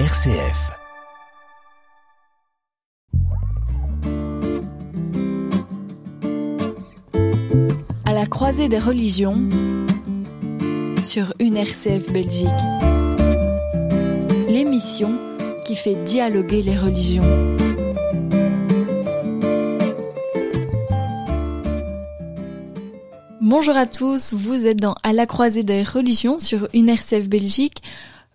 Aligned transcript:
RCF. 0.00 0.72
À 8.04 8.12
la 8.12 8.26
croisée 8.26 8.68
des 8.68 8.80
religions 8.80 9.36
sur 11.00 11.32
une 11.38 11.56
RCF 11.56 12.12
Belgique. 12.12 12.48
L'émission 14.48 15.16
qui 15.64 15.76
fait 15.76 15.94
dialoguer 16.02 16.62
les 16.62 16.76
religions. 16.76 17.22
Bonjour 23.40 23.76
à 23.76 23.86
tous, 23.86 24.34
vous 24.34 24.66
êtes 24.66 24.78
dans 24.78 24.96
À 25.04 25.12
la 25.12 25.26
croisée 25.26 25.62
des 25.62 25.84
religions 25.84 26.40
sur 26.40 26.66
une 26.74 26.88
RCF 26.88 27.28
Belgique. 27.28 27.80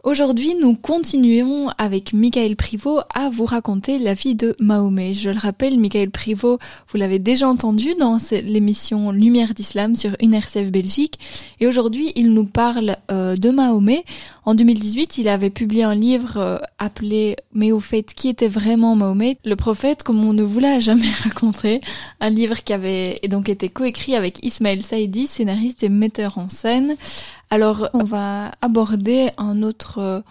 Aujourd'hui, 0.05 0.55
nous 0.55 0.75
continuons 0.75 1.67
avec 1.77 2.13
Michael 2.13 2.55
Privot 2.55 3.01
à 3.13 3.27
vous 3.29 3.43
raconter 3.43 3.99
la 3.99 4.13
vie 4.13 4.33
de 4.33 4.55
Mahomet. 4.57 5.13
Je 5.13 5.29
le 5.29 5.37
rappelle, 5.37 5.77
Michael 5.77 6.09
Privot, 6.09 6.57
vous 6.87 6.97
l'avez 6.97 7.19
déjà 7.19 7.49
entendu 7.49 7.95
dans 7.99 8.17
l'émission 8.31 9.11
Lumière 9.11 9.53
d'Islam 9.53 9.97
sur 9.97 10.11
UNRCF 10.21 10.71
Belgique. 10.71 11.19
Et 11.59 11.67
aujourd'hui, 11.67 12.13
il 12.15 12.31
nous 12.31 12.45
parle 12.45 12.95
euh, 13.11 13.35
de 13.35 13.49
Mahomet. 13.49 14.05
En 14.45 14.55
2018, 14.55 15.17
il 15.17 15.27
avait 15.27 15.49
publié 15.49 15.83
un 15.83 15.95
livre 15.95 16.37
euh, 16.37 16.57
appelé 16.77 17.35
Mais 17.53 17.73
au 17.73 17.81
fait, 17.81 18.13
qui 18.13 18.29
était 18.29 18.47
vraiment 18.47 18.95
Mahomet? 18.95 19.37
Le 19.43 19.57
prophète, 19.57 20.03
comme 20.03 20.23
on 20.23 20.31
ne 20.31 20.43
vous 20.43 20.61
l'a 20.61 20.79
jamais 20.79 21.11
raconté. 21.23 21.81
Un 22.21 22.29
livre 22.29 22.63
qui 22.63 22.71
avait 22.71 23.19
donc 23.29 23.49
été 23.49 23.67
coécrit 23.67 24.15
avec 24.15 24.45
Ismaël 24.45 24.81
Saïdi, 24.81 25.27
scénariste 25.27 25.83
et 25.83 25.89
metteur 25.89 26.37
en 26.37 26.47
scène. 26.47 26.95
Alors, 27.49 27.89
on 27.93 28.03
va 28.03 28.51
aborder 28.61 29.29
un 29.37 29.63
autre 29.63 29.97
euh, 29.97 30.21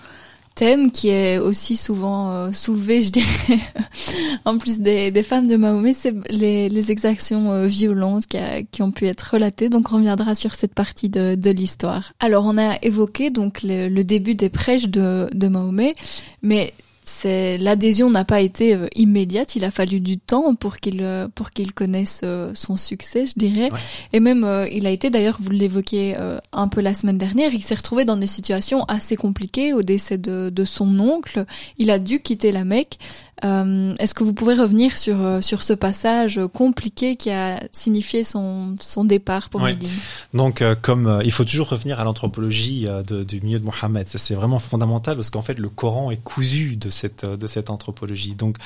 thème 0.54 0.92
qui 0.92 1.08
est 1.08 1.38
aussi 1.38 1.76
souvent 1.76 2.30
euh, 2.30 2.52
soulevé, 2.52 3.02
je 3.02 3.10
dirais, 3.10 3.58
en 4.44 4.58
plus 4.58 4.78
des, 4.78 5.22
femmes 5.24 5.48
de 5.48 5.56
Mahomet, 5.56 5.94
c'est 5.94 6.14
les, 6.30 6.90
exactions 6.92 7.50
euh, 7.50 7.66
violentes 7.66 8.24
qui, 8.26 8.82
ont 8.82 8.92
pu 8.92 9.06
être 9.06 9.30
relatées. 9.32 9.68
Donc, 9.68 9.92
on 9.92 9.96
reviendra 9.96 10.34
sur 10.34 10.54
cette 10.54 10.74
partie 10.74 11.08
de, 11.08 11.50
l'histoire. 11.50 12.12
Alors, 12.20 12.44
on 12.44 12.56
a 12.56 12.76
évoqué 12.82 13.30
donc 13.30 13.62
le, 13.62 13.88
le 13.88 14.04
début 14.04 14.34
des 14.34 14.48
prêches 14.48 14.88
de, 14.88 15.28
de 15.32 15.48
Mahomet, 15.48 15.94
mais 16.42 16.72
c'est 17.08 17.58
l'adhésion 17.58 18.10
n'a 18.10 18.24
pas 18.24 18.40
été 18.40 18.74
euh, 18.74 18.86
immédiate. 18.94 19.56
Il 19.56 19.64
a 19.64 19.70
fallu 19.70 20.00
du 20.00 20.18
temps 20.18 20.54
pour 20.54 20.76
qu'il 20.76 21.02
euh, 21.02 21.26
pour 21.34 21.50
qu'il 21.50 21.72
connaisse 21.72 22.20
euh, 22.22 22.52
son 22.54 22.76
succès, 22.76 23.26
je 23.26 23.32
dirais. 23.36 23.70
Et 24.12 24.20
même 24.20 24.46
il 24.70 24.86
a 24.86 24.90
été 24.90 25.10
d'ailleurs, 25.10 25.38
vous 25.40 25.50
l'évoquiez 25.50 26.16
un 26.52 26.68
peu 26.68 26.80
la 26.80 26.94
semaine 26.94 27.18
dernière, 27.18 27.54
il 27.54 27.62
s'est 27.62 27.74
retrouvé 27.74 28.04
dans 28.04 28.16
des 28.16 28.26
situations 28.26 28.84
assez 28.84 29.16
compliquées 29.16 29.72
au 29.72 29.82
décès 29.82 30.18
de, 30.18 30.50
de 30.50 30.64
son 30.64 30.98
oncle. 31.00 31.44
Il 31.78 31.90
a 31.90 31.98
dû 31.98 32.20
quitter 32.20 32.52
la 32.52 32.64
Mecque. 32.64 32.98
Euh, 33.44 33.94
Est-ce 33.98 34.14
que 34.14 34.24
vous 34.24 34.32
pouvez 34.32 34.54
revenir 34.54 34.96
sur 34.96 35.20
euh, 35.20 35.40
sur 35.40 35.62
ce 35.62 35.72
passage 35.72 36.40
compliqué 36.52 37.16
qui 37.16 37.30
a 37.30 37.62
signifié 37.72 38.24
son 38.24 38.76
son 38.80 39.04
départ 39.04 39.48
pour 39.48 39.62
ouais. 39.62 39.74
Médine? 39.74 39.90
Donc, 40.34 40.60
euh, 40.62 40.74
comme 40.80 41.06
euh, 41.06 41.20
il 41.24 41.30
faut 41.30 41.44
toujours 41.44 41.68
revenir 41.68 42.00
à 42.00 42.04
l'anthropologie 42.04 42.86
du 43.06 43.40
milieu 43.40 43.60
de 43.60 43.64
Mohammed, 43.64 44.08
c'est 44.08 44.34
vraiment 44.34 44.58
fondamental 44.58 45.14
parce 45.16 45.30
qu'en 45.30 45.42
fait 45.42 45.58
le 45.58 45.68
Coran 45.68 46.10
est 46.10 46.22
cousu 46.22 46.76
de 46.76 46.90
cette 46.90 47.24
de 47.24 47.46
cette 47.46 47.70
anthropologie. 47.70 48.34
Donc, 48.34 48.56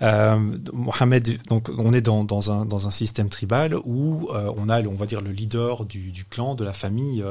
Mohammed, 0.00 1.38
donc 1.48 1.70
on 1.76 1.92
est 1.92 2.00
dans 2.00 2.24
dans 2.24 2.50
un 2.50 2.64
dans 2.64 2.86
un 2.86 2.90
système 2.90 3.28
tribal 3.28 3.74
où 3.84 4.28
on 4.32 4.68
a 4.68 4.82
on 4.82 4.94
va 4.94 5.06
dire 5.06 5.20
le 5.20 5.30
leader 5.30 5.84
du, 5.84 6.10
du 6.10 6.24
clan 6.24 6.54
de 6.54 6.64
la 6.64 6.72
famille 6.72 7.24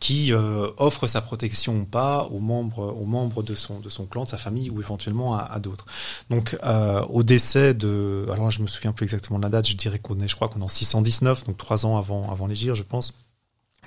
qui 0.00 0.32
offre 0.78 1.06
sa 1.06 1.20
protection 1.20 1.76
ou 1.76 1.84
pas 1.84 2.28
aux 2.30 2.40
membres, 2.40 2.94
aux 3.00 3.06
membres 3.06 3.42
de 3.42 3.54
son 3.54 3.78
de 3.80 3.88
son 3.88 4.06
clan, 4.06 4.24
de 4.24 4.28
sa 4.30 4.36
famille 4.36 4.70
ou 4.70 4.80
éventuellement 4.80 5.34
à, 5.36 5.42
à 5.42 5.58
d'autres. 5.58 5.84
Donc 6.32 6.56
euh, 6.64 7.02
au 7.10 7.22
décès 7.22 7.74
de, 7.74 8.26
alors 8.32 8.50
je 8.50 8.62
me 8.62 8.66
souviens 8.66 8.92
plus 8.92 9.04
exactement 9.04 9.38
de 9.38 9.44
la 9.44 9.50
date, 9.50 9.68
je 9.68 9.76
dirais 9.76 9.98
qu'on 9.98 10.18
est, 10.20 10.28
je 10.28 10.34
crois 10.34 10.48
qu'on 10.48 10.60
est 10.60 10.64
en 10.64 10.68
619, 10.68 11.44
donc 11.44 11.58
trois 11.58 11.84
ans 11.84 11.98
avant 11.98 12.30
avant 12.30 12.48
je 12.50 12.82
pense. 12.82 13.12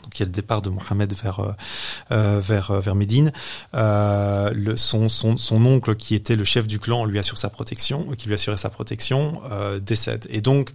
Donc 0.03 0.19
il 0.19 0.19
y 0.19 0.23
a 0.23 0.25
le 0.27 0.31
départ 0.31 0.61
de 0.61 0.69
Mohamed 0.69 1.11
vers 1.13 1.55
euh, 2.11 2.39
vers 2.39 2.71
vers 2.73 2.93
Médine. 2.93 3.33
Euh, 3.73 4.75
son, 4.75 5.09
son 5.09 5.37
son 5.37 5.65
oncle 5.65 5.95
qui 5.95 6.13
était 6.13 6.35
le 6.35 6.43
chef 6.43 6.67
du 6.67 6.79
clan 6.79 7.05
lui 7.05 7.17
assure 7.17 7.39
sa 7.39 7.49
protection, 7.49 8.09
qui 8.15 8.27
lui 8.27 8.35
assurait 8.35 8.57
sa 8.57 8.69
protection, 8.69 9.41
euh, 9.49 9.79
décède 9.79 10.27
et 10.29 10.41
donc 10.41 10.69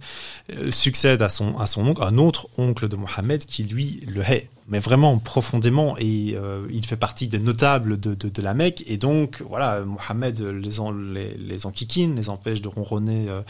succède 0.71 1.21
à 1.21 1.29
son 1.29 1.57
à 1.57 1.67
son 1.67 1.87
oncle 1.87 2.03
un 2.03 2.17
autre 2.17 2.49
oncle 2.57 2.89
de 2.89 2.97
Mohamed 2.97 3.45
qui 3.45 3.63
lui 3.63 4.03
le 4.09 4.23
hait 4.23 4.49
mais 4.71 4.79
vraiment 4.79 5.17
profondément 5.19 5.95
et 5.97 6.35
euh, 6.35 6.65
il 6.71 6.85
fait 6.85 6.95
partie 6.95 7.27
des 7.27 7.39
notables 7.39 7.99
de, 7.99 8.15
de, 8.15 8.41
la 8.41 8.53
Mecque 8.53 8.83
et 8.87 8.97
donc 8.97 9.43
voilà 9.47 9.81
Mohamed 9.81 10.39
les, 10.39 10.79
en, 10.79 10.91
les, 10.91 11.35
les 11.37 11.65
enquiquine 11.65 12.15
les 12.15 12.29
empêche 12.29 12.61
de 12.61 12.69
ronronner 12.69 13.25
euh, 13.27 13.41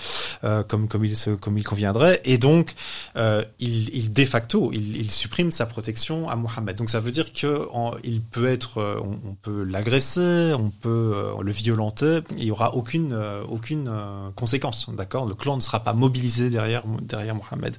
euh, 0.43 0.63
comme 0.63 0.87
comme 0.87 1.05
il 1.05 1.15
se 1.15 1.29
comme 1.29 1.59
il 1.59 1.63
conviendrait 1.63 2.19
et 2.25 2.39
donc 2.39 2.73
il, 3.15 3.95
il 3.95 4.11
de 4.11 4.25
facto 4.25 4.71
il, 4.73 5.11
supprime 5.11 5.51
sa 5.51 5.65
protection 5.65 6.27
à 6.27 6.35
Mohamed 6.35 6.75
donc 6.75 6.89
ça 6.89 6.99
veut 6.99 7.11
dire 7.11 7.31
que 7.31 7.67
il 8.03 8.21
peut 8.21 8.47
être 8.47 8.81
on, 9.03 9.35
peut 9.35 9.63
l'agresser 9.63 10.53
on 10.57 10.71
peut 10.71 11.13
le 11.39 11.51
violenter 11.51 12.21
il 12.37 12.45
y 12.45 12.51
aura 12.51 12.73
aucune 12.73 13.15
aucune 13.47 13.91
conséquence 14.35 14.89
d'accord? 14.89 15.27
Le 15.27 15.35
clan 15.35 15.57
ne 15.57 15.61
sera 15.61 15.81
pas 15.81 15.93
mobilisé 15.93 16.49
derrière 16.49 16.83
derrière 17.01 17.35
Mohamed 17.35 17.75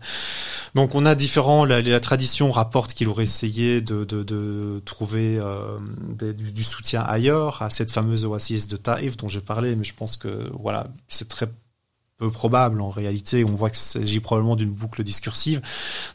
donc 0.75 0.95
on 0.95 1.05
a 1.07 1.15
différents 1.15 1.65
la 1.65 2.01
tradition 2.01 2.53
rapporte 2.53 2.95
qu'il 2.95 3.09
aurait 3.09 3.27
essayer 3.33 3.81
de, 3.81 4.81
trouver 4.85 5.39
euh, 5.39 5.79
du, 6.19 6.63
soutien 6.63 7.03
ailleurs 7.03 7.63
à 7.63 7.71
cette 7.71 7.91
fameuse 7.91 8.27
oasis 8.27 8.67
de 8.69 8.77
Taïf 8.77 9.17
dont 9.17 9.29
j'ai 9.29 9.41
parlé, 9.41 9.75
mais 9.75 9.85
je 9.85 9.95
pense 9.95 10.19
que 10.19 10.51
voilà, 10.53 10.89
c'est 11.09 11.29
très 11.29 11.49
probable 12.31 12.81
en 12.81 12.91
réalité. 12.91 13.45
On 13.45 13.55
voit 13.55 13.71
qu'il 13.71 13.79
s'agit 13.79 14.21
probablement 14.21 14.57
d'une 14.57 14.71
boucle 14.71 15.03
discursive 15.03 15.61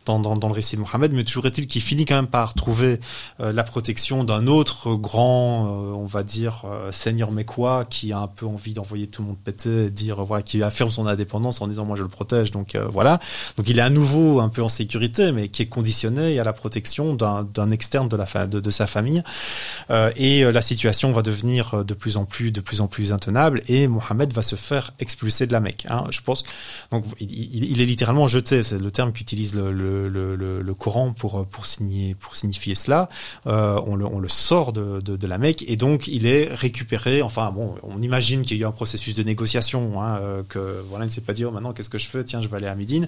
dans, 0.06 0.20
dans, 0.20 0.48
le 0.48 0.54
récit 0.54 0.76
de 0.76 0.82
Mohammed, 0.82 1.12
mais 1.14 1.24
toujours 1.24 1.46
est-il 1.46 1.68
qu'il 1.68 1.82
finit 1.82 2.06
quand 2.06 2.16
même 2.16 2.28
par 2.28 2.54
trouver 2.54 3.00
euh, 3.40 3.52
la 3.52 3.64
protection 3.64 4.24
d'un 4.24 4.48
autre 4.48 4.96
grand, 4.96 5.66
euh, 5.66 5.94
on 5.94 6.06
va 6.06 6.24
dire, 6.24 6.64
euh, 6.66 6.92
seigneur 6.92 7.32
mécois 7.32 7.84
qui 7.90 8.14
a 8.14 8.20
un 8.20 8.28
peu 8.28 8.46
envie 8.46 8.74
d'envoyer 8.74 9.08
tout 9.08 9.22
le 9.22 9.30
monde 9.30 9.38
péter 9.38 9.90
dire, 9.90 10.24
voilà, 10.24 10.44
qui 10.44 10.62
affirme 10.64 10.90
son 10.90 11.08
indépendance 11.08 11.62
en 11.62 11.68
disant 11.68 11.86
moi 11.86 11.96
je 11.96 12.04
le 12.04 12.10
protège. 12.10 12.52
Donc 12.52 12.78
voilà. 12.92 13.20
Donc 13.58 13.68
il 13.70 13.80
est 13.80 13.82
à 13.82 13.90
nouveau 13.90 14.40
un 14.40 14.50
peu 14.50 14.62
en 14.62 14.70
sécurité, 14.70 15.32
mais 15.32 15.50
qui 15.50 15.62
est 15.62 15.68
conditionné 15.68 16.40
à 16.40 16.44
la 16.44 16.54
protection 16.54 17.14
d'un 17.16 17.72
externe 17.72 18.08
de, 18.08 18.16
la 18.16 18.48
de, 18.48 18.60
de 18.60 18.70
sa 18.70 18.88
famille. 18.88 19.24
Et 20.16 20.44
la 20.44 20.62
situation 20.62 21.12
va 21.12 21.22
devenir 21.22 21.84
de 21.84 21.94
plus 21.94 22.18
en 22.18 22.26
plus, 22.26 22.52
de 22.52 22.62
plus 22.62 22.82
en 22.82 22.88
plus 22.88 23.14
intenable 23.14 23.62
et 23.68 23.88
Mohammed 23.88 24.34
va 24.34 24.42
se 24.42 24.56
faire 24.56 24.94
expulser 25.00 25.48
de 25.48 25.54
la 25.54 25.60
Mecque. 25.60 25.86
Hein. 25.90 25.97
Je 26.12 26.22
pense 26.22 26.44
donc 26.92 27.06
il, 27.20 27.82
est 27.82 27.86
littéralement 27.86 28.28
jeté. 28.28 28.64
C'est 28.64 28.80
le 28.80 28.92
terme 28.92 29.12
qu'utilise 29.12 29.56
le, 29.56 30.74
Coran 30.78 31.14
pour 31.14 31.46
pour 31.48 31.66
signifier 31.66 32.16
pour 32.16 32.36
signifier 32.36 32.76
cela. 32.76 33.10
Euh, 33.46 33.80
on, 33.86 33.96
le, 33.96 34.28
sort 34.28 34.74
de, 34.74 35.00
de, 35.02 35.28
la 35.28 35.38
Mecque 35.38 35.64
et 35.68 35.76
donc 35.76 36.08
il 36.08 36.26
est 36.26 36.48
récupéré. 36.54 37.22
Enfin 37.22 37.52
bon, 37.52 37.76
on 37.84 38.02
imagine 38.02 38.44
qu'il 38.44 38.58
y 38.58 38.60
a 38.62 38.64
eu 38.64 38.68
un 38.68 38.72
processus 38.72 39.16
de 39.16 39.24
négociation. 39.24 40.02
Hein, 40.02 40.20
euh, 40.22 40.44
que 40.48 40.82
voilà, 40.90 41.06
il 41.06 41.10
ne 41.10 41.14
sait 41.14 41.22
pas 41.22 41.34
dire 41.34 41.52
maintenant 41.52 41.74
qu'est-ce 41.74 41.90
que 41.90 41.98
je 41.98 42.08
fais? 42.08 42.24
Tiens, 42.24 42.42
je 42.42 42.48
vais 42.48 42.58
aller 42.58 42.68
à 42.68 42.76
Médine. 42.76 43.08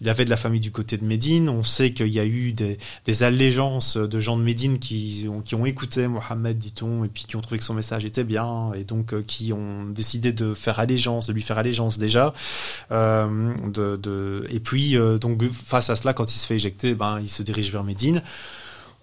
Il 0.00 0.08
avait 0.08 0.24
de 0.24 0.30
la 0.30 0.36
famille 0.36 0.60
du 0.60 0.70
côté 0.70 0.96
de 0.96 1.04
Médine. 1.04 1.48
On 1.48 1.62
sait 1.62 1.92
qu'il 1.92 2.08
y 2.08 2.20
a 2.20 2.24
eu 2.24 2.52
des, 2.52 2.78
des 3.06 3.22
allégeances 3.22 3.96
de 3.96 4.20
gens 4.20 4.36
de 4.36 4.42
Médine 4.42 4.78
qui 4.78 5.26
ont, 5.28 5.40
qui 5.40 5.54
ont 5.54 5.66
écouté 5.66 6.06
Mohammed, 6.08 6.58
dit-on, 6.58 7.04
et 7.04 7.08
puis 7.08 7.24
qui 7.24 7.36
ont 7.36 7.40
trouvé 7.40 7.58
que 7.58 7.64
son 7.64 7.74
message 7.74 8.04
était 8.04 8.24
bien 8.24 8.72
et 8.74 8.84
donc 8.84 9.12
euh, 9.12 9.22
qui 9.22 9.52
ont 9.52 9.84
décidé 9.86 10.32
de 10.32 10.54
faire 10.54 10.78
allégeance, 10.78 11.26
de 11.26 11.32
lui 11.32 11.42
faire 11.42 11.58
allégeance 11.58 11.98
déjà 11.98 12.29
euh, 12.90 14.42
et 14.50 14.60
puis, 14.60 14.96
euh, 14.96 15.18
donc, 15.18 15.42
face 15.50 15.90
à 15.90 15.96
cela, 15.96 16.12
quand 16.12 16.34
il 16.34 16.38
se 16.38 16.46
fait 16.46 16.56
éjecter, 16.56 16.94
ben, 16.94 17.18
il 17.20 17.28
se 17.28 17.42
dirige 17.42 17.70
vers 17.72 17.84
Médine. 17.84 18.22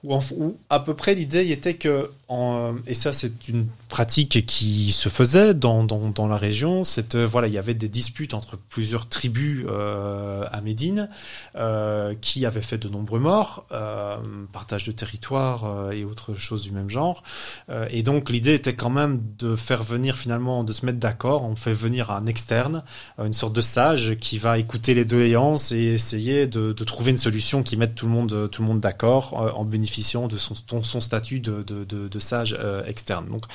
Où, 0.04 0.56
à 0.70 0.80
peu 0.80 0.94
près 0.94 1.16
l'idée 1.16 1.50
était 1.50 1.74
que, 1.74 2.12
en, 2.30 2.76
et 2.86 2.94
ça 2.94 3.12
c'est 3.14 3.48
une 3.48 3.66
pratique 3.90 4.46
qui 4.46 4.92
se 4.92 5.10
faisait 5.10 5.56
dans, 5.56 5.84
dans, 5.84 6.28
la 6.28 6.38
région, 6.38 6.84
c'est 6.84 7.16
voilà 7.16 7.48
il 7.48 7.54
y 7.54 7.58
avait 7.58 7.74
des 7.74 7.90
disputes 7.90 8.36
entre 8.36 8.58
plusieurs 8.58 9.10
tribus 9.10 9.66
euh, 9.68 10.46
à 10.52 10.62
Médine 10.62 11.10
euh, 11.56 12.14
qui 12.22 12.46
avaient 12.46 12.62
fait 12.62 12.78
de 12.78 12.90
nombreux 12.90 13.20
morts, 13.20 13.66
euh, 13.72 14.18
partage 14.54 14.84
de 14.84 14.92
territoire 14.92 15.66
euh, 15.66 15.92
et 15.92 16.06
autres 16.06 16.36
choses 16.36 16.62
du 16.62 16.72
même 16.72 16.92
genre, 16.92 17.24
euh, 17.72 17.88
et 17.90 18.04
donc 18.04 18.30
l'idée 18.30 18.54
était 18.54 18.76
quand 18.76 18.92
même 18.92 19.20
de 19.40 19.56
faire 19.56 19.82
venir 19.82 20.16
finalement 20.20 20.64
de 20.64 20.74
se 20.74 20.86
mettre 20.86 21.00
d'accord, 21.00 21.44
on 21.44 21.56
fait 21.56 21.74
venir 21.74 22.12
un 22.12 22.28
externe, 22.28 22.84
une 23.18 23.34
sorte 23.34 23.54
de 23.54 23.62
sage 23.62 24.16
qui 24.18 24.38
va 24.38 24.60
écouter 24.60 24.94
les 24.94 25.06
doléances 25.06 25.72
et 25.72 25.86
essayer 25.86 26.46
de, 26.46 26.72
trouver 26.84 27.12
une 27.12 27.18
solution 27.18 27.64
qui 27.64 27.78
mette 27.78 27.96
tout 27.96 28.06
le 28.06 28.12
monde 28.12 28.50
monde 28.60 28.80
d'accord 28.80 29.34
en 29.34 29.66
bénéficiant 29.66 29.87
de 30.28 30.38
son, 30.38 31.02
statut 31.02 31.40
de, 31.40 32.20
sage 32.20 32.58
externe. 32.86 33.28
Donc, 33.30 33.46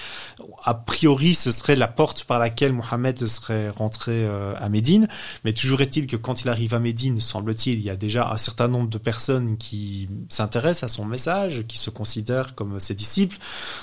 a 0.64 0.75
priori, 0.75 1.34
ce 1.34 1.50
serait 1.50 1.76
la 1.76 1.88
porte 1.88 2.25
par 2.25 2.38
laquelle 2.38 2.73
Mohamed 2.73 3.26
serait 3.26 3.70
rentré 3.70 4.26
à 4.58 4.69
Médine, 4.69 5.08
mais 5.44 5.52
toujours 5.52 5.81
est-il 5.81 6.06
que 6.06 6.17
quand 6.17 6.43
il 6.43 6.49
arrive 6.49 6.75
à 6.75 6.79
Médine, 6.79 7.20
semble-t-il, 7.20 7.79
il 7.79 7.84
y 7.84 7.90
a 7.90 7.96
déjà 7.96 8.31
un 8.31 8.37
certain 8.37 8.69
nombre 8.69 8.88
de 8.88 8.99
personnes 8.99 9.56
qui 9.56 10.08
s'intéressent 10.29 10.90
à 10.90 10.94
son 10.94 11.05
message, 11.05 11.64
qui 11.67 11.79
se 11.79 11.90
considèrent 11.90 12.55
comme 12.55 12.81
ses 12.81 12.94
disciples. 12.94 13.37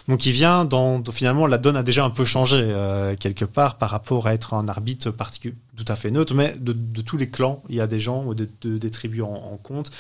Donc 0.08 0.26
il 0.26 0.32
vient 0.32 0.66
dans, 0.66 1.04
finalement 1.12 1.48
la 1.48 1.58
donne 1.58 1.78
a 1.78 1.84
déjà 1.84 2.04
un 2.04 2.10
peu 2.10 2.26
changé 2.26 2.60
euh, 2.62 3.16
quelque 3.16 3.46
part 3.46 3.78
par 3.78 3.90
rapport 3.90 4.28
à 4.28 4.34
être 4.34 4.54
un 4.54 4.68
arbitre 4.68 5.12
particulier 5.12 5.56
tout 5.80 5.92
à 5.92 5.96
fait 5.96 6.12
neutre, 6.12 6.34
mais 6.36 6.56
de, 6.60 6.74
tous 7.02 7.16
les 7.16 7.30
clans, 7.30 7.64
il 7.70 7.76
y 7.76 7.82
a 7.82 7.88
des 7.88 8.00
gens 8.00 8.34
de, 8.34 8.48
des 8.78 8.90
tribus 8.90 9.24
en, 9.24 9.58
compte, 9.64 9.92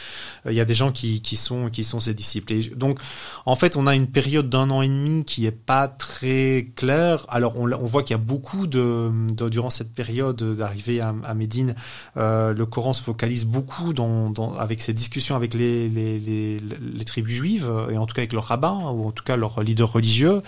euh, 0.45 0.51
il 0.51 0.55
y 0.55 0.59
a 0.59 0.65
des 0.65 0.73
gens 0.73 0.91
qui, 0.91 1.21
qui 1.21 1.37
sont 1.37 1.69
qui 1.69 1.83
sont 1.83 1.99
ses 1.99 2.13
disciples. 2.13 2.53
Et 2.53 2.63
donc 2.75 2.99
en 3.45 3.55
fait, 3.55 3.77
on 3.77 3.87
a 3.87 3.95
une 3.95 4.07
période 4.07 4.49
d'un 4.49 4.69
an 4.71 4.81
et 4.81 4.87
demi 4.87 5.23
qui 5.23 5.45
est 5.45 5.51
pas 5.51 5.87
très 5.87 6.67
claire. 6.75 7.25
Alors 7.29 7.57
on, 7.57 7.67
voit 7.85 8.03
qu'il 8.03 8.13
y 8.13 8.19
a 8.19 8.23
beaucoup 8.23 8.67
de, 8.67 9.09
durant 9.49 9.69
cette 9.69 9.93
période 9.93 10.43
d'arrivée 10.55 10.99
à, 10.99 11.33
Médine, 11.33 11.75
euh, 12.17 12.53
le 12.53 12.65
Coran 12.65 12.91
se 12.91 13.01
focalise 13.01 13.45
beaucoup 13.45 13.93
dans, 13.93 14.33
avec 14.57 14.81
ses 14.81 14.93
discussions 14.93 15.35
avec 15.37 15.53
les, 15.53 15.87
les, 15.87 16.19
les, 16.19 17.05
tribus 17.05 17.33
juives 17.33 17.71
et 17.89 17.97
en 17.97 18.05
tout 18.05 18.13
cas 18.13 18.21
avec 18.21 18.33
leurs 18.33 18.45
rabbins 18.45 18.91
ou 18.93 19.07
en 19.07 19.11
tout 19.11 19.23
cas 19.23 19.37
leurs 19.37 19.63
leaders 19.63 19.91
religieux, 19.91 20.41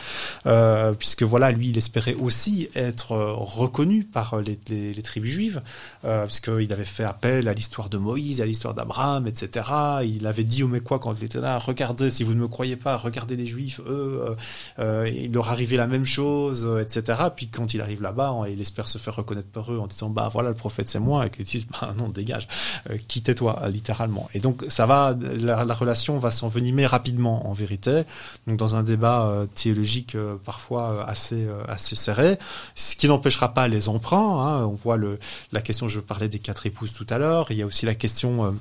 euh, 0.45 0.93
puisque 0.93 1.23
voilà, 1.23 1.51
lui, 1.51 1.69
il 1.69 1.77
espérait 1.77 2.15
aussi 2.15 2.69
être 2.75 3.15
reconnu 3.15 4.03
par 4.03 4.41
les, 4.41 4.59
les, 4.69 4.93
les 4.93 5.01
juive, 5.25 5.61
euh, 6.05 6.25
puisqu'il 6.25 6.71
avait 6.73 6.85
fait 6.85 7.03
appel 7.03 7.47
à 7.47 7.53
l'histoire 7.53 7.89
de 7.89 7.97
Moïse, 7.97 8.41
à 8.41 8.45
l'histoire 8.45 8.73
d'Abraham, 8.73 9.27
etc. 9.27 9.65
Il 10.03 10.27
avait 10.27 10.43
dit 10.43 10.63
aux 10.63 10.67
Mécois 10.67 10.99
quand 10.99 11.13
il 11.13 11.23
était 11.23 11.39
là, 11.39 11.57
regardez, 11.57 12.09
si 12.09 12.23
vous 12.23 12.33
ne 12.33 12.39
me 12.39 12.47
croyez 12.47 12.75
pas, 12.75 12.97
regardez 12.97 13.35
les 13.35 13.45
Juifs, 13.45 13.79
eux, 13.81 14.23
euh, 14.23 14.35
euh 14.79 15.09
il 15.13 15.31
leur 15.33 15.49
arrivait 15.49 15.77
la 15.77 15.87
même 15.87 16.05
chose, 16.05 16.65
euh, 16.65 16.81
etc. 16.81 17.21
Puis 17.35 17.47
quand 17.47 17.73
il 17.73 17.81
arrive 17.81 18.01
là-bas, 18.01 18.35
il 18.49 18.61
espère 18.61 18.87
se 18.87 18.97
faire 18.97 19.15
reconnaître 19.15 19.49
par 19.49 19.71
eux 19.71 19.79
en 19.79 19.87
disant, 19.87 20.09
bah 20.09 20.29
voilà, 20.31 20.49
le 20.49 20.55
prophète 20.55 20.89
c'est 20.89 20.99
moi, 20.99 21.27
et 21.27 21.29
qu'ils 21.29 21.45
disent, 21.45 21.67
bah 21.67 21.93
non, 21.97 22.09
dégage, 22.09 22.47
euh, 22.89 22.97
quittez-toi, 23.07 23.61
littéralement. 23.69 24.29
Et 24.33 24.39
donc 24.39 24.63
ça 24.67 24.85
va, 24.85 25.15
la, 25.35 25.65
la 25.65 25.73
relation 25.73 26.17
va 26.17 26.31
s'envenimer 26.31 26.85
rapidement, 26.85 27.47
en 27.47 27.53
vérité. 27.53 28.03
Donc 28.47 28.57
dans 28.57 28.75
un 28.75 28.83
débat 28.83 29.45
théologique 29.55 30.15
parfois 30.45 31.07
assez 31.07 31.47
assez 31.67 31.95
serré, 31.95 32.37
ce 32.75 32.95
qui 32.95 33.07
n'empêchera 33.07 33.53
pas 33.53 33.67
les 33.67 33.89
emprunts. 33.89 34.45
Hein, 34.45 34.65
on 34.65 34.73
voit 34.73 34.97
le 34.97 35.10
la 35.51 35.61
question, 35.61 35.87
je 35.87 35.99
parlais 35.99 36.27
des 36.27 36.39
quatre 36.39 36.65
épouses 36.65 36.93
tout 36.93 37.07
à 37.09 37.17
l'heure, 37.17 37.51
il 37.51 37.57
y 37.57 37.61
a 37.61 37.65
aussi 37.65 37.85
la 37.85 37.95
question 37.95 38.45
euh, 38.45 38.51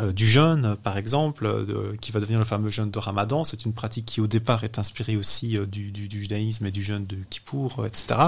euh, 0.00 0.12
du 0.12 0.26
jeûne, 0.26 0.76
par 0.82 0.96
exemple, 0.96 1.66
qui 2.00 2.12
va 2.12 2.20
devenir 2.20 2.38
le 2.38 2.44
fameux 2.44 2.68
jeûne 2.68 2.90
de 2.90 2.98
Ramadan. 2.98 3.42
C'est 3.42 3.64
une 3.64 3.72
pratique 3.72 4.04
qui, 4.06 4.20
au 4.20 4.26
départ, 4.26 4.62
est 4.62 4.78
inspirée 4.78 5.16
aussi 5.16 5.56
euh, 5.56 5.66
du, 5.66 5.92
judaïsme 6.10 6.66
et 6.66 6.70
du 6.70 6.82
jeûne 6.82 7.04
de 7.04 7.16
Kippour, 7.30 7.84
etc. 7.84 8.20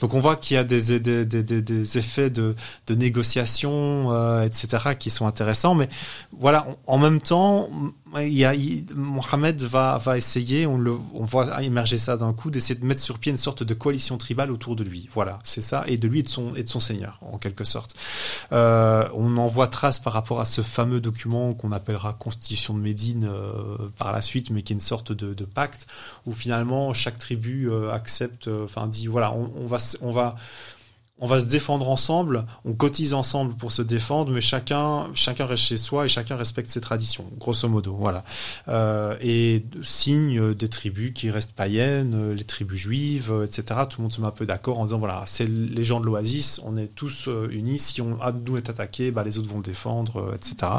Donc, 0.00 0.14
on 0.14 0.20
voit 0.20 0.36
qu'il 0.36 0.56
y 0.56 0.58
a 0.58 0.64
des, 0.64 0.92
effets 1.98 2.30
de, 2.30 2.54
négociation, 2.90 4.42
etc., 4.42 4.94
qui 4.98 5.10
sont 5.10 5.26
intéressants. 5.26 5.74
Mais 5.74 5.88
voilà, 6.32 6.66
en 6.86 6.98
même 6.98 7.20
temps, 7.20 7.70
il 8.18 8.32
y 8.32 8.44
a, 8.44 8.54
Mohamed 8.94 9.60
va, 9.62 9.98
va 9.98 10.16
essayer, 10.16 10.66
on, 10.66 10.78
le, 10.78 10.96
on 11.14 11.24
voit 11.24 11.62
émerger 11.62 11.98
ça 11.98 12.16
d'un 12.16 12.32
coup, 12.32 12.50
d'essayer 12.50 12.78
de 12.78 12.84
mettre 12.84 13.00
sur 13.00 13.18
pied 13.18 13.32
une 13.32 13.38
sorte 13.38 13.62
de 13.62 13.74
coalition 13.74 14.16
tribale 14.16 14.50
autour 14.50 14.76
de 14.76 14.84
lui. 14.84 15.08
Voilà, 15.12 15.38
c'est 15.42 15.60
ça, 15.60 15.84
et 15.88 15.98
de 15.98 16.06
lui 16.06 16.20
et 16.20 16.22
de 16.22 16.28
son, 16.28 16.54
et 16.54 16.62
de 16.62 16.68
son 16.68 16.80
seigneur, 16.80 17.18
en 17.22 17.38
quelque 17.38 17.64
sorte. 17.64 17.94
Euh, 18.52 19.08
on 19.14 19.36
en 19.36 19.46
voit 19.46 19.66
trace 19.66 19.98
par 19.98 20.12
rapport 20.12 20.40
à 20.40 20.44
ce 20.44 20.62
fameux 20.62 21.00
document 21.00 21.52
qu'on 21.54 21.72
appellera 21.72 22.12
Constitution 22.12 22.74
de 22.74 22.80
Médine 22.80 23.28
euh, 23.28 23.76
par 23.98 24.12
la 24.12 24.20
suite, 24.20 24.50
mais 24.50 24.62
qui 24.62 24.72
est 24.72 24.76
une 24.76 24.80
sorte 24.80 25.12
de, 25.12 25.34
de 25.34 25.44
pacte 25.44 25.86
où 26.26 26.32
finalement 26.32 26.94
chaque 26.94 27.18
tribu 27.18 27.68
euh, 27.68 27.92
accepte, 27.92 28.48
euh, 28.48 28.64
enfin 28.64 28.86
dit 28.86 29.08
voilà, 29.08 29.32
on, 29.34 29.50
on 29.56 29.66
va, 29.66 29.78
on 30.00 30.12
va 30.12 30.36
on 31.18 31.26
va 31.26 31.40
se 31.40 31.46
défendre 31.46 31.88
ensemble, 31.90 32.46
on 32.64 32.74
cotise 32.74 33.14
ensemble 33.14 33.54
pour 33.56 33.72
se 33.72 33.82
défendre, 33.82 34.32
mais 34.32 34.40
chacun, 34.40 35.08
chacun 35.14 35.46
reste 35.46 35.64
chez 35.64 35.76
soi 35.76 36.06
et 36.06 36.08
chacun 36.08 36.36
respecte 36.36 36.70
ses 36.70 36.80
traditions, 36.80 37.24
grosso 37.38 37.68
modo, 37.68 37.94
voilà. 37.94 38.24
Euh, 38.68 39.16
et 39.20 39.64
signe 39.82 40.54
des 40.54 40.68
tribus 40.68 41.12
qui 41.12 41.30
restent 41.30 41.52
païennes, 41.52 42.32
les 42.32 42.44
tribus 42.44 42.78
juives, 42.78 43.32
etc. 43.44 43.80
Tout 43.88 43.98
le 43.98 44.02
monde 44.02 44.12
se 44.12 44.20
met 44.20 44.26
un 44.26 44.30
peu 44.30 44.46
d'accord 44.46 44.78
en 44.78 44.84
disant 44.84 44.98
voilà, 44.98 45.22
c'est 45.26 45.46
les 45.48 45.84
gens 45.84 46.00
de 46.00 46.06
l'oasis, 46.06 46.60
on 46.64 46.76
est 46.76 46.88
tous 46.94 47.28
euh, 47.28 47.48
unis. 47.50 47.78
Si 47.78 48.00
on 48.00 48.20
a 48.20 48.32
nous 48.46 48.56
est 48.56 48.70
attaqué, 48.70 49.10
bah 49.10 49.24
les 49.24 49.38
autres 49.38 49.48
vont 49.48 49.58
le 49.58 49.62
défendre, 49.62 50.30
euh, 50.30 50.34
etc. 50.34 50.72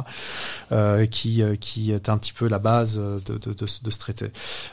Euh, 0.72 1.06
qui 1.06 1.44
qui 1.60 1.92
est 1.92 2.10
un 2.10 2.18
petit 2.18 2.33
peu 2.33 2.48
la 2.48 2.60
base 2.60 2.98
de, 2.98 3.38
de, 3.38 3.38
de, 3.38 3.54
de 3.54 3.92
ce 3.92 4.00
traité. 4.00 4.28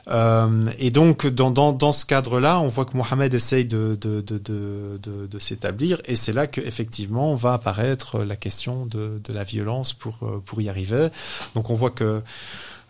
Euh, 0.09 0.67
et 0.79 0.91
donc 0.91 1.27
dans, 1.27 1.51
dans, 1.51 1.73
dans 1.73 1.93
ce 1.93 2.07
cadre-là, 2.07 2.61
on 2.61 2.69
voit 2.69 2.85
que 2.85 2.97
Mohamed 2.97 3.33
essaye 3.35 3.65
de 3.65 3.99
de 4.01 4.21
de 4.21 4.39
de, 4.39 5.01
de, 5.03 5.27
de 5.27 5.39
établir 5.55 6.01
Et 6.05 6.17
c'est 6.17 6.33
là 6.33 6.47
qu'effectivement 6.47 7.35
va 7.35 7.55
apparaître 7.55 8.21
la 8.21 8.37
question 8.37 8.87
de, 8.87 9.21
de, 9.23 9.33
la 9.33 9.43
violence 9.43 9.93
pour, 9.93 10.19
euh, 10.23 10.43
pour 10.45 10.61
y 10.61 10.69
arriver. 10.69 11.09
Donc 11.55 11.71
on 11.71 11.75
voit 11.75 11.91
que, 11.91 12.23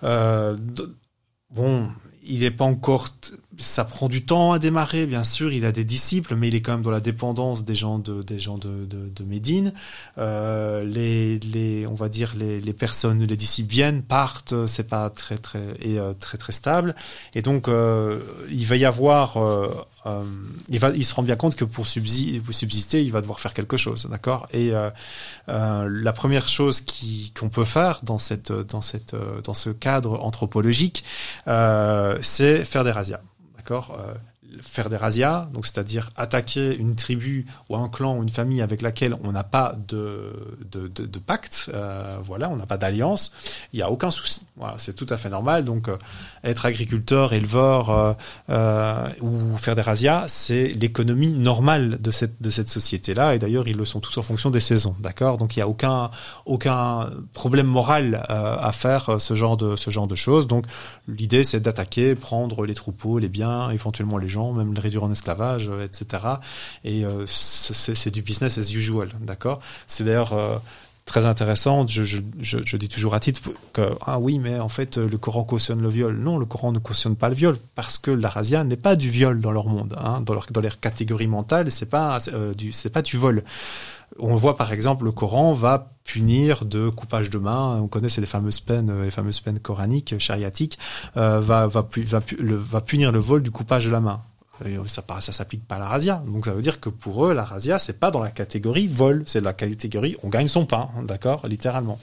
euh, 0.03 0.57
bon, 1.51 1.89
il 2.27 2.41
n'est 2.41 2.51
pas 2.51 2.65
encore 2.65 3.09
ça 3.59 3.85
prend 3.85 4.09
du 4.09 4.25
temps 4.25 4.53
à 4.53 4.59
démarrer, 4.59 5.07
bien 5.07 5.25
sûr. 5.25 5.53
Il 5.53 5.65
a 5.65 5.73
des 5.73 5.85
disciples, 5.85 6.35
mais 6.35 6.49
il 6.49 6.55
est 6.55 6.61
quand 6.61 6.73
même 6.73 6.83
dans 6.83 6.91
la 6.91 7.01
dépendance 7.01 7.65
des 7.65 7.75
gens 7.75 7.99
de 7.99 8.23
des 8.23 8.39
gens 8.39 8.59
de 8.59 8.85
de, 8.85 9.25
Médine. 9.25 9.73
Euh, 10.19 10.85
les 10.85 11.39
les 11.39 11.87
on 11.87 11.95
va 11.95 12.09
dire 12.09 12.35
les 12.37 12.61
les 12.61 12.73
personnes, 12.73 13.25
les 13.25 13.37
disciples 13.37 13.71
viennent, 13.71 14.03
partent. 14.03 14.67
C'est 14.67 14.89
pas 14.89 15.09
très 15.11 15.39
très 15.39 15.63
et 15.81 15.99
euh, 15.99 16.13
très 16.15 16.39
très 16.39 16.53
stable. 16.53 16.95
Et 17.35 17.43
donc 17.43 17.69
euh, 17.69 18.21
il 18.51 18.67
va 18.67 18.77
y 18.77 18.85
avoir 18.85 19.39
euh, 20.07 20.11
euh, 20.15 20.23
il 20.69 20.79
va 20.79 20.91
il 20.91 21.05
se 21.05 21.15
rend 21.15 21.23
bien 21.23 21.37
compte 21.37 21.57
que 21.57 21.65
pour 21.65 21.87
subsister, 21.87 23.03
il 23.03 23.13
va 23.13 23.21
devoir 23.21 23.41
faire 23.41 23.55
quelque 23.55 23.77
chose, 23.77 24.07
d'accord? 24.11 24.47
Et 24.53 24.73
la 25.47 26.13
première 26.13 26.49
chose 26.49 26.85
qu'on 27.39 27.49
peut 27.49 27.65
faire 27.65 28.01
dans 28.03 28.19
cette 28.19 28.53
dans 28.53 28.81
cette 28.81 29.15
dans 29.45 29.55
ce 29.55 29.71
cadre 29.71 30.21
anthropologique, 30.23 31.05
c'est 31.47 32.65
faire 32.65 32.85
des 32.85 32.91
razzias. 32.91 33.21
D'accord? 33.65 33.99
Euh, 33.99 34.15
faire 34.63 34.89
des 34.89 34.97
razzias, 34.97 35.49
donc 35.53 35.67
c'est-à-dire 35.67 36.11
attaquer 36.17 36.77
une 36.77 36.97
tribu 36.97 37.47
ou 37.69 37.77
un 37.77 37.89
clan 37.89 38.17
ou 38.17 38.23
une 38.23 38.29
famille 38.29 38.63
avec 38.63 38.83
laquelle 38.83 39.15
on 39.23 39.33
n'a 39.33 39.45
pas 39.45 39.77
de, 39.89 40.33
de, 40.71 41.19
pacte, 41.19 41.71
euh, 41.73 42.17
voilà, 42.23 42.51
on 42.51 42.57
n'a 42.57 42.67
pas 42.67 42.77
d'alliance, 42.77 43.33
il 43.73 43.77
n'y 43.77 43.83
a 43.83 43.91
aucun 43.91 44.11
souci. 44.11 44.47
C'est 44.77 44.95
tout 44.95 45.07
à 45.11 45.17
fait 45.17 45.31
normal. 45.31 45.65
Donc, 45.65 45.89
euh, 45.89 45.97
être 46.43 46.67
agriculteur, 46.67 47.33
éleveur 47.33 48.17
euh, 48.51 49.09
ou 49.21 49.57
faire 49.57 49.75
des 49.75 49.83
razzias, 49.83 50.25
c'est 50.29 50.69
l'économie 50.69 51.33
normale 51.33 52.01
de 52.01 52.11
cette 52.11 52.41
de 52.41 52.51
cette 52.51 52.69
société-là. 52.69 53.35
Et 53.35 53.39
d'ailleurs, 53.39 53.67
ils 53.69 53.77
le 53.77 53.85
sont 53.85 54.01
tous 54.01 54.17
en 54.19 54.23
fonction 54.23 54.51
des 54.51 54.61
saisons, 54.61 54.95
d'accord? 55.01 55.39
Donc, 55.39 55.57
il 55.57 55.59
n'y 55.59 55.63
a 55.63 55.69
aucun 55.69 56.11
aucun 56.47 57.11
problème 57.33 57.67
moral 57.67 58.25
à 58.29 58.71
faire 58.73 59.21
ce 59.21 59.35
genre 59.35 59.57
de 59.57 59.77
ce 59.77 59.91
genre 59.91 60.07
de 60.07 60.15
choses. 60.15 60.47
Donc, 60.47 60.67
l'idée, 61.09 61.45
c'est 61.45 61.61
d'attaquer, 61.61 62.15
prendre 62.15 62.65
les 62.67 62.75
troupeaux, 62.75 63.19
les 63.19 63.29
biens, 63.29 63.71
éventuellement 63.71 64.19
les 64.19 64.29
gens, 64.29 64.44
même 64.53 64.75
les 64.75 64.81
réduire 64.81 65.05
en 65.05 65.11
esclavage, 65.11 65.71
etc. 65.83 66.23
Et 66.85 67.05
c'est 67.27 68.11
du 68.13 68.23
business 68.23 68.59
as 68.59 68.73
usual, 68.73 69.11
d'accord? 69.21 69.61
C'est 69.87 70.05
d'ailleurs 70.05 70.35
très 71.05 71.27
intéressante. 71.27 71.91
Je, 71.91 72.77
dis 72.77 72.89
toujours 72.89 73.15
à 73.15 73.21
titre 73.21 73.43
que 73.73 73.83
ah 74.01 74.19
oui, 74.19 74.39
mais 74.39 74.59
en 74.59 74.69
fait 74.69 74.97
le 74.97 75.19
Coran 75.19 75.45
cautionne 75.45 75.81
le 75.81 75.89
viol. 75.89 76.17
Non, 76.17 76.39
le 76.39 76.47
Coran 76.47 76.73
ne 76.73 76.79
cautionne 76.79 77.17
pas 77.17 77.29
le 77.29 77.35
viol 77.35 77.57
parce 77.75 77.99
que 77.99 78.11
la 78.11 78.29
razia 78.29 78.65
n'est 78.65 78.77
pas 78.77 78.97
du 78.97 79.11
viol 79.11 79.41
dans 79.41 79.53
leur 79.53 79.69
monde, 79.69 79.97
hein, 80.03 80.23
dans 80.23 80.35
leur 80.35 80.47
dans 80.51 80.61
leur 80.61 80.81
catégorie 80.81 81.27
mentale, 81.27 81.71
c'est 81.71 81.91
pas 81.91 82.19
euh, 82.33 82.55
pas 82.93 83.03
du 83.03 83.17
vol. 83.17 83.45
On 84.19 84.37
voit 84.37 84.57
par 84.57 84.73
exemple 84.73 85.05
le 85.05 85.13
Coran 85.13 85.53
va 85.53 85.91
punir 86.05 86.65
de 86.65 86.89
coupage 86.89 87.31
de 87.31 87.39
main. 87.39 87.81
On 87.83 87.89
connaît 87.89 88.09
c'est 88.09 88.21
les 88.21 88.27
fameuses 88.27 88.61
peines, 88.61 89.03
les 89.03 89.11
fameuses 89.11 89.41
peines 89.41 89.59
coraniques, 89.59 90.19
chariatiques. 90.19 90.79
Euh, 91.17 91.41
va, 91.41 91.67
va, 91.67 91.87
va 91.99 92.81
punir 92.81 93.13
le 93.13 93.19
vol 93.19 93.43
du 93.43 93.51
coupage 93.51 93.87
de 93.87 93.91
la 93.91 94.01
main 94.01 94.23
ça, 94.87 95.05
ça 95.21 95.33
s'applique 95.33 95.67
pas 95.67 95.77
à 95.77 95.79
la 95.79 95.89
razzia. 95.89 96.23
Donc 96.27 96.47
ça 96.47 96.55
veut 96.55 96.63
dire 96.63 96.81
que 96.81 96.89
pour 96.89 97.27
eux, 97.27 97.35
la 97.35 97.45
razzia, 97.45 97.79
c'est 97.79 97.99
pas 97.99 98.11
dans 98.11 98.23
la 98.23 98.31
catégorie 98.31 98.87
vol, 98.87 99.25
c'est 99.27 99.41
la 99.41 99.53
catégorie 99.53 100.17
on 100.23 100.29
gagne 100.29 100.49
son 100.49 100.67
pain, 100.67 100.91
d'accord, 101.03 101.47
littéralement. 101.47 101.99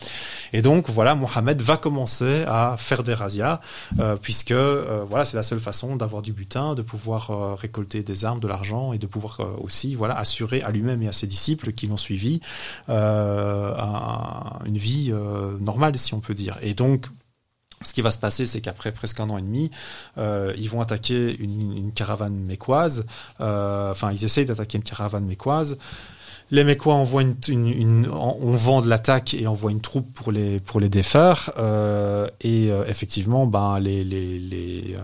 Et 0.53 0.61
donc 0.61 0.89
voilà, 0.89 1.15
Mohamed 1.15 1.61
va 1.61 1.77
commencer 1.77 2.43
à 2.47 2.75
faire 2.77 3.03
des 3.03 3.13
razzias, 3.13 3.59
euh, 3.99 4.15
puisque 4.15 4.51
euh, 4.51 5.05
voilà, 5.09 5.25
c'est 5.25 5.37
la 5.37 5.43
seule 5.43 5.59
façon 5.59 5.95
d'avoir 5.95 6.21
du 6.21 6.33
butin, 6.33 6.75
de 6.75 6.81
pouvoir 6.81 7.31
euh, 7.31 7.55
récolter 7.55 8.03
des 8.03 8.25
armes, 8.25 8.39
de 8.39 8.47
l'argent, 8.47 8.93
et 8.93 8.97
de 8.97 9.07
pouvoir 9.07 9.39
aussi 9.61 9.95
voilà 9.95 10.17
assurer 10.17 10.61
à 10.61 10.71
lui-même 10.71 11.01
et 11.03 11.07
à 11.07 11.11
ses 11.11 11.27
disciples 11.27 11.71
qui 11.71 11.87
l'ont 11.87 11.97
suivi 11.97 12.41
un, 12.87 14.59
une 14.65 14.77
vie 14.77 15.13
normale, 15.59 15.97
si 15.97 16.13
on 16.13 16.19
peut 16.19 16.33
dire. 16.33 16.57
Et 16.61 16.73
donc 16.73 17.07
ce 17.83 17.93
qui 17.93 18.01
va 18.01 18.11
se 18.11 18.17
passer, 18.17 18.45
c'est 18.45 18.61
qu'après 18.61 18.91
presque 18.91 19.19
un 19.19 19.29
an 19.29 19.37
et 19.37 19.41
demi, 19.41 19.71
euh, 20.17 20.53
ils 20.57 20.69
vont 20.69 20.81
attaquer 20.81 21.35
une, 21.39 21.91
caravane 21.93 22.35
mécoise. 22.35 23.05
Euh, 23.39 23.91
enfin, 23.91 24.11
ils 24.11 24.23
essayent 24.23 24.45
d'attaquer 24.45 24.77
une 24.77 24.83
caravane 24.83 25.25
mécoise. 25.25 25.77
Les 26.53 26.65
Mécois 26.65 26.95
envoient 26.95 27.23
une, 27.47 28.09
on 28.11 28.51
vend 28.51 28.81
de 28.81 28.89
l'attaque 28.89 29.33
et 29.33 29.47
envoie 29.47 29.71
une 29.71 29.79
troupe 29.79 30.13
pour 30.13 30.33
les 30.33 30.59
pour 30.59 30.81
les 30.81 30.89
défaire. 30.89 31.53
Euh, 31.57 32.27
et 32.41 32.69
euh, 32.69 32.83
effectivement, 32.87 33.47
ben 33.47 33.79
les 33.79 34.03
les 34.03 34.37
les, 34.37 34.95
euh, 34.97 35.01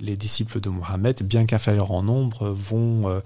les 0.00 0.16
disciples 0.16 0.60
de 0.60 0.70
Mohammed, 0.70 1.22
bien 1.24 1.44
qu'inférieurs 1.44 1.90
en 1.90 2.02
nombre, 2.02 2.48
vont 2.48 3.20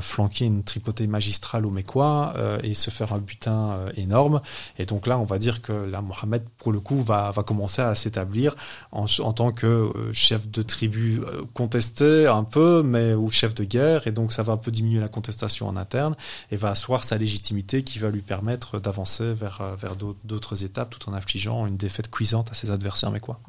flanquer 0.00 0.46
une 0.46 0.62
tripotée 0.62 1.06
magistrale 1.06 1.66
aux 1.66 1.70
Mécois 1.70 2.32
et 2.62 2.72
se 2.72 2.88
faire 2.88 3.12
un 3.12 3.18
butin 3.18 3.76
énorme. 3.98 4.40
Et 4.78 4.86
donc 4.86 5.06
là, 5.06 5.18
on 5.18 5.24
va 5.24 5.38
dire 5.38 5.60
que 5.60 5.72
là, 5.72 6.00
Mohammed, 6.00 6.42
pour 6.56 6.72
le 6.72 6.80
coup, 6.80 7.02
va 7.02 7.30
va 7.32 7.42
commencer 7.42 7.82
à 7.82 7.94
s'établir 7.94 8.54
en, 8.92 9.04
en 9.18 9.32
tant 9.34 9.52
que 9.52 9.90
chef 10.12 10.48
de 10.48 10.62
tribu 10.62 11.20
contesté 11.52 12.26
un 12.26 12.44
peu, 12.44 12.82
mais 12.82 13.12
ou 13.12 13.28
chef 13.28 13.52
de 13.52 13.64
guerre. 13.64 14.06
Et 14.06 14.12
donc 14.12 14.32
ça 14.32 14.42
va 14.42 14.54
un 14.54 14.56
peu 14.56 14.70
diminuer 14.70 15.00
la 15.00 15.08
contestation 15.08 15.68
en 15.68 15.76
interne 15.76 16.14
et 16.50 16.56
va 16.56 16.70
asseoir 16.70 16.93
sa 17.02 17.18
légitimité 17.18 17.82
qui 17.82 17.98
va 17.98 18.10
lui 18.10 18.20
permettre 18.20 18.78
d'avancer 18.78 19.32
vers, 19.32 19.60
euh, 19.60 19.74
vers 19.74 19.96
d'autres 19.96 20.64
étapes 20.64 20.90
tout 20.96 21.08
en 21.08 21.14
infligeant 21.14 21.66
une 21.66 21.76
défaite 21.76 22.10
cuisante 22.10 22.52
à 22.52 22.54
ses 22.54 22.70
adversaires 22.70 23.10
mais 23.10 23.20
quoi. 23.20 23.40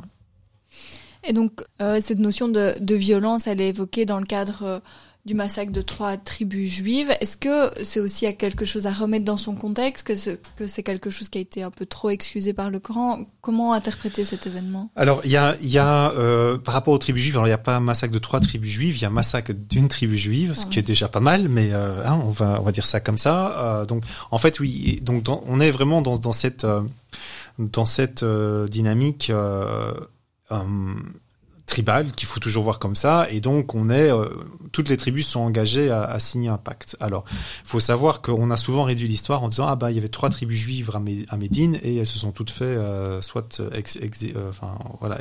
Et 1.23 1.33
donc 1.33 1.63
euh, 1.81 1.99
cette 2.01 2.19
notion 2.19 2.47
de, 2.47 2.75
de, 2.79 2.95
violence, 2.95 3.45
elle 3.45 3.61
est 3.61 3.69
évoquée 3.69 4.05
dans 4.05 4.19
le 4.19 4.25
cadre 4.25 4.63
euh, 4.63 4.79
du 5.25 5.34
massacre 5.34 5.72
de 5.72 5.82
trois 5.82 6.17
tribus 6.17 6.72
juives. 6.72 7.12
Est-ce 7.20 7.36
que 7.36 7.72
c'est 7.84 8.00
aussi 8.00 8.32
quelque 8.38 8.63
chose 8.63 8.86
à 8.86 8.94
remettre 8.94 9.25
dans 9.25 9.38
son 9.38 9.55
contexte, 9.55 10.05
que 10.55 10.67
c'est 10.67 10.84
quelque 10.84 11.10
chose 11.10 11.29
qui 11.29 11.39
a 11.39 11.41
été 11.41 11.63
un 11.63 11.72
peu 11.72 11.88
trop 11.88 12.12
excusé 12.12 12.53
par 12.53 12.70
le 12.70 12.79
Coran? 12.79 13.25
Comment 13.41 13.74
interpréter 13.74 14.24
cet 14.24 14.46
événement? 14.46 14.91
Alors, 14.96 15.22
il 15.25 15.32
y 15.32 15.38
a, 15.38 16.12
euh, 16.12 16.60
par 16.60 16.75
rapport 16.75 16.94
aux 16.94 17.00
tribus 17.00 17.24
juives, 17.24 17.39
il 17.39 17.46
n'y 17.46 17.51
a 17.51 17.58
pas 17.58 17.79
massacre 17.79 18.13
de 18.13 18.20
trois 18.20 18.39
tribus 18.39 18.72
juives, 18.72 18.98
il 18.98 19.01
y 19.01 19.05
a 19.05 19.10
massacre 19.10 19.51
d'une 19.51 19.88
tribu 19.88 20.17
juive, 20.17 20.53
ce 20.55 20.67
qui 20.67 20.77
est 20.77 20.84
déjà 20.84 21.08
pas 21.08 21.20
mal, 21.20 21.50
mais 21.50 21.70
euh, 21.74 22.05
hein, 22.05 22.22
on 22.24 22.29
va 22.29 22.72
dire 22.72 22.86
ça 22.86 23.00
comme 23.00 23.17
ça. 23.17 23.79
Euh, 23.82 23.86
donc, 23.86 24.03
en 24.29 24.38
fait, 24.38 24.60
oui, 24.60 25.00
donc 25.01 25.24
on 25.48 25.60
est 25.60 25.72
vraiment 25.72 26.03
dans 26.03 26.34
cette 26.34 26.67
dans 27.58 27.86
cette 27.86 28.24
dynamique. 28.70 29.32
Tribal 31.65 32.12
qu'il 32.12 32.27
faut 32.27 32.39
toujours 32.39 32.63
voir 32.63 32.79
comme 32.79 32.95
ça 32.95 33.27
et 33.29 33.39
donc 33.39 33.75
on 33.75 33.89
est 33.89 34.12
euh, 34.12 34.29
toutes 34.72 34.89
les 34.89 34.98
tribus 34.98 35.27
sont 35.27 35.39
engagées 35.39 35.89
à, 35.89 36.17
signer 36.19 36.50
un 36.50 36.57
pacte. 36.57 36.95
Alors, 37.00 37.25
faut 37.63 37.79
savoir 37.79 38.22
qu'on 38.22 38.51
a 38.51 38.57
souvent 38.57 38.84
réduit 38.84 39.07
l'histoire 39.07 39.43
en 39.43 39.50
disant 39.50 39.67
ah 39.67 39.75
bah 39.75 39.91
il 39.91 39.95
y 39.95 39.98
avait 39.98 40.07
trois 40.07 40.29
tribus 40.29 40.60
juives 40.60 40.91
à, 40.93 41.38
Médine 41.38 41.77
et 41.84 41.98
elles 41.98 42.05
se 42.05 42.19
sont 42.19 42.31
toutes 42.31 42.50
fait 42.50 42.65
euh, 42.65 43.22
soit 43.22 43.60
euh, 43.60 44.50
enfin 44.50 44.77
voilà 45.00 45.19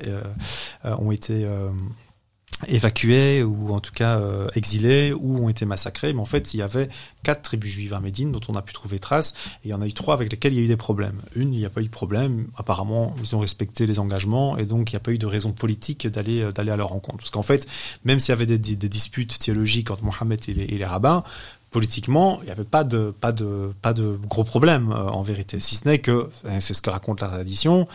ont 0.98 1.10
été 1.10 1.46
évacués 2.68 3.42
ou 3.42 3.72
en 3.72 3.80
tout 3.80 3.92
cas 3.92 4.18
euh, 4.18 4.48
exilés 4.54 5.12
ou 5.12 5.44
ont 5.44 5.48
été 5.48 5.64
massacrés. 5.64 6.12
Mais 6.12 6.20
en 6.20 6.26
fait, 6.26 6.54
il 6.54 6.58
y 6.58 6.62
avait 6.62 6.88
quatre 7.22 7.42
tribus 7.42 7.70
juives 7.70 7.94
à 7.94 8.00
Médine 8.00 8.32
dont 8.32 8.40
on 8.48 8.54
a 8.54 8.62
pu 8.62 8.72
trouver 8.72 8.98
trace. 8.98 9.34
Et 9.64 9.68
il 9.68 9.70
y 9.70 9.74
en 9.74 9.82
a 9.82 9.86
eu 9.86 9.92
trois 9.92 10.14
avec 10.14 10.30
lesquelles 10.30 10.52
il 10.52 10.58
y 10.58 10.62
a 10.62 10.64
eu 10.64 10.68
des 10.68 10.76
problèmes. 10.76 11.20
Une, 11.34 11.52
il 11.52 11.58
n'y 11.58 11.64
a 11.64 11.70
pas 11.70 11.80
eu 11.80 11.86
de 11.86 11.90
problème. 11.90 12.48
Apparemment, 12.56 13.14
ils 13.20 13.34
ont 13.34 13.40
respecté 13.40 13.86
les 13.86 13.98
engagements 13.98 14.56
et 14.56 14.66
donc 14.66 14.92
il 14.92 14.94
n'y 14.94 14.98
a 14.98 15.00
pas 15.00 15.12
eu 15.12 15.18
de 15.18 15.26
raison 15.26 15.52
politique 15.52 16.06
d'aller 16.06 16.42
euh, 16.42 16.52
d'aller 16.52 16.70
à 16.70 16.76
leur 16.76 16.88
rencontre. 16.88 17.18
Parce 17.18 17.30
qu'en 17.30 17.42
fait, 17.42 17.66
même 18.04 18.18
s'il 18.18 18.30
y 18.30 18.32
avait 18.32 18.46
des, 18.46 18.58
des, 18.58 18.88
disputes 18.88 19.38
théologiques 19.38 19.90
entre 19.90 20.04
Mohammed 20.04 20.40
et 20.48 20.54
les, 20.54 20.64
et 20.64 20.78
les 20.78 20.84
rabbins, 20.84 21.24
politiquement, 21.70 22.38
il 22.42 22.46
n'y 22.46 22.52
avait 22.52 22.64
pas 22.64 22.84
de 22.84 23.12
pas 23.20 23.32
de 23.32 23.72
pas 23.82 23.92
de 23.92 24.18
gros 24.28 24.44
problèmes 24.44 24.92
euh, 24.92 25.08
en 25.08 25.22
vérité. 25.22 25.58
Si 25.60 25.74
ce 25.74 25.88
n'est 25.88 25.98
que 25.98 26.30
c'est 26.60 26.74
ce 26.74 26.82
que 26.82 26.90
raconte 26.90 27.20
la 27.20 27.28
tradition 27.28 27.86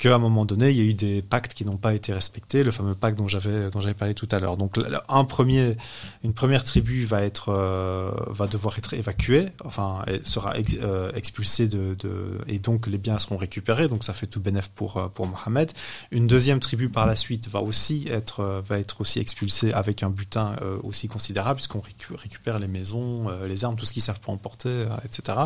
qu'à 0.00 0.14
un 0.14 0.18
moment 0.18 0.46
donné, 0.46 0.70
il 0.70 0.76
y 0.76 0.80
a 0.80 0.84
eu 0.84 0.94
des 0.94 1.20
pactes 1.20 1.52
qui 1.52 1.66
n'ont 1.66 1.76
pas 1.76 1.94
été 1.94 2.12
respectés, 2.12 2.62
le 2.64 2.70
fameux 2.70 2.94
pacte 2.94 3.18
dont 3.18 3.28
j'avais 3.28 3.70
dont 3.70 3.82
j'avais 3.82 3.94
parlé 3.94 4.14
tout 4.14 4.28
à 4.30 4.40
l'heure. 4.40 4.56
Donc 4.56 4.78
un 5.08 5.24
premier, 5.24 5.76
une 6.24 6.32
première 6.32 6.64
tribu 6.64 7.04
va 7.04 7.22
être 7.22 7.50
euh, 7.50 8.10
va 8.26 8.46
devoir 8.46 8.78
être 8.78 8.94
évacuée, 8.94 9.50
enfin 9.62 10.02
elle 10.06 10.26
sera 10.26 10.54
euh, 10.82 11.12
expulsée 11.12 11.68
de, 11.68 11.94
de, 11.98 12.38
et 12.48 12.58
donc 12.58 12.86
les 12.86 12.96
biens 12.96 13.18
seront 13.18 13.36
récupérés. 13.36 13.88
Donc 13.88 14.02
ça 14.02 14.14
fait 14.14 14.26
tout 14.26 14.40
bénéf 14.40 14.70
pour 14.70 14.96
euh, 14.96 15.08
pour 15.08 15.26
Mohamed. 15.26 15.70
Une 16.10 16.26
deuxième 16.26 16.60
tribu 16.60 16.88
par 16.88 17.06
la 17.06 17.14
suite 17.14 17.48
va 17.48 17.60
aussi 17.60 18.08
être 18.10 18.62
va 18.66 18.78
être 18.78 19.02
aussi 19.02 19.18
expulsée 19.18 19.74
avec 19.74 20.02
un 20.02 20.10
butin 20.10 20.56
aussi 20.82 21.08
considérable 21.08 21.56
puisqu'on 21.56 21.82
récupère 22.16 22.58
les 22.58 22.68
maisons, 22.68 23.28
les 23.46 23.64
armes, 23.66 23.76
tout 23.76 23.84
ce 23.84 23.92
qu'ils 23.92 24.02
savent 24.02 24.20
pas 24.20 24.32
emporter, 24.32 24.86
etc. 25.04 25.38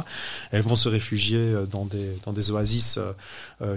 Elles 0.52 0.62
vont 0.62 0.76
se 0.76 0.88
réfugier 0.88 1.54
dans 1.70 1.86
des 1.86 2.16
dans 2.24 2.32
des 2.32 2.52
oasis 2.52 3.00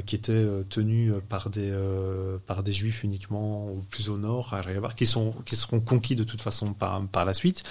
qui 0.06 0.16
étaient 0.16 0.46
tenus 0.68 1.14
euh, 1.14 1.22
par 1.28 1.50
des 1.50 1.70
euh, 1.70 2.38
par 2.46 2.64
des 2.64 2.72
juifs 2.72 3.04
uniquement 3.04 3.68
ou 3.72 3.82
plus 3.90 4.10
au 4.10 4.18
nord 4.18 4.54
à 4.54 4.62
qui 4.96 5.06
sont 5.06 5.34
qui 5.46 5.56
seront 5.56 5.80
conquis 5.80 6.16
de 6.16 6.24
toute 6.24 6.42
façon 6.42 6.74
par 6.74 7.06
par 7.08 7.26
la 7.26 7.34
suite. 7.34 7.64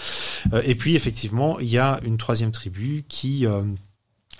Euh, 0.52 0.62
et 0.64 0.74
puis 0.74 0.96
effectivement 0.96 1.58
il 1.58 1.68
y 1.68 1.78
a 1.78 2.00
une 2.04 2.16
troisième 2.16 2.52
tribu 2.52 3.04
qui 3.08 3.46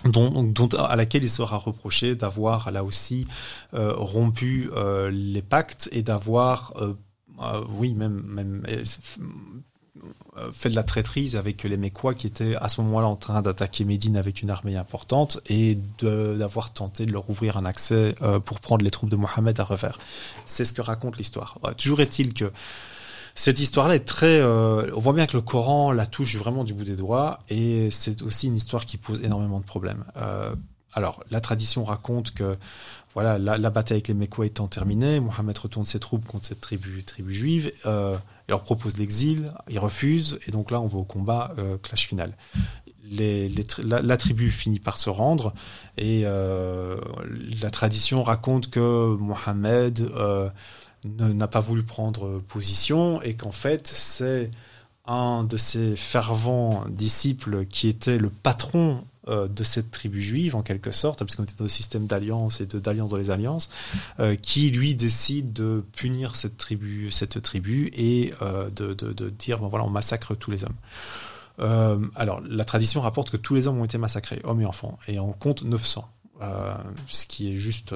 dont, 0.04 0.42
dont, 0.42 0.68
à 0.68 0.94
laquelle 0.96 1.24
il 1.24 1.30
sera 1.30 1.56
reproché 1.56 2.14
d'avoir 2.14 2.70
là 2.70 2.84
aussi 2.84 3.26
rompu 3.72 4.70
les 5.10 5.42
pactes 5.42 5.88
et 5.92 6.02
d'avoir 6.02 6.74
oui 7.68 7.94
même 7.94 8.62
fait 10.52 10.68
de 10.68 10.76
la 10.76 10.82
traîtrise 10.82 11.36
avec 11.36 11.62
les 11.64 11.76
Mécois 11.76 12.14
qui 12.14 12.26
étaient 12.26 12.56
à 12.56 12.68
ce 12.68 12.80
moment-là 12.82 13.06
en 13.06 13.16
train 13.16 13.42
d'attaquer 13.42 13.84
Médine 13.84 14.16
avec 14.16 14.42
une 14.42 14.50
armée 14.50 14.76
importante 14.76 15.40
et 15.48 15.78
d'avoir 16.00 16.72
tenté 16.72 17.06
de 17.06 17.12
leur 17.12 17.28
ouvrir 17.30 17.56
un 17.56 17.64
accès 17.64 18.14
euh, 18.22 18.38
pour 18.38 18.60
prendre 18.60 18.84
les 18.84 18.90
troupes 18.90 19.10
de 19.10 19.16
Mohammed 19.16 19.58
à 19.58 19.64
revers. 19.64 19.98
C'est 20.44 20.64
ce 20.64 20.72
que 20.72 20.82
raconte 20.82 21.16
l'histoire. 21.18 21.58
toujours 21.76 22.00
est-il 22.00 22.34
que 22.34 22.52
cette 23.34 23.60
histoire-là 23.60 23.96
est 23.96 24.06
très... 24.06 24.40
Euh, 24.40 24.90
on 24.94 25.00
voit 25.00 25.12
bien 25.12 25.26
que 25.26 25.36
le 25.36 25.42
Coran 25.42 25.90
la 25.92 26.06
touche 26.06 26.36
vraiment 26.36 26.64
du 26.64 26.74
bout 26.74 26.84
des 26.84 26.96
doigts 26.96 27.38
et 27.48 27.90
c'est 27.90 28.22
aussi 28.22 28.48
une 28.48 28.56
histoire 28.56 28.86
qui 28.86 28.96
pose 28.96 29.22
énormément 29.22 29.60
de 29.60 29.66
problèmes. 29.66 30.04
alors, 30.92 31.22
la 31.30 31.40
tradition 31.40 31.84
raconte 31.84 32.32
que 32.32 32.56
voilà, 33.16 33.38
la, 33.38 33.70
bataille 33.70 33.96
avec 33.96 34.08
les 34.08 34.14
Mécois 34.14 34.44
étant 34.44 34.66
terminée, 34.66 35.20
Mohammed 35.20 35.56
retourne 35.56 35.86
ses 35.86 35.98
troupes 35.98 36.26
contre 36.26 36.44
cette 36.44 36.60
tribu, 36.60 37.02
juive. 37.30 37.72
Euh, 37.86 38.12
il 38.46 38.50
leur 38.50 38.62
propose 38.62 38.98
l'exil, 38.98 39.50
ils 39.70 39.78
refusent, 39.78 40.38
et 40.46 40.50
donc 40.50 40.70
là 40.70 40.82
on 40.82 40.86
va 40.86 40.98
au 40.98 41.04
combat, 41.04 41.54
euh, 41.56 41.78
clash 41.78 42.06
final. 42.06 42.36
La, 43.08 44.16
tribu 44.18 44.50
finit 44.50 44.80
par 44.80 44.98
se 44.98 45.08
rendre, 45.08 45.54
et 45.96 46.24
euh, 46.26 47.00
la 47.62 47.70
tradition 47.70 48.22
raconte 48.22 48.68
que 48.68 49.16
Mohammed 49.16 49.98
euh, 50.14 50.50
n'a 51.06 51.48
pas 51.48 51.60
voulu 51.60 51.84
prendre 51.84 52.40
position, 52.40 53.22
et 53.22 53.32
qu'en 53.32 53.50
fait 53.50 53.88
c'est 53.88 54.50
un 55.06 55.42
de 55.42 55.56
ses 55.56 55.96
fervents 55.96 56.84
disciples 56.90 57.64
qui 57.64 57.88
était 57.88 58.18
le 58.18 58.28
patron 58.28 59.04
euh, 59.28 59.48
de 59.48 59.64
cette 59.64 59.90
tribu 59.90 60.20
juive 60.20 60.54
en 60.54 60.62
quelque 60.62 60.92
sorte, 60.92 61.18
parce 61.18 61.34
qu'on 61.34 61.42
était 61.42 61.56
dans 61.56 61.64
le 61.64 61.68
système 61.68 62.06
d'alliance 62.06 62.60
et 62.60 62.66
d'alliance 62.66 63.10
dans 63.10 63.16
les 63.16 63.30
alliances, 63.30 63.68
euh, 64.20 64.36
qui 64.36 64.70
lui 64.70 64.94
décide 64.94 65.52
de 65.52 65.84
punir 65.96 66.36
cette 66.36 66.56
tribu, 66.56 67.10
cette 67.10 67.42
tribu 67.42 67.90
et 67.94 68.32
euh, 68.40 68.70
de, 68.70 68.94
dire 69.30 69.58
bon, 69.58 69.66
voilà 69.66 69.84
on 69.84 69.90
massacre 69.90 70.36
tous 70.36 70.52
les 70.52 70.64
hommes. 70.64 70.76
Alors 72.14 72.40
la 72.40 72.64
tradition 72.64 73.00
rapporte 73.00 73.30
que 73.30 73.36
tous 73.36 73.54
les 73.54 73.66
hommes 73.66 73.78
ont 73.80 73.84
été 73.84 73.98
massacrés, 73.98 74.40
hommes 74.44 74.60
et 74.60 74.66
enfants, 74.66 74.98
et 75.08 75.18
on 75.18 75.32
compte 75.32 75.62
900. 75.62 76.08
Euh, 76.42 76.74
ce 77.08 77.26
qui 77.26 77.50
est 77.50 77.56
juste 77.56 77.94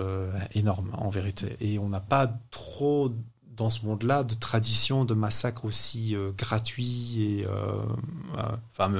énorme 0.55 0.91
en 0.97 1.11
vérité. 1.11 1.57
Et 1.61 1.79
on 1.79 1.91
n'a 1.91 2.01
pas 2.01 2.33
trop 2.51 3.13
dans 3.61 3.69
ce 3.69 3.85
monde-là 3.85 4.25
de 4.25 4.35
tradition 4.35 5.05
de 5.05 5.13
massacre 5.13 5.67
aussi 5.67 6.17
euh, 6.17 6.31
gratuit 6.37 7.23
et 7.23 7.47
euh, 7.47 7.51
euh 8.39 8.43
enfin 8.73 8.91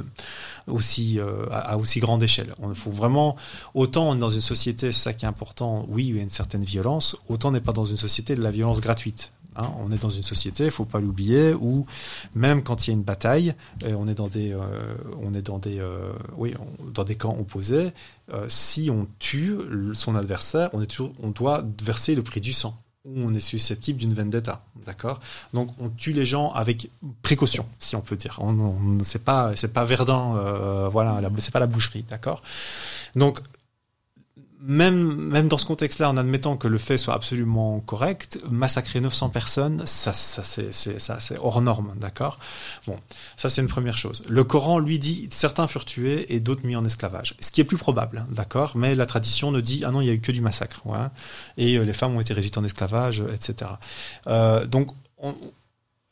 aussi 0.67 1.19
euh, 1.19 1.47
à, 1.51 1.79
aussi 1.79 1.99
grande 1.99 2.23
échelle. 2.23 2.55
On 2.59 2.75
faut 2.75 2.91
vraiment 2.91 3.37
autant 3.75 4.11
on 4.11 4.17
est 4.17 4.19
dans 4.19 4.29
une 4.29 4.43
société, 4.43 4.93
c'est 4.93 5.05
ça 5.05 5.13
qui 5.15 5.25
est 5.25 5.29
important. 5.29 5.87
Oui, 5.89 6.09
il 6.09 6.17
y 6.17 6.19
a 6.19 6.23
une 6.23 6.29
certaine 6.29 6.63
violence. 6.63 7.17
Autant 7.29 7.49
on 7.49 7.53
n'est 7.53 7.63
pas 7.63 7.73
dans 7.73 7.87
une 7.87 7.97
société 7.97 8.35
de 8.35 8.43
la 8.43 8.51
violence 8.51 8.81
gratuite. 8.83 9.33
Hein. 9.57 9.73
on 9.81 9.91
est 9.91 10.01
dans 10.01 10.11
une 10.11 10.23
société, 10.23 10.67
il 10.67 10.71
faut 10.71 10.85
pas 10.85 11.01
l'oublier, 11.01 11.55
où 11.55 11.85
même 12.35 12.63
quand 12.63 12.87
il 12.87 12.91
y 12.91 12.93
a 12.93 12.95
une 12.95 13.03
bataille, 13.03 13.55
on 13.85 14.07
est 14.07 14.15
dans 14.15 14.29
des, 14.29 14.57
on 15.21 15.35
est 15.35 15.43
dans 15.43 15.59
des, 15.59 15.83
oui, 16.37 16.55
dans 16.95 17.03
des 17.03 17.17
camps 17.17 17.37
opposés. 17.37 17.91
si 18.47 18.91
on 18.91 19.09
tue 19.19 19.57
son 19.95 20.15
adversaire, 20.15 20.71
on 20.73 20.81
est 20.81 20.87
toujours, 20.87 21.13
on 21.21 21.31
doit 21.31 21.65
verser 21.83 22.15
le 22.15 22.23
prix 22.23 22.41
du 22.41 22.53
sang 22.53 22.81
où 23.05 23.23
on 23.23 23.33
est 23.33 23.41
susceptible 23.41 23.99
d'une 23.99 24.13
vendetta, 24.13 24.63
d'accord? 24.85 25.21
Donc 25.55 25.71
on 25.81 25.89
tue 25.89 26.13
les 26.13 26.27
gens 26.27 26.53
avec 26.53 26.91
précaution, 27.23 27.67
si 27.79 27.97
on 27.97 28.01
peut 28.03 28.17
dire. 28.17 28.37
On, 28.41 28.59
on 28.59 28.99
c'est 29.05 29.25
pas 29.25 29.53
c'est 29.57 29.73
pas 29.73 29.85
Verdun, 29.85 30.37
euh, 30.37 30.89
voilà, 30.89 31.21
c'est 31.39 31.53
pas 31.53 31.61
la 31.61 31.67
boucherie, 31.67 32.05
d'accord? 32.09 32.43
Donc 33.17 33.41
même, 34.63 35.15
même 35.17 35.49
dans 35.49 35.59
ce 35.59 35.67
contexte-là, 35.67 36.11
en 36.11 36.17
admettant 36.17 36.57
que 36.57 36.69
le 36.69 36.79
fait 36.79 36.99
soit 36.99 37.15
absolument 37.15 37.81
correct, 37.81 38.39
massacrer 38.51 39.01
900 39.01 39.31
personnes, 39.31 39.83
ça, 39.87 40.13
ça 40.13 40.43
c'est, 40.43 41.39
hors 41.39 41.63
norme, 41.63 41.95
d'accord? 41.97 42.39
Bon, 42.87 42.99
ça 43.37 43.49
c'est 43.49 43.63
une 43.63 43.69
première 43.69 43.97
chose. 43.97 44.23
Le 44.29 44.45
Coran, 44.45 44.79
lui, 44.79 44.99
dit 44.99 45.29
certains 45.31 45.67
furent 45.67 45.85
tués 45.85 46.35
et 46.35 46.41
d'autres 46.41 46.67
mis 46.67 46.77
en 46.77 46.85
esclavage, 46.85 47.35
ce 47.41 47.51
qui 47.51 47.61
est 47.61 47.65
plus 47.65 47.79
probable, 47.79 48.27
d'accord? 48.31 48.77
Mais 48.77 48.95
la 48.95 49.07
tradition 49.07 49.51
ne 49.51 49.61
dit 49.61 49.83
ah 49.87 49.91
non, 49.91 50.01
il 50.01 50.07
y 50.07 50.11
a 50.11 50.15
eu 50.15 50.21
que 50.21 50.33
du 50.33 50.41
massacre, 50.41 50.83
et 51.57 51.77
euh, 51.77 51.85
les 51.85 51.93
femmes 51.93 52.15
ont 52.17 52.21
été 52.21 52.35
réduites 52.35 52.59
en 52.59 52.65
esclavage, 52.65 53.23
etc. 53.33 53.73
Euh, 54.27 54.67
donc, 54.67 54.91
on, 55.19 55.35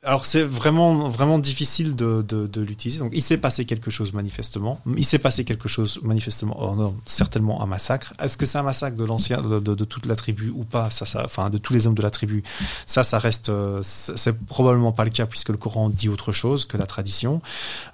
alors 0.05 0.27
c'est 0.27 0.45
vraiment 0.45 1.09
vraiment 1.09 1.41
difficile 1.41 1.97
de, 1.97 2.23
de, 2.23 2.61
l'utiliser. 2.61 3.01
Donc 3.01 3.11
il 3.15 3.23
s'est 3.23 3.37
passé 3.37 3.65
quelque 3.65 3.91
chose 3.91 4.13
manifestement. 4.13 4.81
Il 4.97 5.05
s'est 5.05 5.19
passé 5.19 5.45
quelque 5.45 5.69
chose 5.69 5.99
manifestement. 6.05 6.57
Oh 6.61 6.77
non, 6.77 6.97
certainement 7.05 7.63
un 7.63 7.67
massacre. 7.67 8.13
Est-ce 8.23 8.37
que 8.37 8.47
c'est 8.47 8.59
un 8.59 8.63
massacre 8.63 8.97
de 8.97 9.05
l'ancien 9.05 9.43
de, 9.43 9.85
toute 9.85 10.07
la 10.07 10.15
tribu 10.15 10.51
ou 10.55 10.63
pas? 10.63 10.89
Ça, 10.91 11.05
ça, 11.05 11.23
enfin 11.25 11.51
de 11.51 11.59
tous 11.59 11.73
les 11.73 11.89
hommes 11.89 11.97
de 11.97 12.03
la 12.03 12.13
tribu. 12.13 12.45
Ça, 12.87 13.03
ça 13.03 13.19
reste. 13.19 13.49
Euh, 13.49 13.81
c'est 13.83 14.39
probablement 14.47 14.93
pas 14.93 15.03
le 15.03 15.11
cas 15.11 15.27
puisque 15.27 15.49
le 15.49 15.57
Coran 15.57 15.91
dit 15.91 16.09
autre 16.09 16.31
chose 16.31 16.65
que 16.65 16.77
la 16.77 16.87
tradition. 16.87 17.43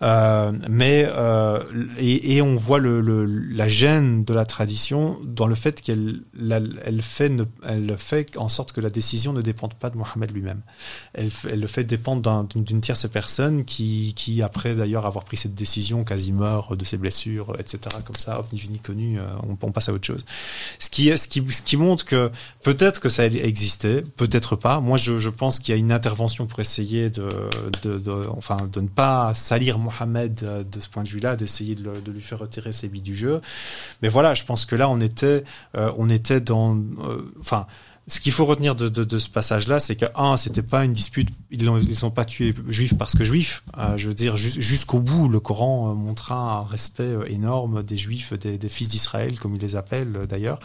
Euh, 0.03 0.53
mais 0.69 1.09
euh, 1.09 1.63
et, 1.97 2.43
on 2.43 2.55
voit 2.57 2.81
le, 2.81 3.01
la 3.25 3.67
gêne 3.69 4.25
de 4.25 4.35
la 4.35 4.45
tradition 4.45 5.19
dans 5.25 5.47
le 5.47 5.55
fait 5.55 5.81
qu'elle 5.81 6.21
elle 6.39 7.01
fait 7.01 7.33
elle 7.67 7.97
fait 7.97 8.37
en 8.37 8.49
sorte 8.49 8.73
que 8.73 8.83
la 8.83 8.91
décision 8.91 9.33
ne 9.33 9.41
dépende 9.41 9.73
pas 9.73 9.89
de 9.89 9.97
Mohammed 9.97 10.31
lui-même. 10.33 10.61
Elle, 11.15 11.31
elle 11.49 11.61
le 11.61 11.67
fait 11.67 11.94
dépendre 11.97 12.45
d'une 12.55 12.81
tierce 12.81 13.07
personne 13.09 13.65
qui, 13.65 14.15
qui 14.17 14.43
après 14.43 14.75
d'ailleurs 14.75 15.07
avoir 15.07 15.25
pris 15.25 15.37
cette 15.37 15.55
décision, 15.55 16.05
quasi 16.05 16.33
meurt 16.33 16.77
de 16.77 16.85
ses 16.85 16.97
blessures, 16.97 17.55
etc. 17.59 17.79
Comme 18.05 18.17
ça, 18.17 18.41
ni 18.53 18.59
fini 18.59 18.79
connu, 18.81 19.19
euh, 19.19 19.25
on, 19.49 19.71
passe 19.71 19.89
à 19.89 19.93
autre 19.93 20.07
chose. 20.07 20.25
Ce 20.79 20.91
qui, 20.91 21.17
ce 21.17 21.29
qui, 21.29 21.45
ce 21.51 21.63
qui 21.63 21.77
montre 21.77 22.05
que 22.05 22.31
peut-être 22.63 23.01
que 23.01 23.09
ça 23.09 23.27
existait, 23.27 24.03
peut-être 24.17 24.57
pas. 24.57 24.81
Moi, 24.81 24.97
je, 24.97 25.19
je 25.19 25.31
pense 25.31 25.61
qu'il 25.61 25.75
y 25.75 25.77
a 25.77 25.79
une 25.79 25.93
intervention 25.93 26.47
pour 26.47 26.61
essayer 26.61 27.11
de, 27.11 27.29
enfin, 28.37 28.57
de 28.73 28.81
ne 28.81 28.89
pas 28.89 29.33
salir 29.35 29.79
Mohamed 29.79 30.41
euh, 30.43 30.65
de 30.65 30.81
ce 30.81 30.89
point 30.89 31.05
de 31.05 31.09
vue-là, 31.09 31.37
d'essayer 31.37 31.75
de, 31.75 32.11
lui 32.11 32.23
faire 32.23 32.41
retirer 32.41 32.73
ses 32.73 32.89
billes 32.89 33.03
du 33.03 33.15
jeu. 33.15 33.41
Mais 34.03 34.09
voilà, 34.09 34.35
je 34.35 34.45
pense 34.45 34.67
que 34.67 34.77
là, 34.77 34.89
on 34.89 35.01
était, 35.01 35.45
euh, 35.77 35.93
on 35.97 36.09
était 36.11 36.41
dans, 36.41 36.77
enfin 37.41 37.67
ce 38.07 38.21
qu'il 38.21 38.33
faut 38.33 38.45
retenir 38.45 38.75
de, 38.75 39.19
ce 39.19 39.29
passage-là, 39.31 39.81
c'est 39.81 39.97
que 39.97 40.05
un, 40.15 40.37
c'était 40.37 40.63
pas 40.63 40.85
une 40.85 40.93
dispute. 40.93 41.29
Ils 41.51 41.69
ont, 41.71 41.79
ils 41.79 42.05
ont 42.05 42.11
pas 42.11 42.27
tué 42.27 42.55
juifs 42.69 42.97
parce 42.99 43.15
que 43.15 43.25
juifs. 43.25 43.63
Euh, 43.79 43.97
je 43.97 44.09
veux 44.09 44.15
dire, 44.15 44.37
jusqu'au 44.37 45.01
bout, 45.01 45.29
le 45.29 45.41
Coran 45.41 45.91
euh, 45.91 45.95
montra 45.95 46.59
un 46.59 46.65
respect 46.65 47.03
euh, 47.03 47.25
énorme 47.31 47.83
des 47.83 47.97
juifs, 47.97 48.35
des, 48.35 48.69
fils 48.69 48.89
d'Israël, 48.89 49.39
comme 49.39 49.55
il 49.55 49.61
les 49.61 49.77
appelle 49.77 50.27
d'ailleurs. 50.29 50.59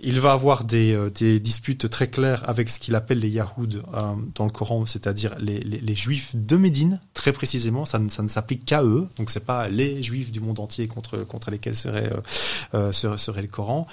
Il 0.00 0.20
va 0.20 0.32
avoir 0.32 0.62
des, 0.62 0.94
euh, 0.94 1.10
disputes 1.40 1.90
très 1.90 2.08
claires 2.08 2.48
avec 2.48 2.68
ce 2.68 2.78
qu'il 2.78 2.94
appelle 2.94 3.18
les 3.18 3.30
Yahoud 3.30 3.82
euh, 3.94 4.00
dans 4.36 4.44
le 4.44 4.50
Coran, 4.50 4.86
c'est-à-dire 4.86 5.34
les, 5.40 5.94
Juifs 5.96 6.36
de 6.36 6.56
Médine, 6.56 7.00
très 7.14 7.32
précisément. 7.32 7.84
Ça 7.84 7.98
ne, 7.98 8.04
ne 8.04 8.28
s'applique 8.28 8.64
qu'à 8.64 8.84
eux, 8.84 9.08
donc 9.16 9.30
c'est 9.30 9.44
pas 9.44 9.66
les 9.68 10.00
Juifs 10.02 10.30
du 10.30 10.38
monde 10.38 10.60
entier 10.60 10.86
contre 10.86 11.50
lesquels 11.50 11.74
euh, 11.86 12.92
serait, 12.92 13.18
serait, 13.18 13.42
le 13.42 13.48
Coran. 13.48 13.88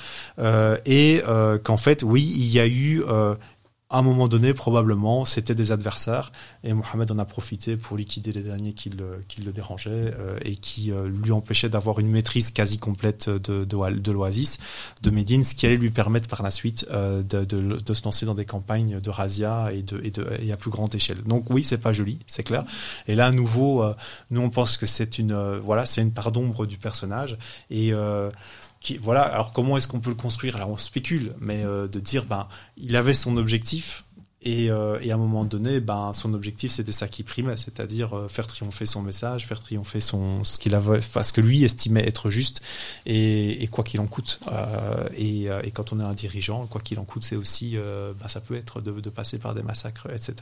et 0.85 1.21
qu'en 1.63 1.77
fait, 1.77 2.03
oui, 2.03 2.31
il 2.35 2.51
y 2.51 2.59
a 2.59 2.67
eu 2.67 2.74
à 3.91 3.99
un 3.99 4.01
moment 4.01 4.27
donné, 4.27 4.55
probablement, 4.55 5.25
c'était 5.25 5.53
des 5.53 5.71
adversaires 5.71 6.31
et 6.63 6.73
Mohamed 6.73 7.11
en 7.11 7.19
a 7.19 7.25
profité 7.25 7.77
pour 7.77 7.97
liquider 7.97 8.31
les 8.31 8.41
derniers 8.41 8.73
qui 8.73 8.89
le, 8.89 9.51
dérangeaient 9.53 9.89
euh, 9.91 10.39
et 10.41 10.55
qui 10.55 10.91
euh, 10.91 11.07
lui 11.07 11.31
empêchaient 11.31 11.69
d'avoir 11.69 11.99
une 11.99 12.09
maîtrise 12.09 12.49
quasi 12.49 12.79
complète 12.79 13.29
de, 13.29 14.11
l'oasis 14.11 14.57
de 15.03 15.09
Médine, 15.11 15.43
ce 15.43 15.53
qui 15.53 15.67
allait 15.67 15.77
lui 15.77 15.91
permettre 15.91 16.27
par 16.27 16.41
la 16.41 16.49
suite 16.49 16.87
euh, 16.89 17.21
de, 17.21 17.93
se 17.93 18.03
lancer 18.03 18.25
dans 18.25 18.33
des 18.33 18.45
campagnes 18.45 18.99
de 18.99 19.09
razzia 19.11 19.69
et, 19.71 20.51
à 20.51 20.57
plus 20.57 20.71
grande 20.71 20.93
échelle. 20.95 21.21
Donc 21.21 21.51
oui, 21.51 21.63
c'est 21.63 21.77
pas 21.77 21.93
joli, 21.93 22.17
c'est 22.25 22.43
clair. 22.43 22.65
Et 23.07 23.13
là, 23.13 23.27
à 23.27 23.31
nouveau, 23.31 23.83
euh, 23.83 23.93
nous 24.31 24.41
on 24.41 24.49
pense 24.49 24.77
que 24.77 24.87
c'est 24.87 25.19
une, 25.19 25.31
euh, 25.31 25.59
voilà, 25.63 25.85
c'est 25.85 26.01
une 26.01 26.11
part 26.11 26.31
d'ombre 26.31 26.65
du 26.65 26.77
personnage 26.77 27.37
et 27.69 27.93
voilà. 28.99 29.21
Alors 29.21 29.53
comment 29.53 29.77
est-ce 29.77 29.87
qu'on 29.87 29.99
peut 29.99 30.09
le 30.09 30.15
construire? 30.15 30.57
Là, 30.57 30.67
on 30.67 30.77
spécule, 30.77 31.33
mais 31.39 31.63
euh, 31.63 31.87
de 31.87 31.99
dire, 31.99 32.25
ben, 32.25 32.47
il 32.77 32.95
avait 32.95 33.13
son 33.13 33.37
objectif. 33.37 34.03
Et, 34.47 34.69
euh, 34.69 34.99
et, 35.01 35.09
à 35.09 35.15
un 35.15 35.17
moment 35.17 35.43
donné, 35.43 35.79
ben, 35.79 36.13
son 36.13 36.35
objectif, 36.35 36.71
c'était 36.71 36.91
ça 36.91 37.07
qui 37.07 37.23
primait, 37.23 37.57
c'est-à-dire 37.57 38.15
euh, 38.15 38.27
faire 38.27 38.45
triompher 38.45 38.85
son 38.85 39.01
message, 39.01 39.47
faire 39.47 39.59
triompher 39.59 39.99
son, 39.99 40.43
ce 40.43 40.59
qu'il 40.59 40.75
avait, 40.75 40.99
enfin, 40.99 41.23
ce 41.23 41.33
que 41.33 41.41
lui 41.41 41.63
estimait 41.63 42.05
être 42.05 42.29
juste, 42.29 42.61
et, 43.07 43.67
quoi 43.71 43.83
qu'il 43.83 43.99
en 44.01 44.05
coûte. 44.05 44.39
Et, 45.17 45.45
et, 45.45 45.71
quand 45.71 45.93
on 45.93 45.99
est 45.99 46.03
un 46.03 46.13
dirigeant, 46.13 46.67
quoi 46.67 46.79
qu'il 46.79 46.99
en 46.99 47.05
coûte, 47.05 47.23
c'est 47.23 47.35
aussi, 47.35 47.75
ben, 47.75 48.27
ça 48.27 48.39
peut 48.39 48.53
être 48.53 48.81
de, 48.81 49.09
passer 49.09 49.39
par 49.39 49.55
des 49.55 49.63
massacres, 49.63 50.09
etc. 50.13 50.35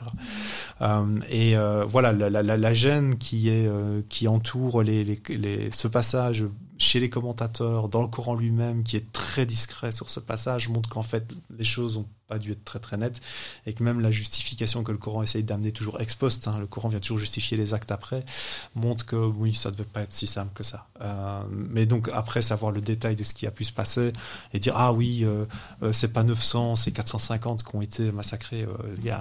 et 1.29 1.55
voilà, 1.87 2.11
la, 2.11 2.43
la, 2.43 2.73
gêne 2.73 3.17
qui 3.17 3.47
est, 3.47 3.71
qui 4.09 4.27
entoure 4.27 4.83
les, 4.83 5.05
les, 5.29 5.69
ce 5.71 5.87
passage 5.87 6.45
chez 6.83 6.99
les 6.99 7.09
commentateurs, 7.09 7.89
dans 7.89 8.01
le 8.01 8.07
Coran 8.07 8.35
lui-même, 8.35 8.83
qui 8.83 8.97
est 8.97 9.11
très 9.11 9.45
discret 9.45 9.91
sur 9.91 10.09
ce 10.09 10.19
passage, 10.19 10.69
montre 10.69 10.89
qu'en 10.89 11.01
fait, 11.01 11.33
les 11.57 11.63
choses 11.63 11.97
ont 11.97 12.07
pas 12.33 12.39
dû 12.39 12.51
être 12.51 12.65
très 12.71 12.79
très 12.79 12.97
nettes, 12.97 13.19
et 13.67 13.73
que 13.75 13.83
même 13.83 13.99
la 14.07 14.09
justification 14.21 14.83
que 14.83 14.91
le 14.91 14.97
Coran 14.97 15.21
essaye 15.21 15.43
d'amener 15.43 15.71
toujours 15.71 16.01
ex 16.01 16.15
post, 16.15 16.47
hein, 16.47 16.57
le 16.59 16.67
Coran 16.73 16.89
vient 16.89 16.99
toujours 16.99 17.19
justifier 17.19 17.57
les 17.57 17.69
actes 17.77 17.91
après, 17.91 18.25
montre 18.73 19.05
que 19.05 19.15
oui, 19.15 19.53
ça 19.53 19.69
devait 19.69 19.91
pas 19.95 20.01
être 20.01 20.13
si 20.13 20.25
simple 20.25 20.51
que 20.55 20.63
ça. 20.63 20.87
Euh, 21.01 21.43
mais 21.51 21.85
donc 21.85 22.09
après, 22.21 22.41
savoir 22.41 22.71
le 22.71 22.81
détail 22.81 23.15
de 23.15 23.23
ce 23.23 23.33
qui 23.35 23.45
a 23.45 23.51
pu 23.51 23.63
se 23.63 23.71
passer, 23.71 24.13
et 24.53 24.57
dire, 24.59 24.73
ah 24.75 24.91
oui, 24.93 25.23
euh, 25.23 25.45
euh, 25.83 25.93
c'est 25.93 26.13
pas 26.17 26.23
900, 26.23 26.75
c'est 26.75 26.91
450 26.91 27.63
qui 27.63 27.75
ont 27.75 27.81
été 27.81 28.11
massacrés, 28.11 28.63
euh, 28.63 29.19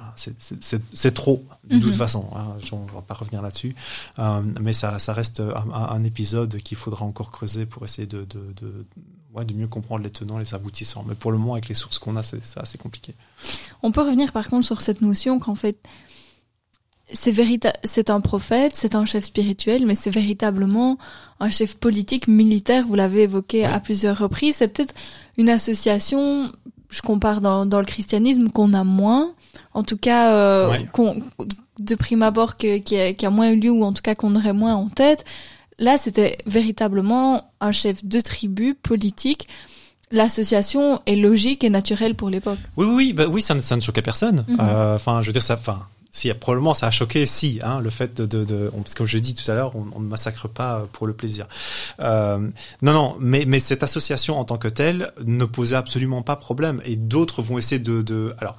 c'est 0.94 1.14
trop, 1.14 1.44
de 1.68 1.76
mm 1.76 1.78
-hmm. 1.78 1.82
toute 1.82 1.96
façon, 1.96 2.24
hein, 2.34 2.56
on 2.72 2.86
va 2.98 3.02
pas 3.02 3.14
revenir 3.22 3.42
là-dessus, 3.42 3.74
mais 4.64 4.72
ça, 4.72 4.98
ça 4.98 5.12
reste 5.20 5.40
un, 5.40 5.70
un 5.96 6.02
épisode 6.04 6.52
qu'il 6.66 6.78
faudra 6.78 7.04
encore 7.04 7.30
creuser 7.30 7.66
pour 7.66 7.84
essayer 7.84 8.08
de, 8.16 8.20
de, 8.34 8.42
de, 8.60 8.70
ouais, 9.34 9.44
de 9.44 9.54
mieux 9.54 9.68
comprendre 9.68 10.04
les 10.04 10.10
tenants, 10.10 10.38
les 10.38 10.54
aboutissants. 10.54 11.04
Mais 11.08 11.14
pour 11.14 11.32
le 11.32 11.38
moment, 11.38 11.54
avec 11.54 11.68
les 11.68 11.74
sources 11.74 11.98
qu'on 11.98 12.16
a, 12.16 12.22
c'est 12.22 12.40
assez 12.56 12.78
compliqué. 12.78 13.14
On 13.82 13.92
peut 13.92 14.02
revenir 14.02 14.32
par 14.32 14.48
contre 14.48 14.66
sur 14.66 14.80
cette 14.80 15.00
notion 15.00 15.38
qu'en 15.38 15.54
fait, 15.54 15.78
c'est 17.12 17.34
c'est 17.84 18.10
un 18.10 18.20
prophète, 18.20 18.74
c'est 18.74 18.94
un 18.94 19.04
chef 19.04 19.24
spirituel, 19.24 19.86
mais 19.86 19.94
c'est 19.94 20.10
véritablement 20.10 20.98
un 21.40 21.50
chef 21.50 21.76
politique, 21.76 22.28
militaire. 22.28 22.86
Vous 22.86 22.94
l'avez 22.94 23.22
évoqué 23.22 23.64
à 23.64 23.80
plusieurs 23.80 24.18
reprises. 24.18 24.56
C'est 24.56 24.68
peut-être 24.68 24.94
une 25.36 25.48
association. 25.48 26.50
Je 26.88 27.00
compare 27.00 27.40
dans, 27.40 27.64
dans 27.64 27.80
le 27.80 27.86
christianisme 27.86 28.50
qu'on 28.50 28.74
a 28.74 28.84
moins, 28.84 29.32
en 29.72 29.82
tout 29.82 29.96
cas 29.96 30.34
euh, 30.34 30.84
qu'on 30.92 31.22
de 31.78 31.94
prime 31.94 32.22
abord 32.22 32.58
que, 32.58 32.78
qui, 32.78 32.98
a, 32.98 33.14
qui 33.14 33.24
a 33.24 33.30
moins 33.30 33.50
eu 33.50 33.58
lieu 33.58 33.70
ou 33.70 33.82
en 33.82 33.92
tout 33.94 34.02
cas 34.02 34.14
qu'on 34.14 34.36
aurait 34.36 34.52
moins 34.52 34.74
en 34.74 34.88
tête. 34.88 35.24
Là, 35.82 35.98
c'était 35.98 36.38
véritablement 36.46 37.50
un 37.60 37.72
chef 37.72 38.04
de 38.04 38.20
tribu 38.20 38.74
politique. 38.74 39.48
L'association 40.12 41.02
est 41.06 41.16
logique 41.16 41.64
et 41.64 41.70
naturelle 41.70 42.14
pour 42.14 42.30
l'époque. 42.30 42.58
Oui, 42.76 42.86
oui, 42.88 43.12
bah, 43.12 43.24
oui, 43.28 43.42
ça 43.42 43.54
ne, 43.54 43.60
ça 43.60 43.74
ne 43.74 43.80
choquait 43.80 44.00
personne. 44.00 44.44
Enfin, 44.48 44.52
mm 44.52 44.96
-hmm. 44.96 45.18
euh, 45.18 45.22
je 45.22 45.26
veux 45.26 45.32
dire, 45.32 45.42
ça, 45.42 45.54
enfin, 45.54 45.80
si 46.12 46.32
probablement 46.34 46.74
ça 46.74 46.86
a 46.86 46.90
choqué, 46.92 47.26
si, 47.26 47.58
hein, 47.64 47.80
le 47.80 47.90
fait 47.90 48.14
de, 48.18 48.26
de, 48.26 48.44
de 48.44 48.70
on, 48.74 48.82
parce 48.82 48.92
que 48.92 48.98
comme 48.98 49.06
je 49.08 49.16
l'ai 49.16 49.22
dit 49.22 49.34
tout 49.34 49.50
à 49.50 49.54
l'heure, 49.54 49.74
on, 49.74 49.86
on, 49.96 50.00
ne 50.00 50.06
massacre 50.06 50.46
pas 50.60 50.86
pour 50.92 51.08
le 51.08 51.14
plaisir. 51.14 51.46
Euh, 52.00 52.38
non, 52.82 52.92
non, 52.92 53.16
mais, 53.18 53.44
mais 53.50 53.58
cette 53.58 53.82
association 53.82 54.38
en 54.38 54.44
tant 54.44 54.58
que 54.58 54.68
telle 54.68 55.10
ne 55.24 55.46
posait 55.46 55.76
absolument 55.84 56.22
pas 56.22 56.36
problème. 56.36 56.80
Et 56.84 56.94
d'autres 56.94 57.40
vont 57.42 57.58
essayer 57.58 57.80
de, 57.80 58.02
de 58.02 58.18
alors. 58.38 58.56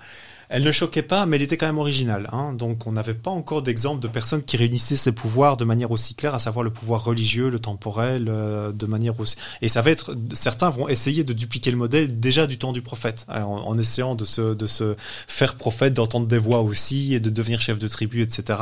Elle 0.55 0.61
ne 0.61 0.71
choquait 0.71 1.01
pas, 1.01 1.25
mais 1.25 1.37
elle 1.37 1.41
était 1.41 1.57
quand 1.57 1.65
même 1.65 1.79
originale. 1.79 2.29
Hein. 2.31 2.53
Donc 2.53 2.85
on 2.85 2.91
n'avait 2.91 3.15
pas 3.15 3.31
encore 3.31 3.63
d'exemple 3.63 3.99
de 3.99 4.07
personnes 4.07 4.43
qui 4.43 4.55
réunissaient 4.55 4.95
ces 4.95 5.11
pouvoirs 5.11 5.57
de 5.57 5.65
manière 5.65 5.89
aussi 5.89 6.13
claire, 6.13 6.35
à 6.35 6.39
savoir 6.39 6.63
le 6.63 6.69
pouvoir 6.69 7.03
religieux, 7.03 7.49
le 7.49 7.57
temporel, 7.57 8.27
euh, 8.29 8.71
de 8.71 8.85
manière 8.85 9.19
aussi. 9.19 9.35
Et 9.63 9.67
ça 9.67 9.81
va 9.81 9.89
être, 9.89 10.15
certains 10.33 10.69
vont 10.69 10.87
essayer 10.87 11.23
de 11.23 11.33
dupliquer 11.33 11.71
le 11.71 11.77
modèle 11.77 12.19
déjà 12.19 12.45
du 12.45 12.59
temps 12.59 12.71
du 12.71 12.83
prophète, 12.83 13.25
hein, 13.29 13.45
en, 13.45 13.67
en, 13.67 13.79
essayant 13.79 14.13
de 14.13 14.25
se, 14.25 14.53
de 14.53 14.67
se 14.67 14.95
faire 15.27 15.55
prophète, 15.55 15.95
d'entendre 15.95 16.27
des 16.27 16.37
voix 16.37 16.61
aussi, 16.61 17.15
et 17.15 17.19
de 17.19 17.31
devenir 17.31 17.59
chef 17.59 17.79
de 17.79 17.87
tribu, 17.87 18.21
etc. 18.21 18.59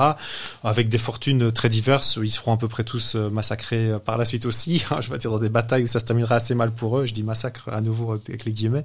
Avec 0.63 0.87
des 0.87 0.97
fortunes 0.97 1.51
très 1.51 1.67
diverses, 1.67 2.17
ils 2.23 2.31
seront 2.31 2.53
à 2.53 2.57
peu 2.57 2.69
près 2.69 2.85
tous 2.85 3.15
euh, 3.15 3.29
massacrés 3.29 3.89
euh, 3.89 3.99
par 3.99 4.17
la 4.17 4.23
suite 4.23 4.45
aussi. 4.45 4.85
Hein, 4.91 4.99
je 5.01 5.09
vais 5.09 5.17
dire 5.17 5.31
dans 5.31 5.39
des 5.39 5.49
batailles 5.49 5.83
où 5.83 5.87
ça 5.87 5.99
se 5.99 6.05
terminera 6.05 6.35
assez 6.35 6.55
mal 6.55 6.71
pour 6.71 6.99
eux. 6.99 7.05
Je 7.05 7.13
dis 7.13 7.23
massacre 7.23 7.69
à 7.69 7.81
nouveau 7.81 8.13
avec 8.13 8.45
les 8.45 8.51
guillemets. 8.51 8.83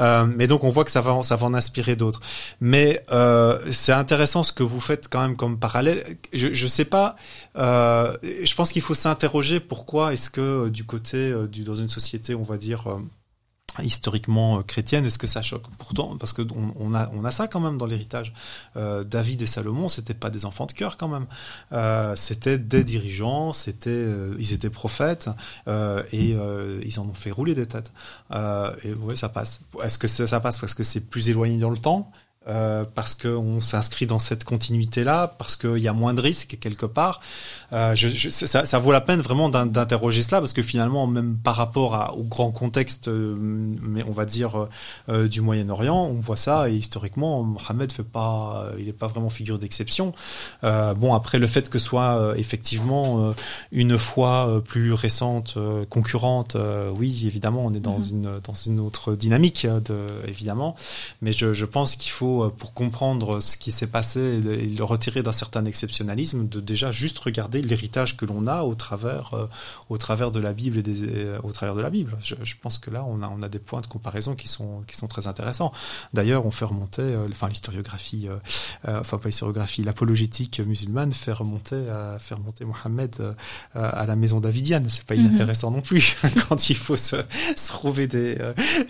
Euh, 0.00 0.26
mais 0.36 0.46
donc 0.46 0.64
on 0.64 0.70
voit 0.70 0.84
que 0.84 0.90
ça 0.90 1.00
va, 1.00 1.22
ça 1.22 1.36
va 1.36 1.46
en 1.46 1.54
inspirer 1.54 1.96
d'autres. 1.96 2.20
Mais 2.60 3.04
euh, 3.10 3.60
c'est 3.70 3.92
intéressant 3.92 4.42
ce 4.42 4.52
que 4.52 4.62
vous 4.62 4.80
faites 4.80 5.08
quand 5.08 5.20
même 5.20 5.36
comme 5.36 5.58
parallèle. 5.58 6.16
Je 6.32 6.48
ne 6.48 6.68
sais 6.68 6.84
pas. 6.84 7.16
Euh, 7.56 8.16
je 8.22 8.54
pense 8.54 8.72
qu'il 8.72 8.82
faut 8.82 8.94
s'interroger 8.94 9.60
pourquoi 9.60 10.12
est-ce 10.12 10.30
que 10.30 10.40
euh, 10.40 10.70
du 10.70 10.84
côté 10.84 11.16
euh, 11.16 11.46
du, 11.46 11.62
dans 11.62 11.76
une 11.76 11.88
société, 11.88 12.34
on 12.34 12.42
va 12.42 12.56
dire 12.56 12.86
euh, 12.88 12.98
historiquement 13.82 14.62
chrétienne, 14.62 15.04
est-ce 15.04 15.18
que 15.18 15.26
ça 15.26 15.42
choque 15.42 15.64
Pourtant, 15.78 16.16
parce 16.16 16.32
que 16.32 16.42
on, 16.42 16.72
on, 16.78 16.94
a 16.94 17.10
on 17.12 17.24
a 17.24 17.30
ça 17.30 17.48
quand 17.48 17.60
même 17.60 17.78
dans 17.78 17.86
l'héritage. 17.86 18.32
Euh, 18.76 19.04
David 19.04 19.42
et 19.42 19.46
Salomon, 19.46 19.88
c'était 19.88 20.14
pas 20.14 20.30
des 20.30 20.44
enfants 20.44 20.66
de 20.66 20.72
cœur 20.72 20.96
quand 20.96 21.08
même. 21.08 21.26
Euh, 21.72 22.14
c'était 22.16 22.58
des 22.58 22.84
dirigeants, 22.84 23.52
c'était 23.52 23.90
euh, 23.90 24.34
ils 24.38 24.52
étaient 24.52 24.70
prophètes 24.70 25.28
et 26.12 26.36
ils 26.84 27.00
en 27.00 27.06
ont 27.06 27.14
fait 27.14 27.30
rouler 27.30 27.54
des 27.54 27.66
têtes. 27.66 27.92
et 28.32 28.92
ouais, 28.94 29.16
ça 29.16 29.28
passe. 29.28 29.60
Est-ce 29.82 29.98
que 29.98 30.08
ça, 30.08 30.26
ça 30.26 30.40
passe 30.40 30.58
parce 30.58 30.74
que 30.74 30.82
c'est 30.82 31.00
plus 31.00 31.28
éloigné 31.30 31.58
dans 31.58 31.70
le 31.70 31.78
temps? 31.78 32.10
Euh, 32.48 32.84
parce 32.94 33.14
qu'on 33.14 33.60
s'inscrit 33.60 34.06
dans 34.06 34.18
cette 34.18 34.44
continuité-là, 34.44 35.34
parce 35.38 35.56
qu'il 35.56 35.78
y 35.78 35.88
a 35.88 35.92
moins 35.92 36.14
de 36.14 36.20
risques 36.20 36.58
quelque 36.60 36.86
part. 36.86 37.20
Euh, 37.72 37.94
je, 37.94 38.08
je, 38.08 38.30
ça, 38.30 38.64
ça, 38.64 38.78
vaut 38.78 38.92
la 38.92 39.00
peine 39.00 39.20
vraiment 39.20 39.48
d'interroger 39.48 40.22
cela, 40.22 40.40
parce 40.40 40.52
que 40.52 40.62
finalement, 40.62 41.06
même 41.06 41.36
par 41.36 41.56
rapport 41.56 41.94
à, 41.94 42.14
au 42.14 42.22
grand 42.22 42.52
contexte, 42.52 43.08
euh, 43.08 43.34
mais 43.38 44.04
on 44.06 44.12
va 44.12 44.24
dire 44.24 44.68
euh, 45.08 45.26
du 45.26 45.40
Moyen-Orient, 45.40 46.04
on 46.04 46.20
voit 46.20 46.36
ça, 46.36 46.68
et 46.68 46.74
historiquement, 46.74 47.42
Mohamed 47.42 47.90
fait 47.90 48.04
pas, 48.04 48.66
il 48.78 48.86
n'est 48.86 48.92
pas 48.92 49.08
vraiment 49.08 49.30
figure 49.30 49.58
d'exception. 49.58 50.12
bon, 50.62 51.14
après 51.14 51.38
le 51.38 51.46
fait 51.46 51.68
que 51.68 51.78
soit 51.78 52.34
effectivement 52.36 53.32
une 53.72 53.98
foi 53.98 54.62
plus 54.64 54.92
récente, 54.92 55.58
concurrente, 55.90 56.56
oui, 56.96 57.24
évidemment, 57.26 57.64
on 57.64 57.74
est 57.74 57.80
dans 57.80 57.98
mm-hmm. 57.98 58.10
une 58.10 58.40
dans 58.42 58.54
une 58.54 58.80
autre 58.80 59.14
dynamique, 59.14 59.66
de, 59.66 60.06
évidemment, 60.26 60.76
mais 61.22 61.32
je, 61.32 61.52
je 61.52 61.64
pense 61.64 61.96
qu'il 61.96 62.12
faut 62.12 62.35
euh, 62.44 62.50
pour 62.50 62.74
comprendre 62.74 63.40
ce 63.40 63.56
qui 63.56 63.70
s'est 63.70 63.86
passé 63.86 64.20
et 64.20 64.66
le 64.66 64.84
retirer 64.84 65.22
d'un 65.22 65.32
certain 65.32 65.64
exceptionnalisme, 65.64 66.48
de 66.48 66.60
déjà 66.60 66.90
juste 66.90 67.18
regarder 67.18 67.62
l'héritage 67.62 68.16
que 68.16 68.24
l'on 68.24 68.46
a 68.46 68.62
au 68.62 68.74
travers, 68.74 69.34
euh, 69.34 69.46
au 69.88 69.98
travers 69.98 70.30
de 70.30 70.40
la 70.40 70.52
Bible 70.52 70.78
et 70.78 70.82
des, 70.82 71.02
euh, 71.02 71.38
au 71.42 71.52
travers 71.52 71.74
de 71.74 71.80
la 71.80 71.90
Bible. 71.90 72.16
Je, 72.20 72.34
je, 72.42 72.54
pense 72.60 72.78
que 72.78 72.90
là, 72.90 73.04
on 73.04 73.22
a, 73.22 73.28
on 73.28 73.42
a 73.42 73.48
des 73.48 73.58
points 73.58 73.80
de 73.80 73.86
comparaison 73.86 74.34
qui 74.34 74.48
sont, 74.48 74.82
qui 74.86 74.96
sont 74.96 75.06
très 75.06 75.26
intéressants. 75.26 75.72
D'ailleurs, 76.12 76.46
on 76.46 76.50
fait 76.50 76.64
remonter, 76.64 77.02
enfin 77.30 77.48
l'historiographie, 77.48 78.28
enfin 78.86 79.18
pas 79.18 79.28
l'historiographie, 79.28 79.82
l'apologétique 79.82 80.60
musulmane 80.60 81.12
fait 81.12 81.32
remonter, 81.32 81.82
fait 82.18 82.34
remonter 82.34 82.64
Mohammed 82.64 83.34
à 83.74 84.06
la 84.06 84.16
maison 84.16 84.40
davidienne. 84.40 84.86
C'est 84.88 85.04
pas 85.04 85.14
mhm. 85.14 85.26
inintéressant 85.26 85.70
non 85.70 85.80
plus 85.80 86.16
quand 86.48 86.70
il 86.70 86.76
faut 86.76 86.96
se, 86.96 87.16
se 87.56 87.68
trouver 87.68 88.06
des, 88.06 88.36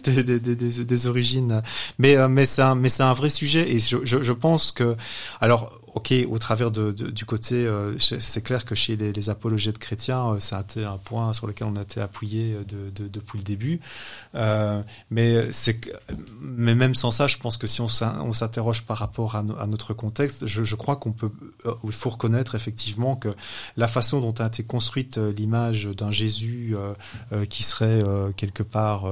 des, 0.05 0.23
des, 0.23 0.39
des, 0.41 0.85
des, 0.85 1.07
origines. 1.07 1.63
Mais, 1.99 2.17
mais 2.29 2.47
c'est 2.47 2.63
un, 2.63 2.75
mais 2.75 2.89
c'est 2.89 3.03
un 3.03 3.13
vrai 3.13 3.31
sujet 3.37 3.71
et 3.71 3.79
je, 3.79 3.99
je, 4.05 4.23
je 4.23 4.33
pense 4.33 4.73
que 4.73 4.97
alors 5.41 5.81
ok, 5.97 6.13
au 6.29 6.39
travers 6.39 6.71
du 6.71 7.25
côté, 7.25 7.67
euh, 7.67 7.97
c'est 7.99 8.43
clair 8.43 8.67
que 8.67 8.75
chez 8.75 8.97
les, 8.97 9.15
les, 9.15 9.31
apologètes 9.31 9.79
chrétiens, 9.79 10.35
euh, 10.35 10.41
ça 10.41 10.59
a 10.59 10.61
été 10.61 10.85
un 10.85 10.99
point 10.99 11.33
sur 11.33 11.47
lequel 11.47 11.69
on 11.69 11.77
a 11.77 11.83
été 11.83 12.03
appuyé 12.03 12.53
euh, 12.53 12.65
de, 12.65 12.91
de, 12.91 13.09
depuis 13.09 13.39
le 13.39 13.45
début. 13.45 13.81
Mais 15.11 15.49
mais 16.41 16.75
même 16.75 16.95
sans 16.95 17.11
ça, 17.11 17.27
je 17.27 17.39
pense 17.39 17.57
que 17.57 17.67
si 17.67 17.81
on 17.81 17.89
s'interroge 17.89 18.83
par 18.83 18.99
rapport 18.99 19.37
à, 19.37 19.43
notre 19.43 19.95
contexte, 19.95 20.47
je, 20.47 20.75
crois 20.75 20.97
qu'on 20.97 21.13
peut, 21.13 21.31
il 21.85 21.93
faut 21.93 22.11
reconnaître 22.11 22.55
effectivement 22.55 23.17
que 23.17 23.31
la 23.79 23.89
façon 23.89 24.21
dont 24.21 24.35
a 24.39 24.47
été 24.47 24.65
construite 24.65 25.17
l'image 25.17 25.87
d'un 25.87 26.11
Jésus 26.11 26.77
qui 27.49 27.63
serait 27.63 28.03
quelque 28.37 28.63
part 28.63 29.07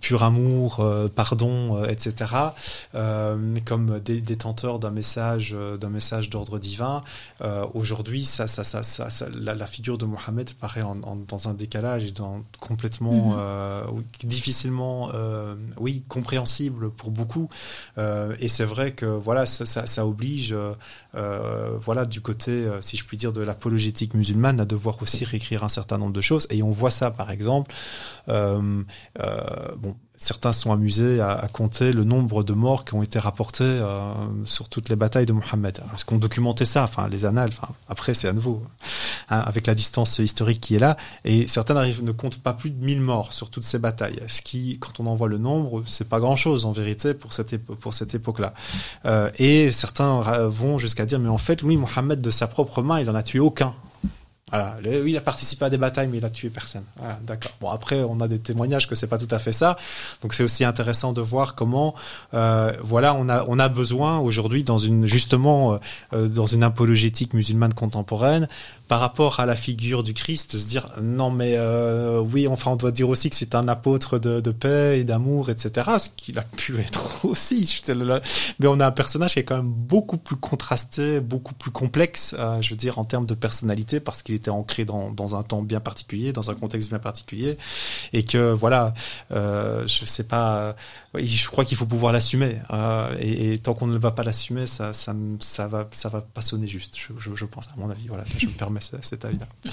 pur 0.00 0.22
amour, 0.22 0.84
pardon, 1.14 1.82
etc., 1.84 2.34
comme 3.64 4.00
détenteur 4.00 4.78
d'un 4.82 4.90
message 4.90 5.52
euh, 5.54 5.76
d'un 5.76 5.88
message 5.88 6.28
d'ordre 6.28 6.58
divin. 6.58 7.02
Euh, 7.40 7.66
Aujourd'hui, 7.74 8.24
ça, 8.24 8.46
ça, 8.46 8.64
ça, 8.64 8.82
ça, 8.82 9.28
la, 9.34 9.54
la, 9.54 9.66
figure 9.66 9.96
de 9.98 10.04
Mohammed 10.04 10.52
paraît 10.54 10.82
en, 10.82 11.00
en, 11.02 11.16
dans 11.16 11.48
un 11.48 11.54
décalage 11.54 12.04
et 12.04 12.10
dans 12.10 12.42
complètement 12.60 13.12
mm 13.12 13.32
-hmm. 13.32 13.38
euh, 13.38 13.84
difficilement, 14.36 14.98
euh, 15.14 15.54
oui, 15.84 15.94
compréhensible 16.08 16.90
pour 16.90 17.10
beaucoup. 17.10 17.48
Et 18.44 18.48
c'est 18.48 18.68
vrai 18.74 18.88
que 18.98 19.06
voilà, 19.28 19.42
ça, 19.46 20.02
oblige, 20.12 20.54
voilà, 21.86 22.02
du 22.14 22.20
côté, 22.28 22.52
si 22.86 22.94
je 22.98 23.04
puis 23.06 23.16
dire, 23.22 23.32
de 23.32 23.42
l'apologétique 23.48 24.12
musulmane, 24.14 24.58
à 24.64 24.66
devoir 24.74 24.96
aussi 25.02 25.22
réécrire 25.24 25.62
un 25.68 25.72
certain 25.78 25.98
nombre 25.98 26.16
de 26.20 26.24
choses. 26.30 26.44
Et 26.54 26.58
on 26.62 26.72
voit 26.80 26.94
ça, 27.00 27.08
par 27.20 27.30
exemple, 27.36 27.68
bon 29.84 29.94
certains 30.22 30.52
sont 30.52 30.72
amusés 30.72 31.20
à, 31.20 31.48
compter 31.52 31.92
le 31.92 32.04
nombre 32.04 32.44
de 32.44 32.52
morts 32.52 32.84
qui 32.84 32.94
ont 32.94 33.02
été 33.02 33.18
rapportés 33.18 33.64
euh, 33.64 34.14
sur 34.44 34.68
toutes 34.68 34.88
les 34.88 34.96
batailles 34.96 35.26
de 35.26 35.32
Mohammed. 35.32 35.80
Est-ce 35.94 36.04
qu'on 36.04 36.18
documentait 36.18 36.64
ça 36.64 36.84
Enfin, 36.84 37.08
les 37.08 37.24
annales. 37.24 37.50
Enfin, 37.52 37.72
après, 37.88 38.14
c'est 38.14 38.28
à 38.28 38.32
nouveau 38.32 38.62
hein, 39.30 39.38
avec 39.40 39.66
la 39.66 39.74
distance 39.74 40.18
historique 40.18 40.60
qui 40.60 40.76
est 40.76 40.78
là. 40.78 40.96
Et 41.24 41.46
certains 41.48 41.74
ne 41.74 42.12
comptent 42.12 42.38
pas 42.38 42.52
plus 42.52 42.70
de 42.70 42.84
1000 42.84 43.00
morts 43.00 43.32
sur 43.32 43.50
toutes 43.50 43.64
ces 43.64 43.78
batailles. 43.78 44.20
Ce 44.28 44.42
qui, 44.42 44.78
quand 44.78 45.00
on 45.00 45.06
en 45.06 45.14
voit 45.14 45.28
le 45.28 45.38
nombre, 45.38 45.82
c'est 45.86 46.08
pas 46.08 46.20
grand-chose 46.20 46.66
en 46.66 46.72
vérité 46.72 47.14
pour 47.14 47.32
cette 47.32 47.52
cette 47.92 48.14
époque-là. 48.14 48.54
Euh, 49.04 49.30
et 49.38 49.72
certains 49.72 50.20
vont 50.46 50.78
jusqu'à 50.78 51.04
dire, 51.04 51.18
mais 51.18 51.28
en 51.28 51.38
fait, 51.38 51.62
lui, 51.62 51.76
Mohammed 51.76 52.20
de 52.20 52.30
sa 52.30 52.46
propre 52.46 52.82
main, 52.82 53.00
il 53.00 53.10
en 53.10 53.14
a 53.14 53.22
tué 53.22 53.40
aucun. 53.40 53.74
Voilà. 54.52 54.76
Le, 54.82 55.02
oui, 55.02 55.12
il 55.12 55.16
a 55.16 55.20
participé 55.20 55.64
à 55.64 55.70
des 55.70 55.78
batailles, 55.78 56.08
mais 56.08 56.18
il 56.18 56.24
a 56.24 56.30
tué 56.30 56.50
personne. 56.50 56.84
Voilà, 56.96 57.18
D'accord. 57.26 57.52
Bon, 57.60 57.70
après, 57.70 58.02
on 58.02 58.20
a 58.20 58.28
des 58.28 58.38
témoignages 58.38 58.88
que 58.88 58.94
c'est 58.94 59.06
pas 59.06 59.18
tout 59.18 59.32
à 59.34 59.38
fait 59.38 59.52
ça. 59.52 59.76
Donc, 60.20 60.34
c'est 60.34 60.44
aussi 60.44 60.64
intéressant 60.64 61.12
de 61.12 61.20
voir 61.20 61.54
comment, 61.54 61.94
euh, 62.34 62.72
voilà, 62.82 63.14
on 63.14 63.28
a 63.28 63.44
on 63.48 63.58
a 63.58 63.68
besoin 63.68 64.18
aujourd'hui 64.18 64.64
dans 64.64 64.78
une 64.78 65.06
justement 65.06 65.78
euh, 66.12 66.28
dans 66.28 66.46
une 66.46 66.62
apologétique 66.62 67.34
musulmane 67.34 67.74
contemporaine 67.74 68.48
par 68.88 69.00
rapport 69.00 69.40
à 69.40 69.46
la 69.46 69.56
figure 69.56 70.02
du 70.02 70.12
Christ, 70.12 70.56
se 70.56 70.66
dire 70.66 70.88
non 71.00 71.30
mais 71.30 71.54
euh, 71.56 72.20
oui, 72.20 72.46
enfin 72.46 72.72
on 72.72 72.76
doit 72.76 72.90
dire 72.90 73.08
aussi 73.08 73.30
que 73.30 73.36
c'est 73.36 73.54
un 73.54 73.66
apôtre 73.66 74.18
de, 74.18 74.40
de 74.40 74.50
paix 74.50 75.00
et 75.00 75.04
d'amour, 75.04 75.48
etc. 75.48 75.92
Ce 75.98 76.08
qu'il 76.14 76.38
a 76.38 76.42
pu 76.42 76.78
être 76.78 77.24
aussi. 77.24 77.82
Mais 78.60 78.66
on 78.66 78.80
a 78.80 78.86
un 78.86 78.90
personnage 78.90 79.32
qui 79.32 79.38
est 79.40 79.44
quand 79.44 79.56
même 79.56 79.72
beaucoup 79.72 80.18
plus 80.18 80.36
contrasté, 80.36 81.20
beaucoup 81.20 81.54
plus 81.54 81.70
complexe, 81.70 82.34
euh, 82.38 82.60
je 82.60 82.70
veux 82.70 82.76
dire 82.76 82.98
en 82.98 83.04
termes 83.04 83.26
de 83.26 83.34
personnalité, 83.34 83.98
parce 83.98 84.22
qu'il 84.22 84.34
était 84.42 84.50
ancré 84.50 84.84
dans, 84.84 85.10
dans 85.10 85.36
un 85.36 85.42
temps 85.42 85.62
bien 85.62 85.80
particulier, 85.80 86.32
dans 86.32 86.50
un 86.50 86.54
contexte 86.54 86.90
bien 86.90 86.98
particulier, 86.98 87.56
et 88.12 88.24
que 88.24 88.52
voilà, 88.52 88.92
euh, 89.30 89.86
je 89.86 90.04
sais 90.04 90.24
pas, 90.24 90.76
je 91.14 91.46
crois 91.48 91.64
qu'il 91.64 91.76
faut 91.76 91.86
pouvoir 91.86 92.12
l'assumer. 92.12 92.56
Euh, 92.70 93.16
et, 93.20 93.58
tant 93.58 93.74
qu'on 93.74 93.86
ne 93.86 93.98
va 93.98 94.10
pas 94.10 94.22
l'assumer, 94.22 94.66
ça, 94.66 94.92
ça, 94.92 95.14
va, 95.68 95.88
ça 95.90 96.08
va 96.08 96.20
pas 96.20 96.42
sonner 96.42 96.68
juste. 96.68 96.96
Je, 96.98 97.12
je, 97.18 97.34
je 97.34 97.44
pense, 97.44 97.68
à 97.68 97.72
mon 97.76 97.90
avis. 97.90 98.08
Voilà, 98.08 98.24
je 98.38 98.46
me 98.46 98.52
permets 98.52 98.80
cet 98.80 99.24
avis-là. 99.24 99.46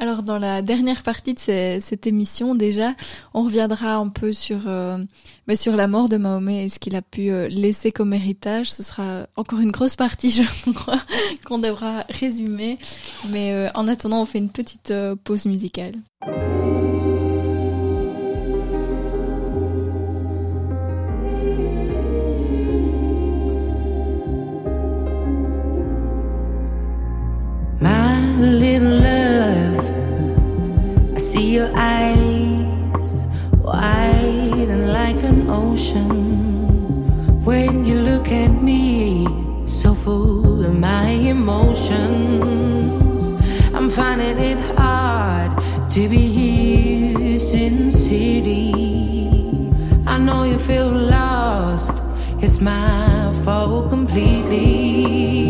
Alors 0.00 0.22
dans 0.22 0.38
la 0.38 0.62
dernière 0.62 1.02
partie 1.02 1.34
de 1.34 1.78
cette 1.78 2.06
émission 2.06 2.54
déjà, 2.54 2.94
on 3.34 3.42
reviendra 3.42 3.96
un 3.96 4.08
peu 4.08 4.32
sur 4.32 4.66
euh, 4.66 4.96
mais 5.46 5.56
sur 5.56 5.76
la 5.76 5.88
mort 5.88 6.08
de 6.08 6.16
Mahomet 6.16 6.64
et 6.64 6.68
ce 6.70 6.78
qu'il 6.78 6.96
a 6.96 7.02
pu 7.02 7.30
euh, 7.30 7.48
laisser 7.48 7.92
comme 7.92 8.14
héritage. 8.14 8.72
Ce 8.72 8.82
sera 8.82 9.26
encore 9.36 9.60
une 9.60 9.70
grosse 9.70 9.96
partie, 9.96 10.30
je 10.64 10.70
crois, 10.72 11.02
qu'on 11.44 11.58
devra 11.58 12.06
résumer. 12.08 12.78
Mais 13.28 13.52
euh, 13.52 13.68
en 13.74 13.88
attendant, 13.88 14.22
on 14.22 14.24
fait 14.24 14.38
une 14.38 14.48
petite 14.48 14.90
pause 15.22 15.44
musicale. 15.44 15.92
Your 31.40 31.70
eyes 31.74 33.26
widen 33.52 34.92
like 34.92 35.22
an 35.22 35.48
ocean 35.48 37.44
when 37.44 37.84
you 37.84 37.94
look 38.00 38.28
at 38.28 38.50
me, 38.62 39.26
so 39.66 39.94
full 39.94 40.64
of 40.64 40.78
my 40.78 41.08
emotions. 41.08 42.10
I'm 43.74 43.88
finding 43.88 44.38
it 44.38 44.58
hard 44.76 45.52
to 45.90 46.08
be 46.08 46.26
here 46.28 47.38
sincerely. 47.38 48.72
I 50.06 50.18
know 50.18 50.44
you 50.44 50.58
feel 50.58 50.90
lost, 50.90 52.02
it's 52.40 52.60
my 52.60 53.32
fault 53.44 53.88
completely. 53.88 55.49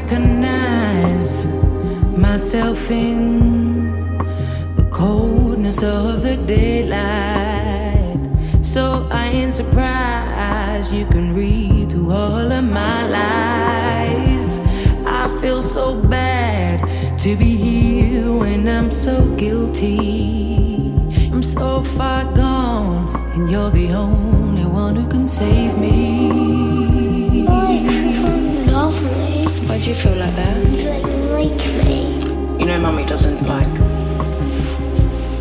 Recognize 0.00 1.46
myself 2.26 2.90
in 2.90 3.18
the 4.76 4.86
coldness 4.90 5.82
of 5.82 6.22
the 6.22 6.36
daylight. 6.36 8.20
So 8.60 9.08
I 9.10 9.24
ain't 9.38 9.54
surprised 9.54 10.92
you 10.92 11.06
can 11.06 11.34
read 11.34 11.90
through 11.90 12.10
all 12.10 12.52
of 12.58 12.64
my 12.64 12.98
lies. 13.18 14.50
I 15.20 15.22
feel 15.40 15.62
so 15.62 15.84
bad 16.02 16.76
to 17.20 17.30
be 17.34 17.52
here 17.56 18.30
when 18.30 18.68
I'm 18.68 18.90
so 18.90 19.14
guilty. 19.36 20.92
I'm 21.32 21.42
so 21.42 21.82
far 21.96 22.24
gone, 22.34 23.04
and 23.34 23.50
you're 23.50 23.70
the 23.70 23.92
only 23.92 24.66
one 24.66 24.94
who 24.96 25.06
can 25.08 25.26
save 25.26 25.72
me. 25.78 26.85
Why 29.76 29.82
do 29.82 29.90
you 29.90 29.94
feel 29.94 30.16
like 30.16 30.34
that? 30.36 30.56
Like, 30.88 31.02
like 31.36 31.84
me. 31.84 32.16
You 32.58 32.64
know, 32.64 32.78
Mummy 32.80 33.04
doesn't 33.04 33.46
like 33.46 33.66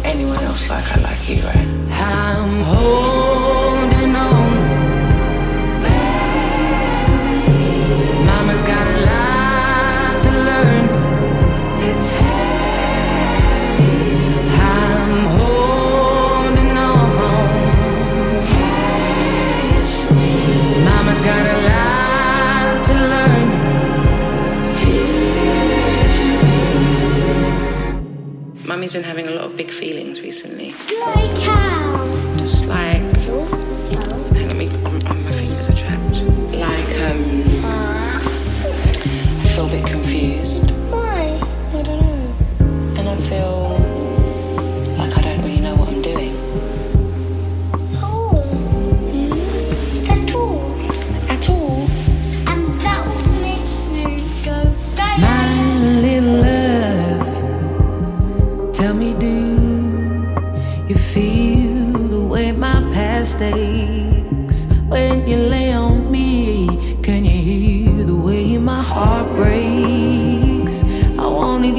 anyone 0.04 0.44
else 0.44 0.70
like 0.70 0.84
I 0.92 1.00
like 1.00 1.30
you, 1.30 1.42
right? 1.42 1.68
I'm 1.90 2.62
holding 2.62 3.75
Mummy's 28.86 28.94
been 28.94 29.04
having 29.04 29.28
a 29.28 29.32
lot 29.32 29.46
of 29.46 29.58
big 29.58 29.72
feelings 29.72 30.22
recently. 30.22 30.72
Like 30.72 31.40
how? 31.40 32.38
Just 32.38 32.68
like, 32.68 33.02
hang 34.38 34.52
on, 34.52 34.58
me, 34.60 34.68
on 34.86 35.24
my 35.24 35.32
fingers 35.32 35.70
are 35.70 35.74
trapped. 35.74 36.22
Like, 36.54 37.00
um, 37.00 37.42
I 39.42 39.48
feel 39.56 39.66
a 39.66 39.72
bit 39.72 39.88
confused. 39.88 40.65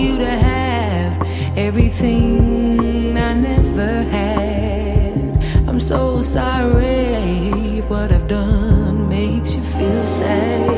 You 0.07 0.19
to 0.19 0.27
have 0.27 1.13
everything 1.57 3.17
I 3.19 3.35
never 3.35 4.03
had. 4.05 5.43
I'm 5.69 5.81
so 5.81 6.21
sorry 6.21 7.79
if 7.79 7.91
what 7.91 8.13
I've 8.13 8.29
done 8.29 9.09
makes 9.09 9.57
you 9.57 9.63
feel 9.63 10.03
sad. 10.03 10.71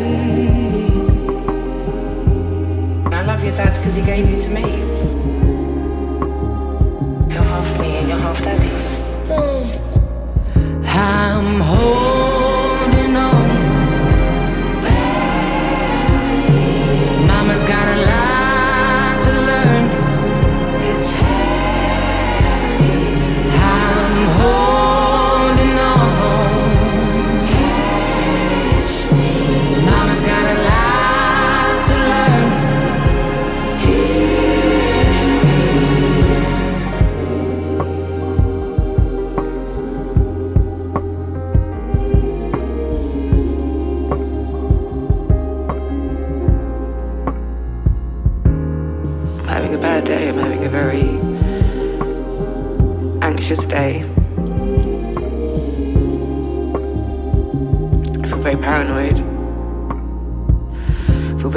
I 3.12 3.22
love 3.22 3.44
your 3.44 3.54
dad 3.56 3.76
because 3.76 3.94
he 3.94 4.02
gave 4.02 4.28
you 4.30 4.40
to 4.40 4.50
me. 4.50 4.66
You're 7.32 7.48
half 7.52 7.80
me 7.80 7.88
and 7.98 8.08
you're 8.08 8.18
half 8.18 8.42
daddy. 8.42 8.77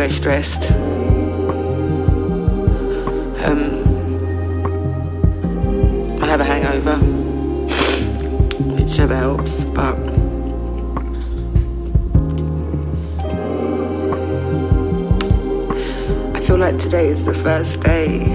Very 0.01 0.13
stressed. 0.13 0.71
Um, 3.45 3.83
I 6.19 6.25
have 6.25 6.41
a 6.41 6.43
hangover, 6.43 6.97
which 8.77 8.97
never 8.97 9.15
helps, 9.15 9.61
but. 9.75 9.95
I 16.35 16.43
feel 16.47 16.57
like 16.57 16.79
today 16.79 17.09
is 17.09 17.23
the 17.23 17.35
first 17.35 17.79
day 17.81 18.25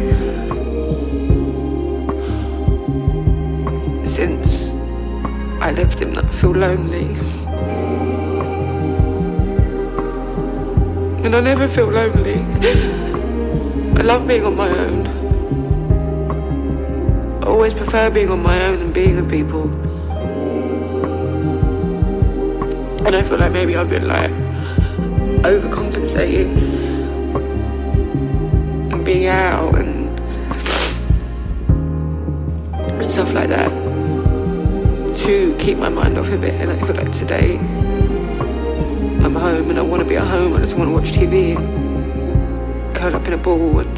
since 4.04 4.70
I 5.60 5.72
left 5.72 6.00
him 6.00 6.14
that 6.14 6.26
I 6.26 6.28
feel 6.28 6.52
lonely. 6.52 7.25
And 11.26 11.34
I 11.34 11.40
never 11.40 11.66
feel 11.66 11.88
lonely. 11.88 12.36
I 13.98 14.02
love 14.02 14.28
being 14.28 14.44
on 14.44 14.54
my 14.54 14.68
own. 14.70 15.08
I 17.42 17.46
always 17.48 17.74
prefer 17.74 18.10
being 18.10 18.30
on 18.30 18.44
my 18.44 18.66
own 18.66 18.80
and 18.80 18.94
being 18.94 19.16
with 19.16 19.28
people. 19.28 19.64
And 23.04 23.16
I 23.16 23.24
feel 23.24 23.38
like 23.38 23.50
maybe 23.50 23.74
I've 23.74 23.90
been 23.90 24.06
like 24.06 24.30
overcompensating 25.42 26.54
and 28.92 29.04
being 29.04 29.26
out 29.26 29.74
and, 29.74 30.20
and 33.02 33.10
stuff 33.10 33.32
like 33.32 33.48
that 33.48 33.72
to 35.24 35.56
keep 35.58 35.76
my 35.76 35.88
mind 35.88 36.18
off 36.18 36.28
of 36.28 36.44
it. 36.44 36.54
And 36.60 36.70
I 36.70 36.78
feel 36.86 36.94
like 36.94 37.10
today 37.10 37.58
home 39.38 39.70
and 39.70 39.78
I 39.78 39.82
want 39.82 40.02
to 40.02 40.08
be 40.08 40.16
at 40.16 40.26
home. 40.26 40.54
I 40.54 40.58
just 40.58 40.76
want 40.76 40.88
to 40.88 40.94
watch 40.94 41.12
TV 41.12 41.56
curl 42.94 43.14
up 43.14 43.26
in 43.26 43.32
a 43.32 43.36
ball 43.36 43.80
and 43.80 43.88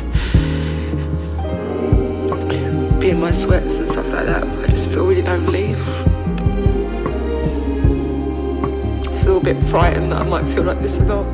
be 3.01 3.11
in 3.11 3.21
my 3.21 3.33
sweats 3.33 3.79
and 3.79 3.89
stuff 3.89 4.07
like 4.09 4.27
that. 4.27 4.45
I 4.45 4.67
just 4.69 4.89
feel 4.89 5.07
really 5.07 5.23
lonely. 5.23 5.75
I 9.07 9.23
feel 9.23 9.37
a 9.37 9.41
bit 9.41 9.57
frightened 9.69 10.13
that 10.13 10.23
I 10.23 10.25
might 10.25 10.45
feel 10.53 10.65
like 10.65 10.81
this 10.81 10.99
a 10.99 11.05
lot. 11.05 11.27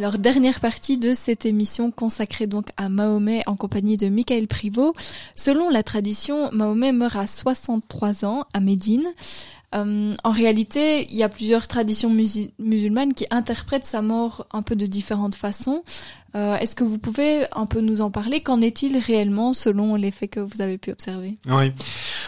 Alors, 0.00 0.16
dernière 0.16 0.60
partie 0.60 0.96
de 0.96 1.12
cette 1.12 1.44
émission 1.44 1.90
consacrée 1.90 2.46
donc 2.46 2.70
à 2.78 2.88
Mahomet 2.88 3.42
en 3.46 3.54
compagnie 3.54 3.98
de 3.98 4.08
Michael 4.08 4.48
Privot. 4.48 4.94
Selon 5.36 5.68
la 5.68 5.82
tradition, 5.82 6.50
Mahomet 6.52 6.92
meurt 6.92 7.16
à 7.16 7.26
63 7.26 8.24
ans 8.24 8.46
à 8.54 8.60
Médine. 8.60 9.12
Euh, 9.74 10.14
en 10.24 10.30
réalité, 10.30 11.06
il 11.10 11.18
y 11.18 11.22
a 11.22 11.28
plusieurs 11.28 11.68
traditions 11.68 12.10
musulmanes 12.58 13.12
qui 13.12 13.26
interprètent 13.30 13.84
sa 13.84 14.00
mort 14.00 14.46
un 14.52 14.62
peu 14.62 14.74
de 14.74 14.86
différentes 14.86 15.34
façons. 15.34 15.84
Euh, 16.34 16.56
Est-ce 16.56 16.74
que 16.74 16.84
vous 16.84 16.98
pouvez 16.98 17.46
un 17.52 17.66
peu 17.66 17.80
nous 17.80 18.00
en 18.00 18.10
parler? 18.10 18.40
Qu'en 18.40 18.60
est-il 18.60 18.96
réellement 18.98 19.52
selon 19.52 19.96
les 19.96 20.10
faits 20.10 20.30
que 20.30 20.40
vous 20.40 20.60
avez 20.60 20.78
pu 20.78 20.92
observer? 20.92 21.36
Oui. 21.48 21.72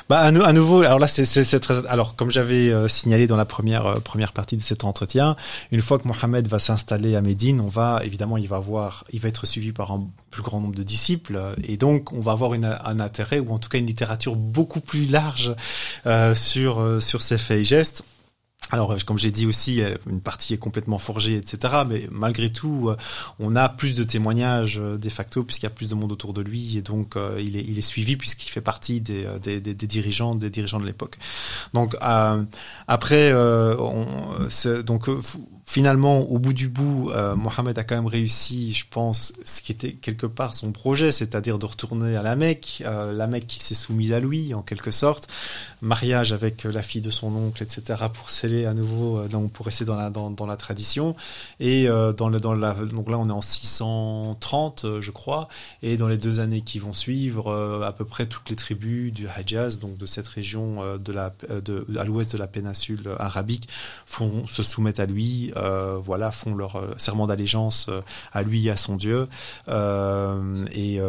Bah 0.09 0.19
à, 0.21 0.27
à 0.27 0.53
nouveau, 0.53 0.83
alors 0.83 0.99
là 0.99 1.07
c'est 1.07 1.61
très 1.61 1.87
alors 1.87 2.17
comme 2.17 2.31
j'avais 2.31 2.71
euh, 2.71 2.89
signalé 2.89 3.27
dans 3.27 3.37
la 3.37 3.45
première 3.45 3.87
euh, 3.87 4.01
première 4.01 4.33
partie 4.33 4.57
de 4.57 4.63
cet 4.63 4.85
entretien, 4.85 5.37
une 5.71 5.81
fois 5.81 5.99
que 5.99 6.09
Mohamed 6.09 6.49
va 6.49 6.59
s'installer 6.59 7.15
à 7.15 7.21
Médine, 7.23 7.61
on 7.61 7.69
va 7.69 8.01
évidemment 8.05 8.37
il 8.37 8.49
va 8.49 8.57
avoir 8.57 9.05
il 9.13 9.21
va 9.21 9.29
être 9.29 9.47
suivi 9.47 9.73
par 9.73 9.93
un 9.93 10.09
plus 10.31 10.43
grand 10.43 10.61
nombre 10.61 10.75
de 10.75 10.83
disciples 10.83 11.41
et 11.63 11.77
donc 11.77 12.13
on 12.13 12.21
va 12.21 12.33
avoir 12.33 12.53
un 12.53 13.01
intérêt 13.01 13.39
ou 13.39 13.53
en 13.53 13.59
tout 13.59 13.69
cas 13.69 13.79
une 13.79 13.87
littérature 13.87 14.35
beaucoup 14.35 14.81
plus 14.81 15.07
large 15.07 15.55
euh, 16.07 16.35
sur 16.35 17.01
sur 17.01 17.23
ces 17.23 17.39
faits 17.39 17.61
et 17.61 17.65
gestes. 17.65 18.05
Alors, 18.71 18.93
euh, 18.93 18.97
comme 19.05 19.19
j'ai 19.19 19.31
dit 19.31 19.47
aussi, 19.47 19.83
euh, 19.83 19.97
une 20.09 20.21
partie 20.21 20.55
est 20.55 20.59
complètement 20.59 20.99
forgée, 20.99 21.37
etc. 21.37 21.75
Mais 21.87 22.09
malgré 22.11 22.49
tout, 22.51 22.89
euh, 22.89 22.97
on 23.39 23.57
a 23.57 23.69
plus 23.69 23.95
de 23.95 24.05
témoignages 24.05 24.77
de 24.77 25.09
facto 25.11 25.45
puisqu'il 25.45 25.65
y 25.65 25.67
a 25.67 25.71
plus 25.71 25.91
de 25.91 25.95
monde 25.95 26.13
autour 26.13 26.33
de 26.33 26.41
lui 26.41 26.79
et 26.79 26.83
donc 26.83 27.17
il, 27.39 27.57
est, 27.57 27.83
suivi 27.83 28.17
puisqu'il 28.17 28.49
fait 28.49 28.61
partie 28.61 29.01
des, 29.01 29.27
dirigeants 29.75 30.35
des 30.35 30.51
dirigeants 30.51 30.81
de 30.81 30.87
l'époque. 30.87 31.17
Donc 31.75 31.97
après, 32.01 33.33
donc 34.85 35.09
finalement, 35.65 36.21
au 36.21 36.39
bout 36.39 36.53
du 36.53 36.69
bout, 36.69 37.11
euh, 37.11 37.35
Mohamed 37.35 37.79
a 37.79 37.85
quand 37.85 37.95
même 37.95 38.07
réussi, 38.07 38.73
je 38.73 38.85
pense, 38.89 39.33
ce 39.45 39.63
qui 39.63 39.73
était 39.73 39.93
quelque 39.93 40.27
part 40.27 40.55
son 40.55 40.73
projet, 40.73 41.11
c'est-à-dire 41.11 41.59
de 41.59 41.67
retourner 41.67 42.17
à 42.17 42.23
la 42.23 42.37
Mecque, 42.37 42.83
la 42.85 43.27
Mecque 43.27 43.47
qui 43.47 43.61
s'est 43.61 43.75
soumise 43.75 44.13
à 44.13 44.21
lui 44.21 44.55
en 44.55 44.63
quelque 44.63 44.91
sorte, 44.91 45.29
mariage 45.83 46.33
avec 46.33 46.65
euh, 46.65 46.73
la 46.73 46.83
fille 46.83 47.01
de 47.01 47.11
son 47.11 47.35
oncle, 47.35 47.63
etc. 47.63 48.05
pour 48.13 48.31
sceller 48.31 48.67
à 48.67 48.73
nouveau, 48.73 49.19
euh, 49.19 49.49
pour 49.53 49.67
rester 49.67 49.85
dans 49.85 49.97
la 49.97 50.11
dans, 50.11 50.31
dans 50.31 50.47
la 50.47 50.57
tradition. 50.57 51.17
Et 51.61 51.89
euh, 51.89 52.13
dans 52.13 52.29
le 52.29 52.39
dans 52.39 52.55
la 52.55 52.73
donc 52.75 53.11
là 53.11 53.19
on 53.19 53.29
est 53.29 53.33
en 53.33 53.41
630 53.41 54.85
euh, 54.85 55.03
je 55.03 55.11
crois 55.11 55.49
et 55.83 55.97
dans 55.97 56.07
les 56.07 56.17
deux 56.17 56.39
années 56.41 56.61
qui 56.61 56.79
vont 56.79 56.93
suivre 56.93 57.53
à 57.85 57.93
peu 57.93 58.05
près 58.05 58.27
toutes 58.27 58.49
les 58.49 58.57
tribus 58.57 59.13
du 59.13 59.27
Hijaz 59.27 59.81
donc 59.81 59.97
de 59.97 60.07
cette 60.07 60.29
région 60.29 60.97
de 60.99 61.13
la 61.13 61.35
de 61.49 61.85
à 61.99 62.05
l'ouest 62.05 62.33
de 62.33 62.39
la 62.39 62.47
péninsule 62.47 63.09
arabique 63.19 63.69
font 64.07 64.47
se 64.47 64.63
soumettent 64.63 65.01
à 65.01 65.07
lui 65.07 65.53
voilà 66.01 66.31
font 66.31 66.55
leur 66.55 66.81
serment 66.97 67.27
d'allégeance 67.27 67.91
à 68.33 68.43
lui 68.43 68.67
et 68.69 68.71
à 68.71 68.77
son 68.77 68.97
dieu 68.97 69.29
et 69.69 71.01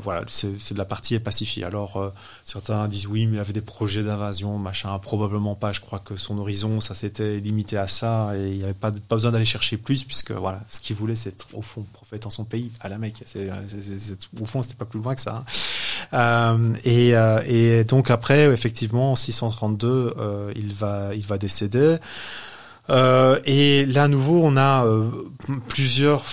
voilà 0.00 0.24
c'est 0.28 0.72
de 0.72 0.78
la 0.78 0.84
partie 0.84 1.14
est 1.14 1.20
pacifiée 1.20 1.64
alors 1.64 2.12
certains 2.44 2.88
disent 2.88 3.06
oui 3.06 3.26
mais 3.26 3.36
il 3.36 3.40
avait 3.40 3.52
des 3.52 3.60
projets 3.60 4.05
d'invasion 4.06 4.58
machin 4.58 4.98
probablement 4.98 5.54
pas 5.54 5.72
je 5.72 5.80
crois 5.80 5.98
que 5.98 6.16
son 6.16 6.38
horizon 6.38 6.80
ça 6.80 6.94
s'était 6.94 7.38
limité 7.38 7.76
à 7.76 7.88
ça 7.88 8.32
et 8.36 8.50
il 8.50 8.58
n'y 8.58 8.64
avait 8.64 8.74
pas, 8.74 8.90
pas 8.90 9.16
besoin 9.16 9.32
d'aller 9.32 9.44
chercher 9.44 9.76
plus 9.76 10.04
puisque 10.04 10.32
voilà 10.32 10.60
ce 10.68 10.80
qu'il 10.80 10.96
voulait 10.96 11.16
c'est 11.16 11.30
être 11.30 11.48
au 11.54 11.62
fond 11.62 11.84
prophète 11.92 12.26
en 12.26 12.30
son 12.30 12.44
pays 12.44 12.72
à 12.80 12.88
la 12.88 12.98
Mecque 12.98 13.22
au 14.40 14.44
fond 14.44 14.62
c'était 14.62 14.74
pas 14.76 14.84
plus 14.84 15.00
loin 15.00 15.14
que 15.14 15.20
ça 15.20 15.36
hein. 15.36 15.44
Euh, 16.12 16.68
et, 16.84 17.16
euh, 17.16 17.40
et 17.46 17.84
donc 17.84 18.10
après 18.10 18.44
effectivement 18.52 19.12
en 19.12 19.16
632 19.16 20.14
euh, 20.18 20.52
il 20.54 20.72
va 20.72 21.10
il 21.14 21.26
va 21.26 21.38
décéder 21.38 21.96
euh, 22.88 23.40
et 23.44 23.84
là, 23.86 24.04
à 24.04 24.08
nouveau, 24.08 24.40
on 24.42 24.56
a 24.56 24.86
euh, 24.86 25.10
plusieurs 25.68 26.24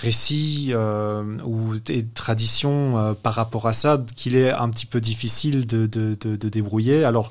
récits 0.00 0.68
euh, 0.70 1.22
ou 1.44 1.76
des 1.78 2.06
traditions 2.06 2.98
euh, 2.98 3.14
par 3.14 3.34
rapport 3.34 3.66
à 3.66 3.72
ça 3.72 4.02
qu'il 4.16 4.36
est 4.36 4.52
un 4.52 4.68
petit 4.70 4.86
peu 4.86 5.00
difficile 5.00 5.66
de, 5.66 5.86
de, 5.86 6.14
de, 6.14 6.48
débrouiller. 6.48 7.04
Alors, 7.04 7.30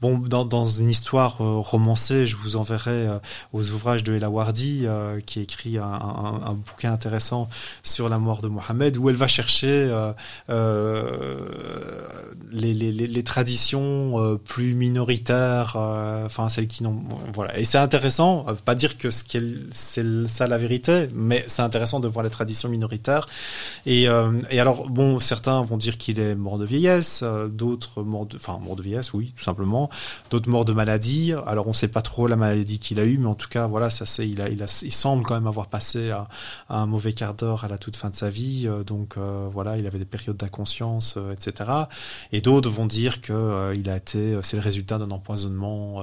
bon, 0.00 0.18
dans, 0.18 0.64
une 0.64 0.90
histoire 0.90 1.38
romancée, 1.38 2.26
je 2.26 2.36
vous 2.36 2.56
enverrai 2.56 3.06
aux 3.52 3.70
ouvrages 3.70 4.04
de 4.04 4.14
Ella 4.14 4.30
Wardi, 4.30 4.86
qui 5.26 5.40
écrit 5.40 5.78
un, 5.78 6.56
bouquin 6.66 6.92
intéressant 6.92 7.48
sur 7.82 8.08
la 8.08 8.18
mort 8.18 8.42
de 8.42 8.48
Mohammed, 8.48 8.96
où 8.96 9.10
elle 9.10 9.16
va 9.16 9.28
chercher 9.28 9.88
les, 10.48 10.54
les, 12.52 12.92
les, 12.92 13.06
les 13.06 13.24
traditions 13.24 14.38
plus 14.44 14.74
minoritaires, 14.74 15.76
enfin 15.76 16.48
celles 16.48 16.68
qui 16.68 16.82
n'ont, 16.82 17.02
voilà. 17.32 17.58
Et 17.58 17.64
c'est 17.64 17.78
intéressant, 17.78 18.07
pas 18.64 18.74
dire 18.74 18.98
que 18.98 19.10
c'est 19.10 20.28
ça 20.28 20.46
la 20.46 20.58
vérité, 20.58 21.08
mais 21.14 21.44
c'est 21.46 21.62
intéressant 21.62 22.00
de 22.00 22.08
voir 22.08 22.24
les 22.24 22.30
traditions 22.30 22.68
minoritaires. 22.68 23.28
Et, 23.86 24.08
euh, 24.08 24.40
alors 24.50 24.88
bon, 24.88 25.18
certains 25.20 25.62
vont 25.62 25.76
dire 25.76 25.98
qu'il 25.98 26.18
est 26.20 26.34
mort 26.34 26.58
de 26.58 26.64
vieillesse, 26.64 27.20
euh, 27.22 27.48
d'autres 27.48 28.02
mort 28.02 28.26
de, 28.26 28.36
enfin 28.36 28.58
mort 28.62 28.76
de 28.76 28.82
vieillesse, 28.82 29.12
oui, 29.12 29.32
tout 29.36 29.44
simplement. 29.44 29.90
D'autres 30.30 30.48
morts 30.48 30.64
de 30.64 30.72
maladie. 30.72 31.32
Alors 31.46 31.68
on 31.68 31.72
sait 31.72 31.88
pas 31.88 32.02
trop 32.02 32.26
la 32.26 32.36
maladie 32.36 32.78
qu'il 32.78 33.00
a 33.00 33.04
eue, 33.04 33.18
mais 33.18 33.26
en 33.26 33.34
tout 33.34 33.48
cas 33.48 33.66
voilà, 33.66 33.90
ça 33.90 34.06
c'est, 34.06 34.28
il 34.28 34.40
a, 34.40 34.48
il 34.48 34.62
a, 34.62 34.82
il 34.82 34.92
semble 34.92 35.24
quand 35.24 35.34
même 35.34 35.46
avoir 35.46 35.68
passé 35.68 36.10
à, 36.10 36.28
un 36.68 36.86
mauvais 36.86 37.12
quart 37.12 37.34
d'heure 37.34 37.64
à 37.64 37.68
la 37.68 37.78
toute 37.78 37.96
fin 37.96 38.10
de 38.10 38.16
sa 38.16 38.30
vie. 38.30 38.66
euh, 38.66 38.84
donc 38.84 39.16
voilà, 39.18 39.76
il 39.76 39.86
avait 39.86 39.98
des 39.98 40.04
périodes 40.04 40.36
d'inconscience, 40.36 41.18
etc. 41.32 41.70
Et 42.32 42.40
d'autres 42.40 42.70
vont 42.70 42.86
dire 42.86 43.20
que 43.20 43.74
il 43.74 43.88
a 43.90 43.96
été, 43.96 44.38
c'est 44.42 44.56
le 44.56 44.62
résultat 44.62 44.98
d'un 44.98 45.10
empoisonnement, 45.10 46.02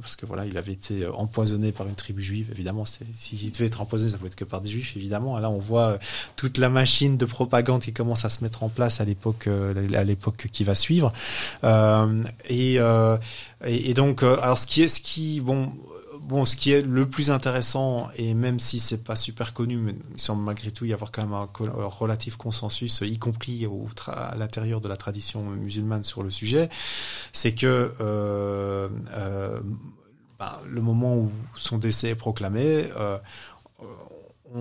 parce 0.00 0.16
que 0.16 0.26
voilà, 0.26 0.46
il 0.46 0.56
avait 0.56 0.72
été 0.72 1.04
euh, 1.04 1.12
empoisonné 1.40 1.72
par 1.72 1.86
une 1.86 1.94
tribu 1.94 2.22
juive. 2.22 2.48
Évidemment, 2.52 2.84
s'il 2.84 3.50
devait 3.50 3.66
être 3.66 3.80
empoisonné, 3.80 4.10
ça 4.10 4.18
peut 4.18 4.26
être 4.26 4.36
que 4.36 4.44
par 4.44 4.60
des 4.60 4.68
juifs, 4.68 4.96
évidemment. 4.96 5.38
Là, 5.38 5.50
on 5.50 5.58
voit 5.58 5.92
euh, 5.92 5.98
toute 6.36 6.58
la 6.58 6.68
machine 6.68 7.16
de 7.16 7.24
propagande 7.24 7.80
qui 7.80 7.92
commence 7.92 8.24
à 8.24 8.28
se 8.28 8.44
mettre 8.44 8.62
en 8.62 8.68
place 8.68 9.00
à 9.00 9.04
l'époque, 9.04 9.46
euh, 9.46 9.88
à 9.94 10.04
l'époque 10.04 10.48
qui 10.52 10.64
va 10.64 10.74
suivre. 10.74 11.12
Euh, 11.64 12.22
et, 12.48 13.94
donc, 13.94 14.22
alors 14.22 14.58
ce 14.58 14.66
qui 14.66 14.82
est, 14.82 14.88
ce 14.88 15.00
qui, 15.00 15.40
bon. 15.40 15.72
Bon, 16.22 16.44
ce 16.44 16.54
qui 16.54 16.70
est 16.70 16.82
le 16.82 17.08
plus 17.08 17.32
intéressant, 17.32 18.08
et 18.14 18.34
même 18.34 18.60
si 18.60 18.78
c'est 18.78 19.02
pas 19.02 19.16
super 19.16 19.52
connu, 19.52 19.78
mais 19.78 19.96
il 20.14 20.20
semble 20.20 20.44
malgré 20.44 20.70
tout 20.70 20.84
y 20.84 20.92
avoir 20.92 21.10
quand 21.10 21.22
même 21.22 21.32
un, 21.32 21.48
relatif 21.86 22.36
consensus, 22.36 23.00
y 23.00 23.18
compris 23.18 23.66
au 23.66 23.88
à 24.06 24.36
l'intérieur 24.36 24.80
de 24.80 24.86
la 24.86 24.96
tradition 24.96 25.42
musulmane 25.42 26.04
sur 26.04 26.22
le 26.22 26.30
sujet, 26.30 26.68
c'est 27.32 27.52
que 27.52 27.90
ben, 30.40 30.58
le 30.66 30.80
moment 30.80 31.16
où 31.16 31.30
son 31.54 31.76
décès 31.76 32.08
est 32.08 32.14
proclamé, 32.14 32.90
euh, 32.96 33.18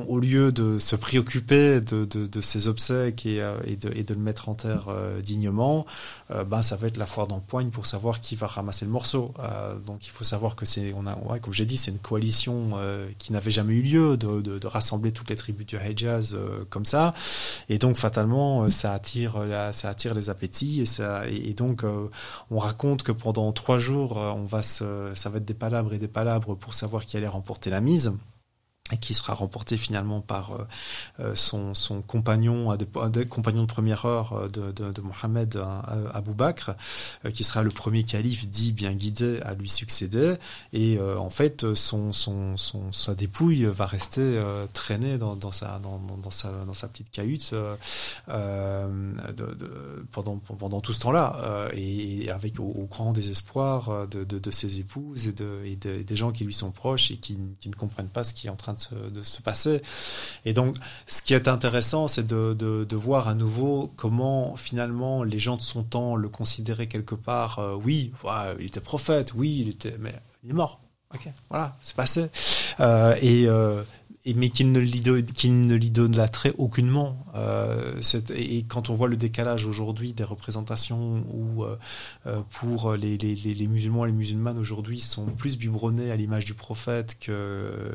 au 0.08 0.19
lieu 0.19 0.52
de 0.52 0.78
se 0.78 0.95
préoccuper 0.95 1.82
de, 1.82 2.06
de, 2.06 2.28
de 2.28 2.41
ses 2.41 2.67
obsèques 2.67 3.25
et, 3.25 3.41
euh, 3.41 3.58
et, 3.65 3.75
de, 3.75 3.89
et 3.95 4.04
de 4.04 4.13
le 4.13 4.19
mettre 4.19 4.47
en 4.49 4.54
terre 4.54 4.86
euh, 4.89 5.21
dignement, 5.21 5.86
euh, 6.32 6.43
ben 6.43 6.62
ça 6.62 6.75
va 6.75 6.88
être 6.88 6.97
la 6.97 7.08
foire 7.08 7.25
d'empoigne 7.25 7.69
pour 7.69 7.86
savoir 7.88 8.21
qui 8.21 8.36
va 8.36 8.45
ramasser 8.47 8.86
le 8.86 8.91
morceau. 8.91 9.34
Euh, 9.39 9.78
donc 9.80 10.06
il 10.06 10.12
faut 10.12 10.23
savoir 10.23 10.56
que 10.56 10.65
c'est, 10.65 10.93
on 10.95 11.08
a, 11.08 11.17
ouais, 11.17 11.39
comme 11.39 11.54
j'ai 11.54 11.65
dit, 11.65 11.75
c'est 11.78 11.91
une 11.91 11.97
coalition 11.97 12.71
euh, 12.75 13.10
qui 13.17 13.34
n'avait 13.34 13.49
jamais 13.52 13.73
eu 13.73 13.82
lieu 13.82 14.17
de, 14.17 14.60
rassembler 14.67 15.12
toutes 15.12 15.30
les 15.32 15.36
tribus 15.36 15.65
du 15.65 15.78
Hejaz 15.78 16.34
euh, 16.36 16.63
comme 16.69 16.86
ça, 16.86 17.13
et 17.69 17.80
donc 17.80 17.95
fatalement 17.95 18.69
ça 18.69 18.93
attire, 18.93 19.39
la- 19.39 19.71
ça 19.71 19.89
attire 19.89 20.13
les 20.13 20.30
appétits 20.30 20.82
et 20.82 20.86
ça, 20.86 21.28
et, 21.28 21.54
donc 21.54 21.84
on 22.52 22.60
raconte 22.60 23.02
que 23.04 23.12
pendant 23.12 23.52
trois 23.54 23.78
jours 23.80 24.17
on 24.17 24.43
va 24.45 24.62
se, 24.62 25.10
ça 25.15 25.30
va 25.30 25.38
être 25.38 25.45
des 25.45 25.54
palabres 25.56 25.93
et 25.93 25.97
des 25.97 26.08
palabres 26.08 26.56
pour 26.56 26.73
savoir 26.75 27.06
qui 27.06 27.17
allait 27.17 27.28
remporter 27.28 27.69
la 27.71 27.82
mise 27.82 28.13
qui 28.97 29.13
sera 29.13 29.34
remporté 29.34 29.78
finalement 29.78 30.21
par 30.21 30.54
euh, 30.54 30.65
euh, 31.19 31.36
son, 31.36 32.02
compagnon, 32.02 32.75
de 32.75 33.65
première 33.65 34.06
heure 34.06 34.34
euh, 34.34 34.47
de, 34.47 34.71
de, 34.71 34.91
de 34.91 35.02
Mohamed 35.02 35.62
Abou 36.13 36.34
Bakr, 36.34 36.71
qui 37.34 37.43
sera 37.43 37.63
le 37.63 37.71
premier 37.71 38.04
calife 38.04 38.47
dit 38.49 38.71
bien 38.71 38.93
guidé 38.93 39.39
à 39.43 39.54
lui 39.54 39.69
succéder. 39.69 40.36
Et 40.73 40.99
en 40.99 41.30
fait, 41.30 41.73
son, 41.73 42.12
sa 42.91 43.15
dépouille 43.15 43.65
va 43.65 43.86
rester 43.86 44.41
traînée 44.73 45.17
dans, 45.17 45.52
sa, 45.52 45.80
petite 46.88 47.12
cahute 47.12 47.54
pendant, 50.12 50.82
tout 50.82 50.93
ce 50.93 50.99
temps-là, 50.99 51.69
et, 51.73 52.30
avec 52.30 52.60
au, 52.60 52.63
au 52.63 52.86
grand 52.86 53.12
désespoir 53.13 54.08
de, 54.08 54.52
ses 54.52 54.80
épouses 54.80 55.28
et, 55.28 55.34
de, 55.34 55.62
et, 55.65 55.75
de, 55.75 55.89
et 55.89 56.04
des 56.04 56.15
gens 56.15 56.32
qui 56.32 56.43
lui 56.43 56.54
sont 56.54 56.71
proches 56.71 57.12
et 57.12 57.17
qui, 57.17 57.38
qui 57.60 57.69
ne 57.69 57.75
comprennent 57.75 58.10
pas 58.10 58.23
ce 58.23 58.34
qui 58.34 58.47
est 58.47 58.49
en 58.49 58.56
train 58.56 58.73
de 58.73 58.79
de 58.94 59.22
se 59.22 59.42
passer. 59.42 59.82
Et 60.46 60.54
donc, 60.54 60.76
ce 61.08 61.22
qui 61.22 61.34
est 61.34 61.48
intéressant, 61.48 62.08
c'est 62.08 62.26
de, 62.26 62.54
de, 62.54 62.84
de 62.84 62.96
voir 62.96 63.28
à 63.28 63.34
nouveau 63.34 63.92
comment 63.96 64.56
finalement 64.56 65.24
les 65.24 65.39
gens 65.39 65.58
de 65.58 65.62
son 65.62 65.84
temps 65.84 66.15
le 66.15 66.30
considéraient 66.30 66.88
quelque 66.88 67.15
part. 67.15 67.60
euh, 67.60 67.76
oui, 67.76 68.12
il 68.60 68.65
était 68.65 68.80
prophète, 68.82 69.34
oui, 69.36 69.60
il 69.62 69.70
était, 69.70 69.96
mais 70.00 70.13
il 70.44 70.52
est 70.52 70.54
mort. 70.54 70.82
Ok, 71.13 71.28
voilà, 71.50 71.76
c'est 71.82 71.96
passé. 71.96 72.30
Euh, 72.80 73.15
et, 73.22 73.48
euh, 73.48 73.82
mais 74.25 74.49
qu'il 74.49 74.71
ne 74.71 74.79
l'idolâtrait 75.75 76.53
aucunement. 76.58 77.25
Euh, 77.36 77.99
et, 78.36 78.63
quand 78.63 78.89
on 78.89 78.93
voit 78.93 79.08
le 79.08 79.17
décalage 79.17 79.65
aujourd'hui 79.65 80.13
des 80.13 80.23
représentations 80.23 81.23
où 81.34 81.63
euh, 81.63 81.77
euh, 82.27 82.41
pour 82.51 82.93
les, 82.93 83.17
les, 83.17 83.36
les, 83.36 83.67
musulmans 83.67 84.05
et 84.05 84.10
les 84.10 84.13
musulmanes 84.13 84.58
aujourd'hui 84.58 84.99
sont 84.99 85.25
plus 85.25 85.58
biberonnés 85.58 86.12
à 86.12 86.15
l'image 86.15 86.45
du 86.45 86.53
prophète 86.53 87.17
que, 87.19 87.91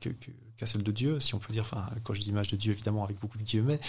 que, 0.00 0.08
que 0.08 0.30
cas 0.62 0.66
celle 0.66 0.82
de 0.82 0.92
Dieu, 0.92 1.20
si 1.20 1.34
on 1.34 1.38
peut 1.38 1.52
dire. 1.52 1.62
Enfin, 1.62 1.86
quand 2.04 2.14
je 2.14 2.22
dis 2.22 2.30
image 2.30 2.48
de 2.48 2.56
Dieu, 2.56 2.72
évidemment 2.72 3.04
avec 3.04 3.18
beaucoup 3.20 3.38
de 3.38 3.42
guillemets, 3.42 3.80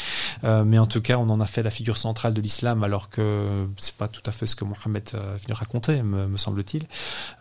euh, 0.44 0.64
mais 0.64 0.80
en 0.80 0.86
tout 0.86 1.02
cas, 1.02 1.18
on 1.18 1.30
en 1.30 1.40
a 1.40 1.46
fait 1.46 1.64
la 1.64 1.70
figure 1.70 1.98
centrale 1.98 2.34
de 2.34 2.42
l'islam, 2.42 2.84
alors 2.84 3.10
que 3.10 3.68
c'est 3.78 3.96
pas 3.96 4.08
tout 4.08 4.22
à 4.26 4.32
fait 4.32 4.46
ce 4.46 4.56
que 4.56 4.66
Mohammed 4.66 5.10
est 5.14 5.44
venu 5.44 5.54
raconter, 5.54 6.02
me, 6.02 6.36
semble-t-il. 6.38 6.86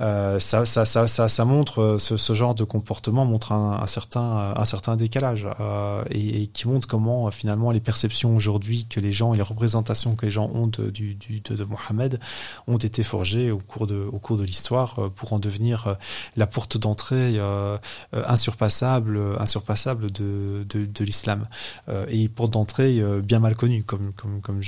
Euh, 0.01 0.39
ça, 0.39 0.64
ça, 0.64 0.85
ça, 0.85 1.45
montre 1.45 1.97
ce, 1.99 2.16
ce 2.16 2.33
genre 2.35 2.55
de 2.55 2.64
comportement 2.64 3.24
montre 3.24 3.53
un, 3.53 3.87
certain, 3.87 4.55
un 4.57 4.64
certain 4.64 4.97
décalage 4.97 5.49
euh, 5.61 6.05
et, 6.11 6.49
qui 6.49 6.68
montre 6.68 6.87
comment 6.87 7.30
finalement 7.30 7.70
les 7.70 7.80
perceptions 7.80 8.37
aujourd'hui 8.37 8.87
que 8.89 9.01
les 9.01 9.12
gens 9.12 9.35
et 9.35 9.37
les 9.37 9.43
représentations 9.43 10.14
que 10.14 10.26
les 10.26 10.30
gens 10.30 10.51
ont 10.55 10.66
de, 10.66 10.91
du, 10.91 11.14
de, 11.14 11.57
de 11.57 11.64
Mohammed 11.64 12.20
ont 12.66 12.76
été 12.76 13.03
forgées 13.03 13.51
au 13.51 13.59
cours 13.59 13.87
de, 13.87 14.09
au 14.12 14.18
cours 14.18 14.37
de 14.37 14.45
l'histoire 14.45 15.11
pour 15.14 15.33
en 15.33 15.39
devenir 15.39 15.97
la 16.37 16.47
porte 16.47 16.76
d'entrée 16.76 17.39
euh, 17.39 17.78
insurpassable, 18.12 19.16
insurpassable 19.39 20.11
de, 20.11 20.64
de, 20.68 21.05
l'islam. 21.05 21.49
Euh, 21.89 22.07
et 22.09 22.29
porte 22.29 22.53
d'entrée 22.53 23.01
euh, 23.01 23.20
bien 23.20 23.39
mal 23.39 23.57
connue, 23.57 23.83
comme, 23.83 24.12
comme, 24.12 24.41
comme 24.41 24.61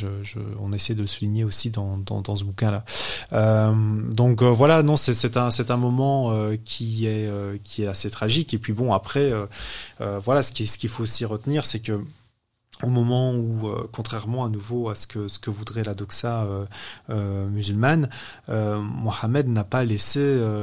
on 0.60 0.72
essaie 0.72 0.94
de 0.94 1.02
le 1.02 1.06
souligner 1.06 1.44
aussi 1.44 1.70
dans, 1.70 1.98
dans, 1.98 2.36
ce 2.36 2.44
bouquin-là. 2.44 2.84
Euh, 3.32 3.72
donc 4.10 4.42
voilà, 4.42 4.82
non, 4.82 4.96
c'est 4.96 5.36
un, 5.36 5.48
un 5.68 5.76
moment 5.76 6.32
qui, 6.64 7.06
est, 7.06 7.30
qui 7.62 7.84
est 7.84 7.86
assez 7.86 8.10
tragique. 8.10 8.54
Et 8.54 8.58
puis 8.58 8.72
bon, 8.72 8.92
après, 8.92 9.32
voilà, 9.98 10.42
ce 10.42 10.52
qu'il 10.52 10.68
ce 10.68 10.78
qu'il 10.78 10.88
faut 10.88 11.02
aussi 11.02 11.24
retenir, 11.24 11.66
c'est 11.66 11.80
que 11.80 12.00
au 12.84 12.90
moment 12.90 13.32
où, 13.32 13.68
euh, 13.68 13.88
contrairement 13.90 14.44
à 14.44 14.48
nouveau 14.48 14.90
à 14.90 14.94
ce 14.94 15.06
que, 15.06 15.28
ce 15.28 15.38
que 15.38 15.50
voudrait 15.50 15.84
la 15.84 15.94
doxa 15.94 16.44
euh, 16.44 16.64
euh, 17.10 17.48
musulmane, 17.48 18.08
Mohammed 18.48 19.48
n'a 19.48 19.64
pas 19.64 19.84
laissé 19.84 20.20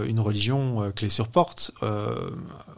une 0.08 0.20
religion 0.20 0.92
clé 0.96 1.10
sur 1.10 1.28
porte. 1.28 1.72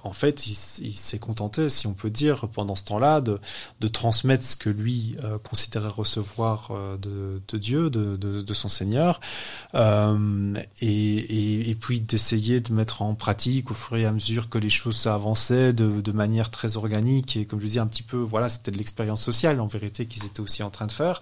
en 0.04 0.14
fait, 0.14 0.48
il, 0.48 0.54
s'est 0.56 1.20
contenté, 1.20 1.70
si 1.70 1.88
on 1.88 1.94
peut 1.94 2.10
dire, 2.10 2.48
pendant 2.48 2.76
ce 2.76 2.86
temps-là, 2.86 3.22
de, 3.22 3.40
transmettre 3.88 4.46
ce 4.46 4.56
que 4.56 4.70
lui 4.70 5.18
considérait 5.44 5.90
recevoir 5.90 6.72
de, 7.00 7.42
Dieu, 7.58 7.90
de, 7.90 8.16
de, 8.16 8.54
son 8.54 8.70
Seigneur, 8.70 9.20
et, 10.82 11.78
puis 11.80 12.00
d'essayer 12.02 12.62
de 12.62 12.74
mettre 12.74 13.02
en 13.02 13.16
pratique 13.16 13.72
au 13.72 13.74
fur 13.74 13.98
et 13.98 14.06
à 14.06 14.12
mesure 14.12 14.50
que 14.50 14.58
les 14.58 14.70
choses 14.70 15.08
avançaient 15.08 15.74
de, 15.74 16.12
manière 16.12 16.52
très 16.52 16.78
organique 16.78 17.38
et, 17.38 17.46
comme 17.46 17.60
je 17.60 17.68
dis, 17.68 17.80
un 17.80 17.88
petit 17.88 18.04
peu, 18.04 18.18
voilà, 18.18 18.50
c'était 18.50 18.72
de 18.72 18.78
l'expérience 18.78 19.28
en 19.60 19.68
vérité 19.68 20.06
qu'ils 20.06 20.26
étaient 20.26 20.40
aussi 20.40 20.64
en 20.64 20.70
train 20.70 20.88
de 20.88 20.92
faire. 20.92 21.22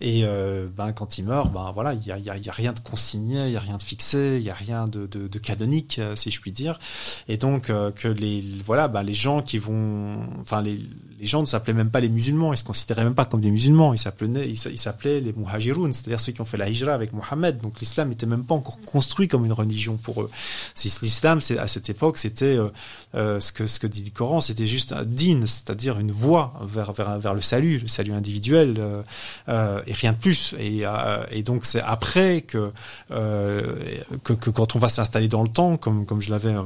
Et 0.00 0.22
euh, 0.24 0.68
ben, 0.74 0.92
quand 0.92 1.18
il 1.18 1.24
meurt, 1.24 1.52
ben 1.52 1.70
voilà, 1.72 1.94
il 1.94 2.04
y 2.04 2.10
a, 2.10 2.18
y 2.18 2.50
rien 2.50 2.72
de 2.72 2.80
consigné, 2.80 3.46
il 3.46 3.50
n'y 3.50 3.56
a 3.56 3.60
rien 3.60 3.76
de 3.76 3.82
fixé, 3.82 4.36
il 4.38 4.42
n'y 4.42 4.50
a 4.50 4.54
rien 4.54 4.88
de, 4.88 5.06
de, 5.06 5.28
de, 5.28 5.38
canonique, 5.38 5.98
euh, 5.98 6.16
si 6.16 6.30
je 6.30 6.40
puis 6.40 6.52
dire. 6.52 6.78
Et 7.28 7.36
donc 7.36 7.70
euh, 7.70 7.90
que 7.90 8.08
les 8.08 8.42
voilà, 8.64 8.88
ben, 8.88 9.02
les 9.02 9.14
gens 9.14 9.42
qui 9.42 9.58
vont, 9.58 10.26
enfin 10.40 10.62
les, 10.62 10.80
les 11.22 11.28
gens 11.28 11.40
ne 11.40 11.46
s'appelaient 11.46 11.72
même 11.72 11.90
pas 11.90 12.00
les 12.00 12.08
musulmans, 12.08 12.52
ils 12.52 12.56
se 12.56 12.64
considéraient 12.64 13.04
même 13.04 13.14
pas 13.14 13.24
comme 13.24 13.40
des 13.40 13.52
musulmans, 13.52 13.94
ils 13.94 13.98
s'appelaient 13.98 14.50
ils 14.50 14.78
s'appelaient 14.78 15.20
les 15.20 15.32
muhajiroun, 15.32 15.92
c'est-à-dire 15.92 16.18
ceux 16.18 16.32
qui 16.32 16.40
ont 16.40 16.44
fait 16.44 16.56
la 16.56 16.68
hijra 16.68 16.92
avec 16.92 17.12
Mohammed. 17.12 17.58
Donc 17.58 17.78
l'islam 17.78 18.08
n'était 18.08 18.26
même 18.26 18.42
pas 18.42 18.56
encore 18.56 18.80
construit 18.84 19.28
comme 19.28 19.44
une 19.44 19.52
religion 19.52 19.96
pour 19.96 20.22
eux. 20.22 20.30
L'islam, 20.82 21.40
c'est 21.40 21.58
à 21.58 21.68
cette 21.68 21.88
époque, 21.88 22.18
c'était 22.18 22.58
euh, 23.14 23.38
ce 23.38 23.52
que 23.52 23.68
ce 23.68 23.78
que 23.78 23.86
dit 23.86 24.02
le 24.02 24.10
Coran, 24.10 24.40
c'était 24.40 24.66
juste 24.66 24.90
un 24.92 25.04
din, 25.04 25.42
c'est-à-dire 25.46 26.00
une 26.00 26.10
voie 26.10 26.54
vers 26.60 26.92
vers 26.92 27.16
vers 27.20 27.34
le 27.34 27.40
salut, 27.40 27.78
le 27.78 27.86
salut 27.86 28.14
individuel, 28.14 28.74
euh, 28.80 29.02
euh, 29.48 29.80
et 29.86 29.92
rien 29.92 30.14
de 30.14 30.18
plus. 30.18 30.56
Et, 30.58 30.84
euh, 30.84 31.24
et 31.30 31.44
donc 31.44 31.64
c'est 31.64 31.82
après 31.82 32.40
que, 32.40 32.72
euh, 33.12 33.76
que, 34.24 34.32
que 34.32 34.50
quand 34.50 34.74
on 34.74 34.80
va 34.80 34.88
s'installer 34.88 35.28
dans 35.28 35.44
le 35.44 35.48
temps, 35.50 35.76
comme 35.76 36.04
comme 36.04 36.20
je 36.20 36.30
l'avais 36.30 36.56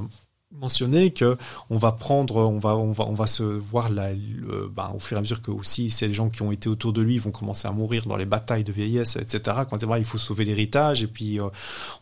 mentionné 0.61 1.13
que 1.13 1.37
on 1.71 1.79
va 1.79 1.93
prendre, 1.93 2.37
on 2.37 2.59
va, 2.59 2.77
on 2.77 2.93
va, 2.93 3.05
on 3.05 3.15
va 3.15 3.27
se 3.27 3.43
voir 3.43 3.89
là, 3.91 4.13
le, 4.13 4.69
bah, 4.69 4.93
au 4.95 4.99
fur 4.99 5.17
et 5.17 5.19
à 5.19 5.21
mesure 5.21 5.43
que 5.43 5.51
aussi 5.51 5.95
les 6.01 6.13
gens 6.13 6.29
qui 6.29 6.43
ont 6.43 6.53
été 6.53 6.69
autour 6.69 6.93
de 6.93 7.03
lui 7.03 7.19
vont 7.19 7.31
commencer 7.31 7.69
à 7.69 7.73
mourir 7.73 8.07
dans 8.07 8.17
les 8.17 8.25
batailles 8.25 8.65
de 8.65 8.73
vieillesse, 8.73 9.17
etc. 9.17 9.59
Quand 9.69 9.85
bah, 9.85 9.99
il 9.99 10.05
faut 10.05 10.19
sauver 10.19 10.45
l'héritage 10.45 11.03
et 11.03 11.07
puis 11.07 11.41
euh, 11.41 11.49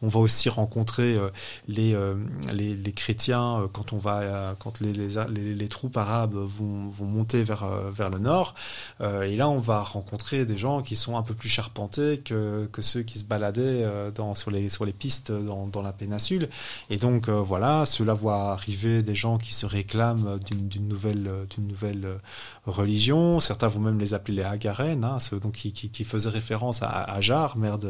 on 0.02 0.08
va 0.08 0.20
aussi 0.20 0.48
rencontrer 0.48 1.16
euh, 1.16 1.30
les, 1.68 1.94
euh, 1.94 2.14
les, 2.52 2.74
les 2.74 2.92
chrétiens 2.92 3.60
euh, 3.60 3.68
quand 3.72 3.92
on 3.92 3.96
va, 3.96 4.20
euh, 4.20 4.54
quand 4.58 4.80
les, 4.80 4.92
les, 4.92 5.54
les, 5.54 5.68
troupes 5.68 5.96
arabes 5.96 6.34
vont, 6.34 6.88
vont 6.88 7.06
monter 7.06 7.42
vers 7.42 7.66
vers 7.90 8.10
le 8.10 8.18
nord 8.18 8.54
et 9.00 9.36
là 9.36 9.48
on 9.48 9.58
va 9.58 9.82
rencontrer 9.82 10.44
des 10.44 10.56
gens 10.56 10.82
qui 10.82 10.94
sont 10.94 11.16
un 11.16 11.22
peu 11.22 11.34
plus 11.34 11.48
charpentés 11.48 12.18
que 12.18 12.68
que 12.72 12.82
ceux 12.82 13.02
qui 13.02 13.18
se 13.18 13.24
baladaient 13.24 13.84
dans 14.14 14.34
sur 14.34 14.50
les 14.50 14.68
sur 14.68 14.84
les 14.84 14.92
pistes 14.92 15.32
dans, 15.32 15.66
dans 15.66 15.82
la 15.82 15.92
péninsule 15.92 16.48
et 16.90 16.98
donc 16.98 17.28
voilà 17.28 17.86
ceux-là 17.86 18.14
voient 18.14 18.43
arriver 18.52 19.02
des 19.02 19.14
gens 19.14 19.38
qui 19.38 19.54
se 19.54 19.66
réclament 19.66 20.38
d'une 20.70 20.88
nouvelle, 20.88 21.30
d'une 21.50 21.66
nouvelle 21.66 22.18
religion. 22.66 23.40
Certains 23.40 23.68
vont 23.68 23.80
même 23.80 23.98
les 23.98 24.14
appeler 24.14 24.38
les 24.38 24.42
Hagarènes, 24.42 25.04
hein, 25.04 25.18
ceux 25.18 25.38
donc, 25.38 25.52
qui, 25.52 25.72
qui, 25.72 25.90
qui 25.90 26.04
faisaient 26.04 26.30
référence 26.30 26.82
à 26.82 26.88
Hajar, 26.88 27.56
mère 27.56 27.78
de 27.78 27.88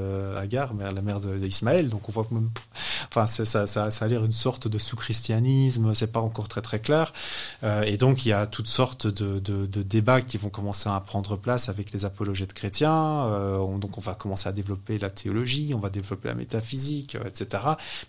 mère, 0.74 0.92
la 0.92 1.02
mère 1.02 1.20
d'Ismaël. 1.20 1.88
Donc 1.88 2.08
on 2.08 2.12
voit 2.12 2.24
que 2.24 2.34
même, 2.34 2.50
enfin, 3.08 3.26
ça, 3.26 3.44
ça, 3.44 3.66
ça, 3.66 4.04
a 4.04 4.08
l'air 4.08 4.24
une 4.24 4.32
sorte 4.32 4.68
de 4.68 4.78
sous-christianisme, 4.78 5.94
c'est 5.94 6.12
pas 6.12 6.20
encore 6.20 6.48
très 6.48 6.62
très 6.62 6.80
clair. 6.80 7.12
Euh, 7.62 7.82
et 7.82 7.96
donc 7.96 8.26
il 8.26 8.30
y 8.30 8.32
a 8.32 8.46
toutes 8.46 8.66
sortes 8.66 9.06
de, 9.06 9.38
de, 9.38 9.66
de, 9.66 9.82
débats 9.82 10.20
qui 10.20 10.38
vont 10.38 10.48
commencer 10.48 10.88
à 10.88 10.98
prendre 11.00 11.36
place 11.36 11.68
avec 11.68 11.92
les 11.92 12.04
apologètes 12.04 12.52
chrétiens. 12.52 13.26
Euh, 13.26 13.58
on, 13.58 13.78
donc 13.78 13.98
on 13.98 14.00
va 14.00 14.14
commencer 14.14 14.48
à 14.48 14.52
développer 14.52 14.98
la 14.98 15.10
théologie, 15.10 15.72
on 15.74 15.78
va 15.78 15.90
développer 15.90 16.28
la 16.28 16.34
métaphysique, 16.34 17.14
euh, 17.14 17.28
etc. 17.28 17.62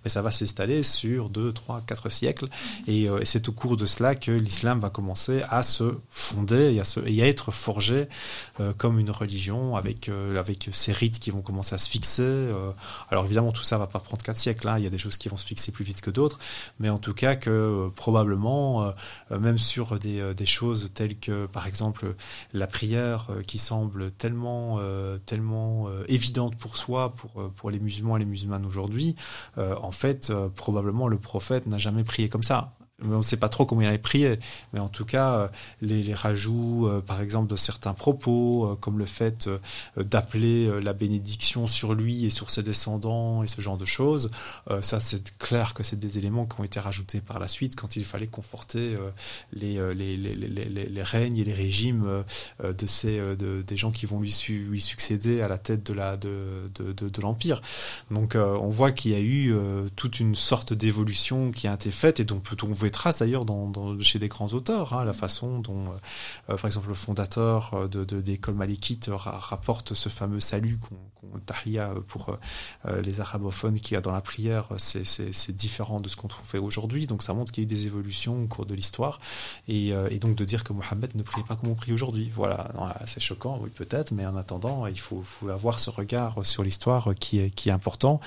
Mais 0.04 0.10
ça 0.10 0.22
va 0.22 0.32
s'installer 0.32 0.84
sur 0.84 1.30
deux, 1.30 1.52
trois, 1.52 1.82
quatre 1.86 2.10
siècles. 2.10 2.48
Et, 2.88 3.10
euh, 3.10 3.20
et 3.20 3.26
c'est 3.26 3.48
au 3.50 3.52
cours 3.52 3.78
de 3.78 3.86
cela 3.86 4.16
que 4.16 4.32
l'islam 4.32 4.80
va 4.80 4.90
commencer 4.90 5.44
à 5.50 5.64
se 5.64 5.96
fonder 6.10 6.55
et 6.58 6.80
à, 6.80 6.84
se, 6.84 7.00
et 7.06 7.22
à 7.22 7.28
être 7.28 7.52
forgé 7.52 8.08
euh, 8.60 8.74
comme 8.78 9.00
une 9.00 9.12
religion 9.12 9.76
avec, 9.76 10.10
euh, 10.10 10.40
avec 10.40 10.70
ces 10.72 10.92
rites 10.92 11.20
qui 11.20 11.32
vont 11.32 11.42
commencer 11.42 11.76
à 11.76 11.78
se 11.78 11.90
fixer. 11.90 12.24
Euh. 12.24 12.72
alors 13.10 13.26
évidemment, 13.26 13.52
tout 13.52 13.64
ça 13.64 13.78
va 13.78 13.88
pas 13.88 14.00
prendre 14.00 14.24
quatre 14.24 14.38
siècles. 14.38 14.68
Hein. 14.68 14.78
Il 14.78 14.84
y 14.84 14.88
a 14.88 14.90
des 14.90 14.98
choses 14.98 15.18
qui 15.18 15.30
vont 15.30 15.38
se 15.38 15.46
fixer 15.46 15.72
plus 15.72 15.86
vite 15.86 16.02
que 16.02 16.12
d'autres, 16.12 16.40
mais 16.80 16.90
en 16.90 16.98
tout 16.98 17.14
cas 17.14 17.36
que 17.36 17.90
probablement, 17.96 18.94
même 19.30 19.58
sur 19.58 20.00
des, 20.00 20.34
des 20.34 20.46
choses 20.46 20.92
telles 20.94 21.18
que, 21.18 21.46
par 21.46 21.68
exemple, 21.68 22.16
la 22.54 22.68
prière 22.68 23.28
qui 23.48 23.58
semble 23.58 24.12
tellement, 24.12 24.80
tellement 25.26 25.90
évidente 26.08 26.56
pour 26.56 26.78
soi, 26.78 27.14
pour, 27.14 27.52
pour 27.56 27.72
les 27.72 27.80
musulmans 27.80 28.18
et 28.18 28.20
les 28.20 28.26
musulmanes 28.26 28.66
aujourd'hui, 28.66 29.16
en 29.58 29.92
fait, 29.92 30.32
probablement 30.56 31.08
le 31.08 31.18
prophète 31.18 31.68
n'a 31.68 31.78
jamais 31.78 32.04
prié 32.04 32.30
comme 32.30 32.44
ça 32.44 32.76
on 33.04 33.18
ne 33.18 33.22
sait 33.22 33.38
pas 33.38 33.50
trop 33.50 33.66
comment 33.66 33.82
il 33.82 33.88
avait 33.88 33.98
prié, 33.98 34.40
mais 34.74 34.80
en 34.80 34.88
tout 34.88 35.04
cas, 35.04 35.36
euh, 35.36 35.48
les, 35.82 36.02
les 36.02 36.14
rajouts, 36.14 36.88
euh, 36.88 37.02
par 37.02 37.20
exemple, 37.20 37.52
de 37.52 37.58
certains 37.58 37.94
propos, 37.94 38.66
euh, 38.66 38.76
comme 38.76 38.98
le 38.98 39.06
fait 39.06 39.50
d'appeler 39.98 40.82
la 40.82 40.94
bénédiction 40.94 41.68
sur 41.68 41.94
lui 41.94 42.26
et 42.26 42.30
sur 42.30 42.50
ses 42.50 42.64
descendants 42.64 43.44
et 43.44 43.48
ce 43.48 43.62
genre 43.62 43.78
de 43.78 43.86
choses, 43.86 44.32
ça 44.82 45.00
c'est 45.00 45.38
clair 45.38 45.74
que 45.74 45.84
c'est 45.84 46.00
des 46.00 46.18
éléments 46.18 46.46
qui 46.46 46.60
ont 46.60 46.64
été 46.64 46.80
rajoutés 46.80 47.22
par 47.22 47.40
la 47.40 47.48
suite 47.48 47.76
quand 47.76 47.96
il 47.96 48.06
fallait 48.06 48.28
conforter 48.28 48.96
les, 49.54 49.80
les, 49.94 50.18
les, 50.18 51.04
règnes 51.04 51.38
et 51.38 51.44
les 51.44 51.54
régimes 51.54 52.24
de 52.64 52.88
ces 52.88 53.18
de, 53.18 53.62
des 53.62 53.78
gens 53.78 53.92
qui 53.92 54.06
vont 54.06 54.20
lui, 54.20 54.34
lui 54.50 54.82
succéder 54.82 55.42
à 55.42 55.48
la 55.48 55.58
tête 55.58 55.86
de 55.86 55.94
la 55.94 56.18
de, 56.18 56.70
de, 56.76 57.10
de, 57.10 57.22
l'empire. 57.22 57.62
Donc 58.12 58.36
on 58.36 58.70
voit 58.70 58.92
qu'il 58.92 59.12
y 59.12 59.16
a 59.16 59.22
eu 59.22 59.54
toute 59.96 60.20
une 60.20 60.36
sorte 60.36 60.74
d'évolution 60.74 61.52
qui 61.52 61.68
a 61.68 61.74
été 61.74 61.92
faite 61.92 62.20
et 62.20 62.26
donc 62.26 62.44
peut-on 62.44 62.72
traces 62.92 63.20
d'ailleurs 63.20 63.46
dans, 63.46 64.00
chez 64.00 64.20
des 64.20 64.28
grands 64.28 64.54
auteurs, 64.54 64.94
hein, 64.94 65.06
la 65.06 65.14
façon 65.14 65.60
dont, 65.60 65.86
euh, 66.50 66.56
par 66.56 66.66
exemple, 66.66 66.88
le 66.88 66.94
fondateur 66.94 67.90
de, 67.90 68.04
de, 68.04 68.22
d'école 68.22 68.56
malikite 68.56 69.10
ra 69.14 69.32
rapporte 69.38 69.94
ce 69.94 70.10
fameux 70.10 70.40
salut 70.40 70.78
qu'on 70.78 70.96
tahia 71.46 71.94
pour 72.08 72.38
euh, 72.86 73.02
les 73.02 73.22
arabophones 73.22 73.80
qu'il 73.80 73.96
y 73.96 73.98
a 73.98 74.02
dans 74.02 74.12
la 74.12 74.22
prière, 74.22 74.70
c'est, 74.78 75.56
différent 75.56 76.00
de 76.00 76.10
ce 76.10 76.16
qu'on 76.16 76.28
trouvait 76.28 76.60
aujourd'hui. 76.60 77.08
Donc 77.08 77.24
ça 77.24 77.34
montre 77.34 77.52
qu'il 77.52 77.64
y 77.64 77.66
a 77.66 77.68
eu 77.68 77.76
des 77.76 77.88
évolutions 77.88 78.44
au 78.44 78.48
cours 78.48 78.66
de 78.66 78.74
l'histoire 78.74 79.20
et, 79.68 79.94
euh, 79.94 80.10
donc 80.20 80.36
de 80.36 80.46
dire 80.46 80.64
que 80.64 80.74
Mohammed 80.74 81.16
ne 81.16 81.24
priait 81.24 81.46
pas 81.46 81.56
comme 81.56 81.70
on 81.70 81.76
prie 81.76 81.94
aujourd'hui. 81.94 82.32
Voilà, 82.34 82.72
c'est 83.06 83.20
choquant, 83.20 83.60
oui 83.62 83.70
peut-être, 83.74 84.12
mais 84.12 84.26
en 84.26 84.36
attendant, 84.36 84.88
il 84.88 85.00
faut, 85.00 85.24
avoir 85.50 85.80
ce 85.80 85.90
regard 85.90 86.46
sur 86.46 86.64
l'histoire 86.64 87.14
qui 87.20 87.40
est, 87.40 87.70
important 87.70 88.20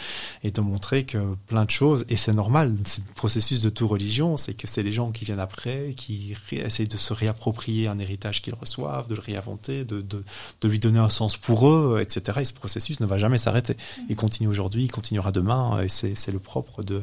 et 0.43 0.51
de 0.51 0.61
montrer 0.61 1.05
que 1.05 1.35
plein 1.47 1.65
de 1.65 1.71
choses, 1.71 2.05
et 2.09 2.17
c'est 2.17 2.33
normal, 2.33 2.75
c'est 2.85 3.07
le 3.07 3.15
processus 3.15 3.61
de 3.61 3.71
toute 3.71 3.89
religion, 3.89 4.37
c'est 4.37 4.55
que 4.55 4.67
c'est 4.67 4.83
les 4.83 4.91
gens 4.91 5.13
qui 5.13 5.25
viennent 5.25 5.39
après, 5.39 5.95
qui 5.97 6.37
essayent 6.53 6.89
de 6.89 6.97
se 6.97 7.13
réapproprier 7.13 7.87
un 7.87 7.99
héritage 7.99 8.43
qu'ils 8.43 8.55
reçoivent, 8.55 9.09
de 9.09 9.15
le 9.15 9.21
réinventer, 9.21 9.85
de, 9.85 10.01
de, 10.01 10.69
lui 10.69 10.79
donner 10.79 10.99
un 10.99 11.09
sens 11.09 11.37
pour 11.37 11.69
eux, 11.69 12.01
etc. 12.01 12.39
Et 12.41 12.45
ce 12.45 12.53
processus 12.53 12.88
ne 13.01 13.07
va 13.07 13.19
jamais 13.19 13.39
s'arrêter. 13.39 13.77
Il 14.09 14.17
continue 14.17 14.49
aujourd'hui, 14.49 14.85
il 14.85 14.91
continuera 14.91 15.33
demain, 15.33 15.81
et 15.83 15.89
c'est 15.89 16.33
le 16.33 16.39
propre 16.39 16.83
de, 16.83 17.03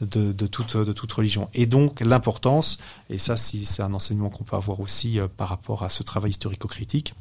de, 0.00 0.46
toute, 0.46 0.76
de 0.76 0.92
toute 0.92 1.12
religion. 1.12 1.48
Et 1.54 1.66
donc 1.66 2.00
l'importance, 2.00 2.78
et 3.08 3.18
ça 3.18 3.36
c'est 3.36 3.82
un 3.82 3.94
enseignement 3.94 4.30
qu'on 4.30 4.44
peut 4.44 4.56
avoir 4.56 4.80
aussi 4.80 5.18
euh, 5.18 5.28
par 5.28 5.48
rapport 5.48 5.82
à 5.82 5.88
ce 5.88 6.02
travail 6.02 6.30
historico-critique, 6.30 7.14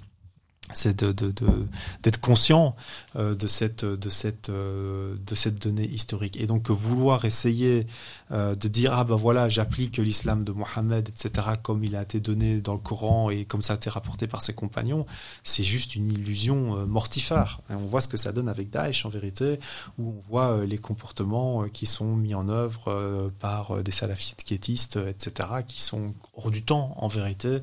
c'est 0.73 0.99
de 1.03 1.11
de- 1.11 1.31
de- 1.31 1.67
d'être 2.03 2.19
conscient 2.19 2.75
euh, 3.15 3.33
de 3.35 3.47
cette 3.47 3.83
de 3.85 4.09
cette 4.09 4.49
euh, 4.49 5.15
de 5.25 5.35
cette 5.35 5.57
donnée 5.61 5.85
historique. 5.87 6.37
Et 6.39 6.45
donc 6.47 6.69
vouloir 6.69 7.25
essayer 7.25 7.87
euh, 8.31 8.53
de 8.55 8.67
dire 8.67 8.93
ah 8.93 9.03
ben 9.03 9.15
voilà 9.15 9.49
j'applique 9.49 9.97
l'islam 9.97 10.43
de 10.43 10.51
Mohammed 10.51 11.09
etc 11.09 11.47
comme 11.63 11.83
il 11.83 11.95
a 11.95 12.03
été 12.03 12.19
donné 12.19 12.61
dans 12.61 12.73
le 12.73 12.79
Coran 12.79 13.29
et 13.29 13.45
comme 13.45 13.61
ça 13.61 13.73
a 13.73 13.75
été 13.77 13.89
rapporté 13.89 14.27
par 14.27 14.41
ses 14.43 14.53
compagnons 14.53 15.05
c'est 15.43 15.63
juste 15.63 15.95
une 15.95 16.11
illusion 16.11 16.85
mortifère. 16.85 17.61
On 17.69 17.77
voit 17.77 18.01
ce 18.01 18.07
que 18.07 18.17
ça 18.17 18.31
donne 18.31 18.49
avec 18.49 18.69
Daesh 18.69 19.05
en 19.05 19.09
vérité 19.09 19.59
où 19.97 20.09
on 20.17 20.21
voit 20.29 20.65
les 20.65 20.77
comportements 20.77 21.63
qui 21.69 21.85
sont 21.87 22.15
mis 22.15 22.35
en 22.35 22.47
œuvre 22.49 23.31
par 23.39 23.83
des 23.83 23.91
salafistes 23.91 24.43
quiétistes 24.43 24.97
etc 25.07 25.49
qui 25.67 25.81
sont 25.81 26.13
hors 26.35 26.51
du 26.51 26.63
temps 26.63 26.93
en 26.97 27.07
vérité 27.07 27.59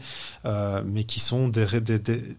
mais 0.85 1.05
qui 1.05 1.21
sont 1.21 1.49
des, 1.49 1.81
des- 1.81 1.99
des- 1.99 2.37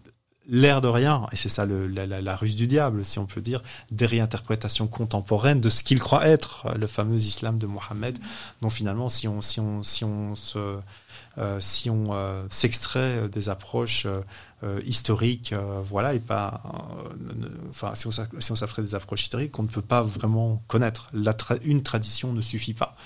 l'air 0.48 0.80
de 0.80 0.88
rien, 0.88 1.26
et 1.32 1.36
c'est 1.36 1.48
ça 1.48 1.66
le, 1.66 1.86
la, 1.86 2.06
la, 2.06 2.20
la 2.20 2.36
ruse 2.36 2.56
du 2.56 2.66
diable, 2.66 3.04
si 3.04 3.18
on 3.18 3.26
peut 3.26 3.40
dire, 3.40 3.62
des 3.90 4.06
réinterprétations 4.06 4.86
contemporaines 4.86 5.60
de 5.60 5.68
ce 5.68 5.82
qu'il 5.84 6.00
croit 6.00 6.26
être 6.26 6.74
le 6.76 6.86
fameux 6.86 7.18
islam 7.18 7.58
de 7.58 7.66
Mohammed, 7.66 8.18
dont 8.62 8.70
finalement, 8.70 9.08
si 9.08 9.28
on, 9.28 9.40
si 9.42 9.60
on, 9.60 9.82
si 9.82 10.04
on 10.04 10.34
se, 10.34 10.78
si 11.60 11.90
on 11.90 12.08
euh, 12.12 12.44
s'extrait 12.50 13.28
des 13.28 13.48
approches 13.48 14.06
euh, 14.06 14.20
euh, 14.64 14.80
historiques, 14.84 15.52
euh, 15.52 15.80
voilà, 15.84 16.14
et 16.14 16.18
pas, 16.18 16.62
euh, 16.64 17.48
enfin, 17.70 17.94
si 17.94 18.08
on, 18.08 18.10
s'abstrait 18.56 18.82
des 18.82 18.96
approches 18.96 19.22
historiques, 19.22 19.56
on 19.56 19.62
ne 19.62 19.68
peut 19.68 19.82
pas 19.82 20.02
vraiment 20.02 20.64
connaître. 20.66 21.12
Une 21.62 21.84
tradition 21.84 22.32
ne 22.32 22.40
suffit 22.40 22.74
pas. 22.74 22.96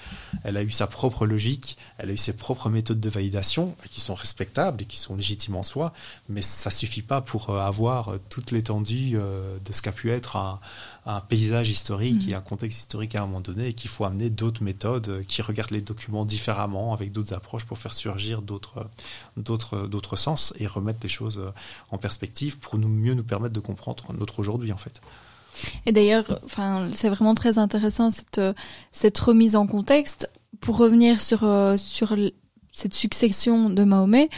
Elle 0.44 0.56
a 0.56 0.62
eu 0.62 0.70
sa 0.70 0.86
propre 0.86 1.26
logique, 1.26 1.76
elle 1.98 2.08
a 2.08 2.14
eu 2.14 2.16
ses 2.16 2.32
propres 2.34 2.70
méthodes 2.70 3.00
de 3.00 3.10
validation, 3.10 3.76
qui 3.90 4.00
sont 4.00 4.14
respectables 4.14 4.80
et 4.80 4.86
qui 4.86 4.96
sont 4.96 5.14
légitimes 5.14 5.56
en 5.56 5.62
soi, 5.62 5.92
mais 6.30 6.40
ça 6.40 6.70
suffit 6.70 7.02
pas 7.02 7.20
pour 7.20 7.50
euh, 7.50 7.58
avoir 7.58 8.12
euh, 8.12 8.20
toute 8.30 8.50
l'étendue 8.50 9.12
euh, 9.16 9.58
de 9.62 9.72
ce 9.74 9.82
qu'a 9.82 9.92
pu 9.92 10.10
être 10.10 10.36
un, 10.36 10.58
un 11.04 11.20
paysage 11.20 11.68
historique 11.68 12.26
Mhm. 12.26 12.30
et 12.30 12.34
un 12.34 12.40
contexte 12.40 12.78
historique 12.80 13.14
à 13.16 13.22
un 13.22 13.26
moment 13.26 13.40
donné, 13.40 13.68
et 13.68 13.74
qu'il 13.74 13.90
faut 13.90 14.04
amener 14.04 14.30
d'autres 14.30 14.62
méthodes 14.62 15.08
euh, 15.08 15.22
qui 15.22 15.42
regardent 15.42 15.72
les 15.72 15.80
documents 15.80 16.24
différemment, 16.24 16.92
avec 16.92 17.10
d'autres 17.10 17.34
approches 17.34 17.64
pour 17.64 17.78
faire 17.78 17.92
surgir 17.92 18.40
d'autres, 18.40 18.78
euh, 18.78 19.40
d'autres, 19.42 19.86
d'autres 19.88 20.16
sens 20.16 20.54
et 20.58 20.66
remettre 20.66 21.00
les 21.02 21.08
choses 21.08 21.38
euh, 21.38 21.50
en 21.90 21.98
perspective 21.98 22.58
pour 22.58 22.78
nous 22.78 22.88
mieux 22.88 23.14
nous 23.14 23.24
permettre 23.24 23.54
de 23.54 23.60
comprendre 23.60 24.12
notre 24.18 24.38
aujourd'hui 24.38 24.72
en 24.72 24.76
fait. 24.76 25.00
Et 25.86 25.92
d'ailleurs, 25.92 26.40
enfin, 26.44 26.88
c'est 26.94 27.08
vraiment 27.08 27.34
très 27.34 27.58
intéressant 27.58 28.10
cette 28.10 28.38
euh, 28.38 28.54
cette 28.92 29.18
remise 29.18 29.56
en 29.56 29.66
contexte 29.66 30.30
pour 30.60 30.76
revenir 30.76 31.20
sur 31.20 31.44
euh, 31.44 31.76
sur 31.76 32.14
cette 32.72 32.94
succession 32.94 33.68
de 33.68 33.84
Mahomet. 33.84 34.30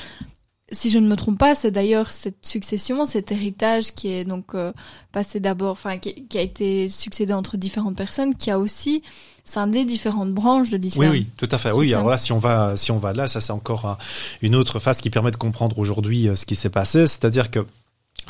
Si 0.73 0.89
je 0.89 0.99
ne 0.99 1.07
me 1.07 1.15
trompe 1.15 1.39
pas, 1.39 1.55
c'est 1.55 1.71
d'ailleurs 1.71 2.11
cette 2.11 2.45
succession, 2.47 3.05
cet 3.05 3.31
héritage 3.31 3.93
qui 3.95 4.09
est 4.09 4.25
donc 4.25 4.55
euh, 4.55 4.73
passé 5.13 5.39
d'abord, 5.39 5.73
enfin 5.73 5.99
qui, 5.99 6.27
qui 6.27 6.39
a 6.39 6.41
été 6.41 6.89
succédé 6.89 7.35
entre 7.35 7.59
différentes 7.59 7.97
personnes, 7.97 8.35
qui 8.35 8.51
a 8.51 8.59
aussi 8.59 9.03
scindé 9.45 9.85
différentes 9.85 10.33
branches 10.33 10.71
de 10.71 10.77
Oui, 10.77 10.83
l'islam. 10.83 11.11
oui, 11.11 11.27
tout 11.37 11.49
à 11.51 11.59
fait. 11.59 11.71
Oui, 11.71 11.93
alors 11.93 12.09
là, 12.09 12.17
si 12.17 12.33
on 12.33 12.39
va, 12.39 12.77
si 12.77 12.91
on 12.93 12.97
va 12.97 13.13
là, 13.13 13.29
ça 13.29 13.41
c'est 13.43 13.53
encore 13.53 13.85
un- 13.85 13.99
une 14.41 14.55
autre 14.55 14.79
phase 14.79 15.03
qui 15.03 15.11
permet 15.11 15.31
de 15.31 15.37
comprendre 15.37 15.79
aujourd'hui 15.79 16.29
euh, 16.29 16.35
ce 16.37 16.47
qui 16.47 16.57
s'est 16.57 16.71
passé. 16.71 17.07
C'est-à-dire 17.07 17.51
que 17.51 17.67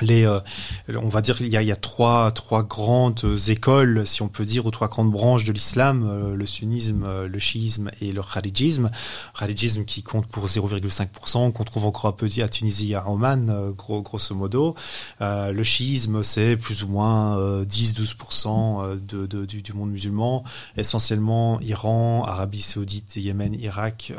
les, 0.00 0.26
euh, 0.26 0.40
on 0.88 1.08
va 1.08 1.20
dire, 1.20 1.36
il 1.40 1.48
y 1.48 1.56
a, 1.56 1.62
il 1.62 1.68
y 1.68 1.72
a 1.72 1.76
trois, 1.76 2.30
trois 2.32 2.62
grandes 2.62 3.24
écoles, 3.48 4.06
si 4.06 4.22
on 4.22 4.28
peut 4.28 4.44
dire, 4.44 4.66
ou 4.66 4.70
trois 4.70 4.88
grandes 4.88 5.10
branches 5.10 5.44
de 5.44 5.52
l'islam 5.52 6.04
euh, 6.04 6.34
le 6.34 6.46
sunnisme, 6.46 7.04
euh, 7.04 7.28
le 7.28 7.38
chiisme 7.38 7.90
et 8.00 8.12
le 8.12 8.22
kharidjisme. 8.22 8.90
Kharidjisme 9.38 9.84
qui 9.84 10.02
compte 10.02 10.26
pour 10.26 10.46
0,5%, 10.46 11.52
qu'on 11.52 11.64
trouve 11.64 11.86
encore 11.86 12.06
un 12.06 12.12
peu 12.12 12.28
à 12.42 12.48
Tunisie, 12.48 12.92
et 12.92 12.94
à 12.94 13.08
Oman, 13.08 13.50
euh, 13.50 13.72
gros, 13.72 14.02
grosso 14.02 14.34
modo. 14.34 14.74
Euh, 15.20 15.52
le 15.52 15.62
chiisme, 15.62 16.22
c'est 16.22 16.56
plus 16.56 16.82
ou 16.82 16.88
moins 16.88 17.38
euh, 17.38 17.64
10-12% 17.64 18.82
euh, 18.82 18.96
de, 18.96 19.26
de, 19.26 19.44
du, 19.44 19.62
du 19.62 19.72
monde 19.72 19.90
musulman 19.90 20.44
essentiellement 20.76 21.60
Iran, 21.60 22.24
Arabie 22.24 22.62
Saoudite, 22.62 23.16
Yémen, 23.16 23.54
Irak, 23.54 24.12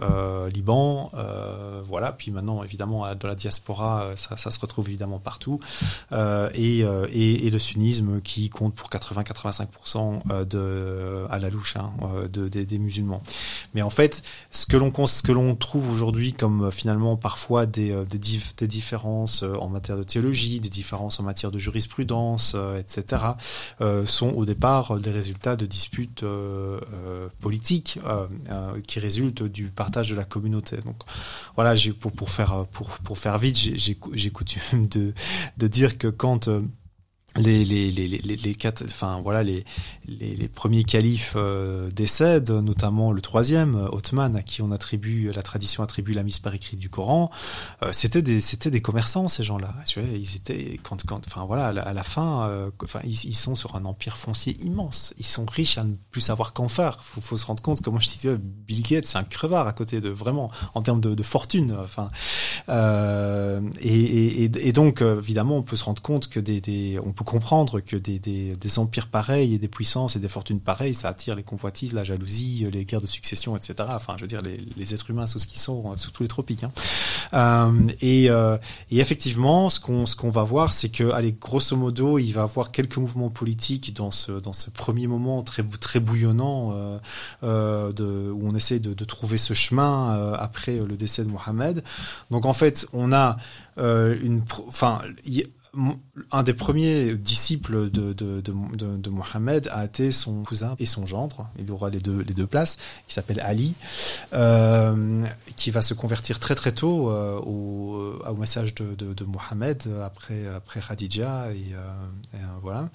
Liban, 0.53 1.11
voilà. 1.83 2.11
Puis 2.11 2.31
maintenant, 2.31 2.63
évidemment, 2.63 3.13
dans 3.15 3.27
la 3.27 3.35
diaspora, 3.35 4.11
ça, 4.15 4.37
ça 4.37 4.51
se 4.51 4.59
retrouve 4.59 4.87
évidemment 4.87 5.19
partout. 5.19 5.59
Euh, 6.11 6.49
et, 6.53 6.83
euh, 6.83 7.07
et, 7.11 7.47
et 7.47 7.49
le 7.49 7.59
sunnisme 7.59 8.21
qui 8.21 8.49
compte 8.49 8.75
pour 8.75 8.89
80-85% 8.89 10.21
euh, 10.29 10.45
de 10.45 11.25
à 11.29 11.39
la 11.39 11.49
louche 11.49 11.75
hein, 11.77 11.91
euh, 12.03 12.27
de, 12.27 12.47
des, 12.47 12.79
musulmans. 12.79 13.21
Mais 13.73 13.81
en 13.81 13.89
fait, 13.89 14.21
ce 14.51 14.65
que 14.65 14.77
l'on 14.77 14.93
ce 15.05 15.21
que 15.21 15.31
l'on 15.31 15.55
trouve 15.55 15.91
aujourd'hui 15.91 16.33
comme 16.33 16.71
finalement 16.71 17.17
parfois 17.17 17.65
des, 17.65 17.95
des, 18.09 18.19
des 18.57 18.67
différences 18.67 19.43
en 19.43 19.69
matière 19.69 19.97
de 19.97 20.03
théologie, 20.03 20.59
des 20.59 20.69
différences 20.69 21.19
en 21.19 21.23
matière 21.23 21.51
de 21.51 21.59
jurisprudence, 21.59 22.55
etc., 22.77 23.23
sont 24.05 24.29
au 24.29 24.45
départ 24.45 24.99
des 24.99 25.11
résultats 25.11 25.55
de 25.55 25.65
disputes 25.65 26.23
euh, 26.23 27.29
politiques 27.39 27.99
euh, 28.05 28.27
qui 28.87 28.99
résultent 28.99 29.43
du 29.43 29.65
partage 29.65 30.09
de 30.09 30.15
la 30.15 30.23
communauté. 30.23 30.77
Donc 30.77 30.97
voilà, 31.55 31.73
pour 31.99 32.11
pour 32.11 32.29
faire 32.29 32.65
pour 32.71 32.89
pour 32.99 33.17
faire 33.17 33.37
vite, 33.37 33.57
j'ai 33.57 34.29
coutume 34.29 34.87
de 34.87 35.13
de 35.57 35.67
dire 35.67 35.97
que 35.97 36.07
quand 36.07 36.47
euh, 36.47 36.61
les 37.37 37.65
les 37.65 37.91
les 37.91 38.07
les 38.07 38.17
les, 38.37 38.55
quatre 38.55 38.83
enfin 38.85 39.19
voilà 39.21 39.43
les 39.43 39.65
les, 40.07 40.35
les 40.35 40.47
premiers 40.47 40.83
califes 40.83 41.33
euh, 41.35 41.89
décèdent 41.91 42.51
notamment 42.51 43.11
le 43.11 43.19
troisième 43.21 43.75
euh, 43.75 43.89
Othman 43.91 44.35
à 44.35 44.41
qui 44.41 44.61
on 44.61 44.71
attribue 44.71 45.31
la 45.35 45.43
tradition 45.43 45.83
attribue 45.83 46.13
la 46.13 46.23
mise 46.23 46.39
par 46.39 46.53
écrit 46.53 46.77
du 46.77 46.89
Coran. 46.89 47.29
Euh, 47.83 47.89
c'était 47.91 48.21
des 48.21 48.39
c'était 48.39 48.71
des 48.71 48.81
commerçants 48.81 49.27
ces 49.27 49.43
gens-là. 49.43 49.75
Ils 49.97 50.35
étaient 50.37 50.77
quand 50.83 51.05
quand 51.05 51.21
enfin 51.27 51.45
voilà 51.45 51.67
à 51.67 51.93
la, 51.93 52.03
fin 52.03 52.47
euh, 52.49 52.71
enfin 52.83 53.01
ils, 53.03 53.25
ils 53.25 53.35
sont 53.35 53.55
sur 53.55 53.75
un 53.75 53.85
empire 53.85 54.17
foncier 54.17 54.55
immense. 54.63 55.13
Ils 55.17 55.25
sont 55.25 55.45
riches 55.45 55.77
à 55.77 55.83
ne 55.83 55.95
plus 56.11 56.21
savoir 56.21 56.53
qu'en 56.53 56.67
faire. 56.69 57.03
Faut 57.03 57.21
faut 57.21 57.37
se 57.37 57.45
rendre 57.45 57.61
compte 57.61 57.85
moi 57.87 57.99
je 57.99 58.07
disais 58.07 58.35
Bill 58.39 58.81
Gates 58.83 59.05
c'est 59.05 59.17
un 59.17 59.23
crevard 59.23 59.67
à 59.67 59.73
côté 59.73 59.99
de 60.01 60.09
vraiment 60.09 60.51
en 60.73 60.81
termes 60.81 61.01
de, 61.01 61.13
de 61.13 61.23
fortune 61.23 61.75
enfin 61.83 62.11
euh, 62.69 63.61
et, 63.81 63.93
et, 63.99 64.43
et- 64.45 64.67
et 64.67 64.71
donc, 64.71 65.01
euh, 65.01 65.19
évidemment, 65.19 65.57
on 65.57 65.63
peut 65.63 65.75
se 65.75 65.83
rendre 65.83 66.01
compte 66.01 66.27
que 66.29 66.39
des, 66.39 66.61
des 66.61 66.99
on 67.03 67.11
peut 67.11 67.23
comprendre 67.25 67.81
que 67.81 67.97
des, 67.97 68.19
des, 68.19 68.79
empires 68.79 69.07
pareils 69.07 69.53
et 69.53 69.59
des 69.59 69.67
puissances 69.67 70.15
et 70.15 70.19
des 70.19 70.27
fortunes 70.27 70.59
pareilles, 70.59 70.93
ça 70.93 71.09
attire 71.09 71.35
les 71.35 71.43
convoitises, 71.43 71.93
la 71.93 72.03
jalousie, 72.03 72.67
les 72.71 72.85
guerres 72.85 73.01
de 73.01 73.07
succession, 73.07 73.55
etc. 73.57 73.89
Enfin, 73.91 74.13
je 74.17 74.21
veux 74.21 74.27
dire, 74.27 74.41
les, 74.41 74.57
les 74.77 74.93
êtres 74.93 75.09
humains 75.09 75.27
sous 75.27 75.39
ce 75.39 75.47
qu'ils 75.47 75.59
sont, 75.59 75.91
euh, 75.91 75.95
sous 75.97 76.11
tous 76.11 76.23
les 76.23 76.29
tropiques. 76.29 76.63
Hein. 76.63 76.71
Euh, 77.33 77.71
et, 78.01 78.29
euh, 78.29 78.57
et 78.91 78.99
effectivement, 78.99 79.69
ce 79.69 79.79
qu'on 79.79 80.05
ce 80.05 80.15
qu'on 80.15 80.29
va 80.29 80.43
voir, 80.43 80.73
c'est 80.73 80.89
que, 80.89 81.11
allez, 81.11 81.33
grosso 81.33 81.75
modo, 81.75 82.19
il 82.19 82.31
va 82.31 82.43
avoir 82.43 82.71
quelques 82.71 82.97
mouvements 82.97 83.29
politiques 83.29 83.93
dans 83.95 84.11
ce 84.11 84.31
dans 84.31 84.53
ce 84.53 84.69
premier 84.69 85.07
moment 85.07 85.43
très 85.43 85.63
très 85.63 85.99
bouillonnant 85.99 86.99
euh, 87.43 88.31
où 88.31 88.47
on 88.47 88.55
essaie 88.55 88.79
de, 88.79 88.93
de 88.93 89.05
trouver 89.05 89.37
ce 89.37 89.53
chemin 89.53 90.33
après 90.33 90.77
le 90.77 90.95
décès 90.95 91.23
de 91.23 91.29
Mohamed. 91.29 91.83
Donc 92.31 92.45
en 92.45 92.53
fait, 92.53 92.87
on 92.93 93.11
a 93.11 93.37
une, 93.77 94.43
enfin, 94.67 95.01
un 96.31 96.43
des 96.43 96.53
premiers 96.53 97.15
disciples 97.15 97.89
de, 97.89 99.09
Mohammed 99.09 99.67
a 99.71 99.85
été 99.85 100.11
son 100.11 100.43
cousin 100.43 100.75
et 100.79 100.85
son 100.85 101.05
gendre. 101.05 101.49
Il 101.59 101.71
aura 101.71 101.89
les 101.89 101.99
deux, 101.99 102.47
places. 102.47 102.77
Il 103.09 103.13
s'appelle 103.13 103.39
Ali, 103.39 103.73
euh, 104.33 105.25
qui 105.55 105.71
va 105.71 105.81
se 105.81 105.93
convertir 105.93 106.39
très 106.39 106.55
très 106.55 106.71
tôt 106.71 107.11
euh, 107.11 107.39
au, 107.39 108.19
au 108.27 108.35
message 108.35 108.75
de, 108.75 109.25
Mohammed 109.25 109.83
euh, 109.87 110.05
après, 110.05 110.47
après 110.47 110.79
Khadija. 110.79 111.51
Et, 111.51 111.73
euh, 111.73 111.85
euh, 112.35 112.37
voilà. 112.61 112.89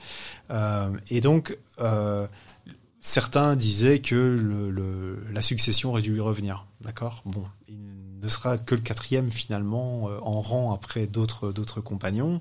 Euh, 0.50 0.90
et 1.10 1.20
donc, 1.20 1.56
euh, 1.80 2.26
certains 3.00 3.56
disaient 3.56 4.00
que 4.00 4.72
la 5.32 5.42
succession 5.42 5.90
aurait 5.90 6.02
dû 6.02 6.12
lui 6.12 6.20
revenir. 6.20 6.66
D'accord? 6.80 7.22
Bon, 7.24 7.44
ne 8.22 8.28
sera 8.28 8.58
que 8.58 8.74
le 8.74 8.80
quatrième 8.80 9.30
finalement 9.30 10.08
euh, 10.08 10.18
en 10.22 10.40
rang 10.40 10.72
après 10.72 11.06
d'autres 11.06 11.52
d'autres 11.52 11.80
compagnons. 11.80 12.40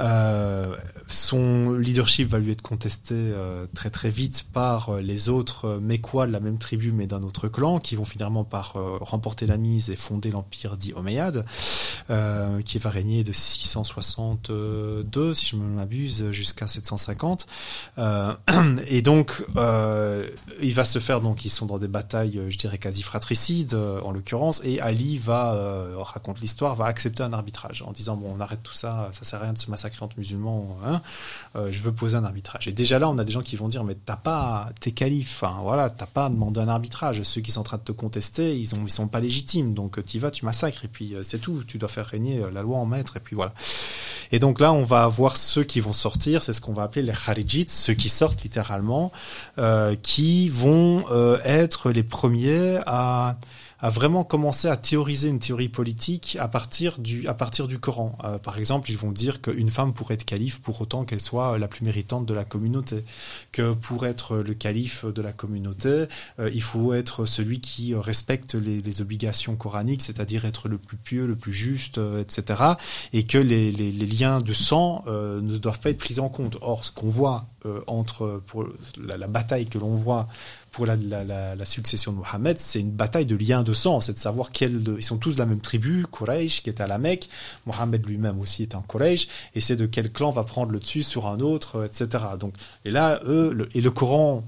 Euh, 0.00 0.76
son 1.08 1.72
leadership 1.72 2.28
va 2.28 2.38
lui 2.38 2.52
être 2.52 2.62
contesté 2.62 3.14
euh, 3.14 3.66
très 3.74 3.90
très 3.90 4.10
vite 4.10 4.46
par 4.52 4.96
les 4.96 5.28
autres 5.28 5.78
Mécois 5.80 6.26
de 6.26 6.32
la 6.32 6.40
même 6.40 6.58
tribu 6.58 6.92
mais 6.92 7.06
d'un 7.06 7.22
autre 7.22 7.48
clan 7.48 7.78
qui 7.78 7.96
vont 7.96 8.04
finalement 8.04 8.44
par 8.44 8.74
remporter 9.00 9.46
la 9.46 9.56
mise 9.56 9.90
et 9.90 9.96
fonder 9.96 10.30
l'empire 10.30 10.76
dit 10.76 10.92
euh, 12.10 12.62
qui 12.62 12.78
va 12.78 12.90
régner 12.90 13.24
de 13.24 13.32
662 13.32 15.34
si 15.34 15.46
je 15.46 15.56
ne 15.56 15.62
m'abuse 15.62 16.30
jusqu'à 16.30 16.66
750 16.66 17.46
euh, 17.98 18.34
et 18.88 19.02
donc 19.02 19.44
il 20.62 20.74
va 20.74 20.84
se 20.84 20.98
faire 20.98 21.20
donc 21.20 21.44
ils 21.44 21.50
sont 21.50 21.66
dans 21.66 21.78
des 21.78 21.88
batailles 21.88 22.40
je 22.48 22.56
dirais 22.56 22.78
quasi 22.78 23.02
fratricides 23.02 23.74
en 23.74 24.12
l'occurrence 24.12 24.62
et 24.64 24.80
Ali 24.80 25.05
va 25.14 25.54
euh, 25.54 25.94
raconte 25.98 26.40
l'histoire 26.40 26.74
va 26.74 26.86
accepter 26.86 27.22
un 27.22 27.32
arbitrage 27.32 27.82
en 27.82 27.92
disant 27.92 28.16
bon 28.16 28.34
on 28.36 28.40
arrête 28.40 28.62
tout 28.62 28.72
ça 28.72 29.10
ça 29.12 29.24
sert 29.24 29.40
à 29.40 29.44
rien 29.44 29.52
de 29.52 29.58
se 29.58 29.70
massacrer 29.70 30.04
entre 30.04 30.18
musulmans 30.18 30.76
hein, 30.84 31.00
euh, 31.54 31.68
je 31.70 31.82
veux 31.82 31.92
poser 31.92 32.16
un 32.16 32.24
arbitrage. 32.24 32.66
Et 32.66 32.72
déjà 32.72 32.98
là 32.98 33.08
on 33.08 33.18
a 33.18 33.24
des 33.24 33.32
gens 33.32 33.42
qui 33.42 33.54
vont 33.54 33.68
dire 33.68 33.84
mais 33.84 33.94
t'as 33.94 34.16
pas 34.16 34.70
t'es 34.80 34.90
calife 34.90 35.44
hein, 35.44 35.58
voilà 35.62 35.90
t'as 35.90 36.06
pas 36.06 36.28
demandé 36.28 36.58
un 36.58 36.68
arbitrage. 36.68 37.22
Ceux 37.22 37.40
qui 37.40 37.52
sont 37.52 37.60
en 37.60 37.64
train 37.64 37.78
de 37.78 37.82
te 37.82 37.92
contester 37.92 38.58
ils 38.58 38.74
ont 38.74 38.86
sont 38.96 39.08
pas 39.08 39.20
légitimes. 39.20 39.74
Donc 39.74 40.04
tu 40.04 40.18
vas 40.18 40.30
tu 40.30 40.44
massacres. 40.44 40.84
Et 40.84 40.88
puis 40.88 41.14
euh, 41.14 41.22
c'est 41.22 41.38
tout. 41.38 41.62
Tu 41.66 41.78
dois 41.78 41.88
faire 41.88 42.06
régner 42.06 42.38
euh, 42.38 42.50
la 42.50 42.62
loi 42.62 42.78
en 42.78 42.86
maître. 42.86 43.16
Et 43.16 43.20
puis 43.20 43.36
voilà. 43.36 43.52
Et 44.32 44.38
donc 44.38 44.60
là, 44.60 44.72
on 44.72 44.82
va 44.82 45.04
avoir 45.04 45.36
ceux 45.36 45.62
qui 45.62 45.80
vont 45.80 45.92
sortir, 45.92 46.42
c'est 46.42 46.52
ce 46.52 46.60
qu'on 46.60 46.72
va 46.72 46.82
appeler 46.82 47.02
les 47.02 47.12
Kharijites, 47.12 47.70
ceux 47.70 47.94
qui 47.94 48.08
sortent 48.08 48.42
littéralement, 48.42 49.12
euh, 49.58 49.94
qui 50.02 50.48
vont 50.48 51.04
euh, 51.10 51.38
être 51.44 51.90
les 51.90 52.02
premiers 52.02 52.80
à 52.86 53.36
a 53.80 53.90
vraiment 53.90 54.24
commencé 54.24 54.68
à 54.68 54.76
théoriser 54.76 55.28
une 55.28 55.38
théorie 55.38 55.68
politique 55.68 56.36
à 56.40 56.48
partir 56.48 56.98
du, 56.98 57.26
à 57.28 57.34
partir 57.34 57.66
du 57.66 57.78
Coran. 57.78 58.16
Euh, 58.24 58.38
par 58.38 58.58
exemple, 58.58 58.90
ils 58.90 58.96
vont 58.96 59.12
dire 59.12 59.42
qu'une 59.42 59.70
femme 59.70 59.92
pourrait 59.92 60.14
être 60.14 60.24
calife 60.24 60.60
pour 60.60 60.80
autant 60.80 61.04
qu'elle 61.04 61.20
soit 61.20 61.58
la 61.58 61.68
plus 61.68 61.84
méritante 61.84 62.26
de 62.26 62.34
la 62.34 62.44
communauté, 62.44 63.04
que 63.52 63.72
pour 63.72 64.06
être 64.06 64.38
le 64.38 64.54
calife 64.54 65.04
de 65.04 65.22
la 65.22 65.32
communauté, 65.32 66.06
euh, 66.38 66.50
il 66.54 66.62
faut 66.62 66.94
être 66.94 67.26
celui 67.26 67.60
qui 67.60 67.94
respecte 67.94 68.54
les, 68.54 68.80
les 68.80 69.00
obligations 69.00 69.56
coraniques, 69.56 70.02
c'est-à-dire 70.02 70.44
être 70.44 70.68
le 70.68 70.78
plus 70.78 70.96
pieux, 70.96 71.26
le 71.26 71.36
plus 71.36 71.52
juste, 71.52 71.98
euh, 71.98 72.20
etc. 72.20 72.62
Et 73.12 73.26
que 73.26 73.38
les, 73.38 73.70
les, 73.72 73.90
les 73.92 74.06
liens 74.06 74.38
de 74.38 74.52
sang 74.52 75.04
euh, 75.06 75.40
ne 75.40 75.56
doivent 75.58 75.80
pas 75.80 75.90
être 75.90 75.98
pris 75.98 76.18
en 76.18 76.28
compte. 76.28 76.56
Or, 76.60 76.84
ce 76.84 76.92
qu'on 76.92 77.08
voit 77.08 77.46
euh, 77.66 77.80
entre 77.86 78.42
pour 78.46 78.66
la, 78.96 79.16
la 79.16 79.26
bataille 79.26 79.66
que 79.66 79.78
l'on 79.78 79.96
voit 79.96 80.28
pour 80.76 80.84
la, 80.84 81.64
succession 81.64 82.12
de 82.12 82.18
Mohammed, 82.18 82.58
c'est 82.58 82.80
une 82.80 82.90
bataille 82.90 83.24
de 83.24 83.34
liens 83.34 83.62
de 83.62 83.72
sang, 83.72 84.02
c'est 84.02 84.12
de 84.12 84.18
savoir 84.18 84.52
quels 84.52 84.82
ils 84.98 85.02
sont 85.02 85.16
tous 85.16 85.36
de 85.36 85.38
la 85.38 85.46
même 85.46 85.62
tribu, 85.62 86.04
Quraysh 86.12 86.62
qui 86.62 86.68
est 86.68 86.82
à 86.82 86.86
la 86.86 86.98
Mecque, 86.98 87.30
Mohammed 87.64 88.04
lui-même 88.04 88.38
aussi 88.40 88.64
est 88.64 88.74
un 88.74 88.82
Quraysh, 88.82 89.26
et 89.54 89.62
c'est 89.62 89.76
de 89.76 89.86
quel 89.86 90.12
clan 90.12 90.28
va 90.28 90.44
prendre 90.44 90.72
le 90.72 90.78
dessus 90.78 91.02
sur 91.02 91.28
un 91.28 91.40
autre, 91.40 91.86
etc. 91.86 92.24
Donc, 92.38 92.52
et 92.84 92.90
là, 92.90 93.22
eux, 93.24 93.56
et 93.72 93.80
le 93.80 93.90
Coran 93.90 94.44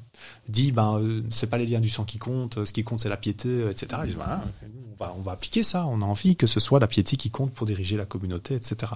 dit, 0.49 0.73
ben, 0.73 0.99
euh, 0.99 1.23
c'est 1.31 1.49
pas 1.49 1.59
les 1.59 1.67
liens 1.67 1.81
du 1.81 1.89
sang 1.89 2.05
qui 2.05 2.19
comptent, 2.19 2.65
ce 2.65 2.73
qui 2.73 2.85
compte 2.85 3.01
c'est 3.01 3.09
la 3.09 3.17
piété, 3.17 3.67
etc. 3.69 4.01
Ils 4.03 4.07
disent, 4.07 4.17
voilà, 4.17 4.43
on 4.63 5.05
va, 5.05 5.15
on 5.19 5.23
va 5.23 5.33
appliquer 5.33 5.63
ça, 5.63 5.87
on 5.87 6.03
a 6.03 6.05
envie 6.05 6.37
que 6.37 6.47
ce 6.47 6.61
soit 6.61 6.81
la 6.81 6.87
piété 6.87 7.17
qui 7.17 7.31
compte 7.31 7.53
pour 7.53 7.67
diriger 7.67 7.97
la 7.97 8.05
communauté, 8.05 8.55
etc. 8.55 8.93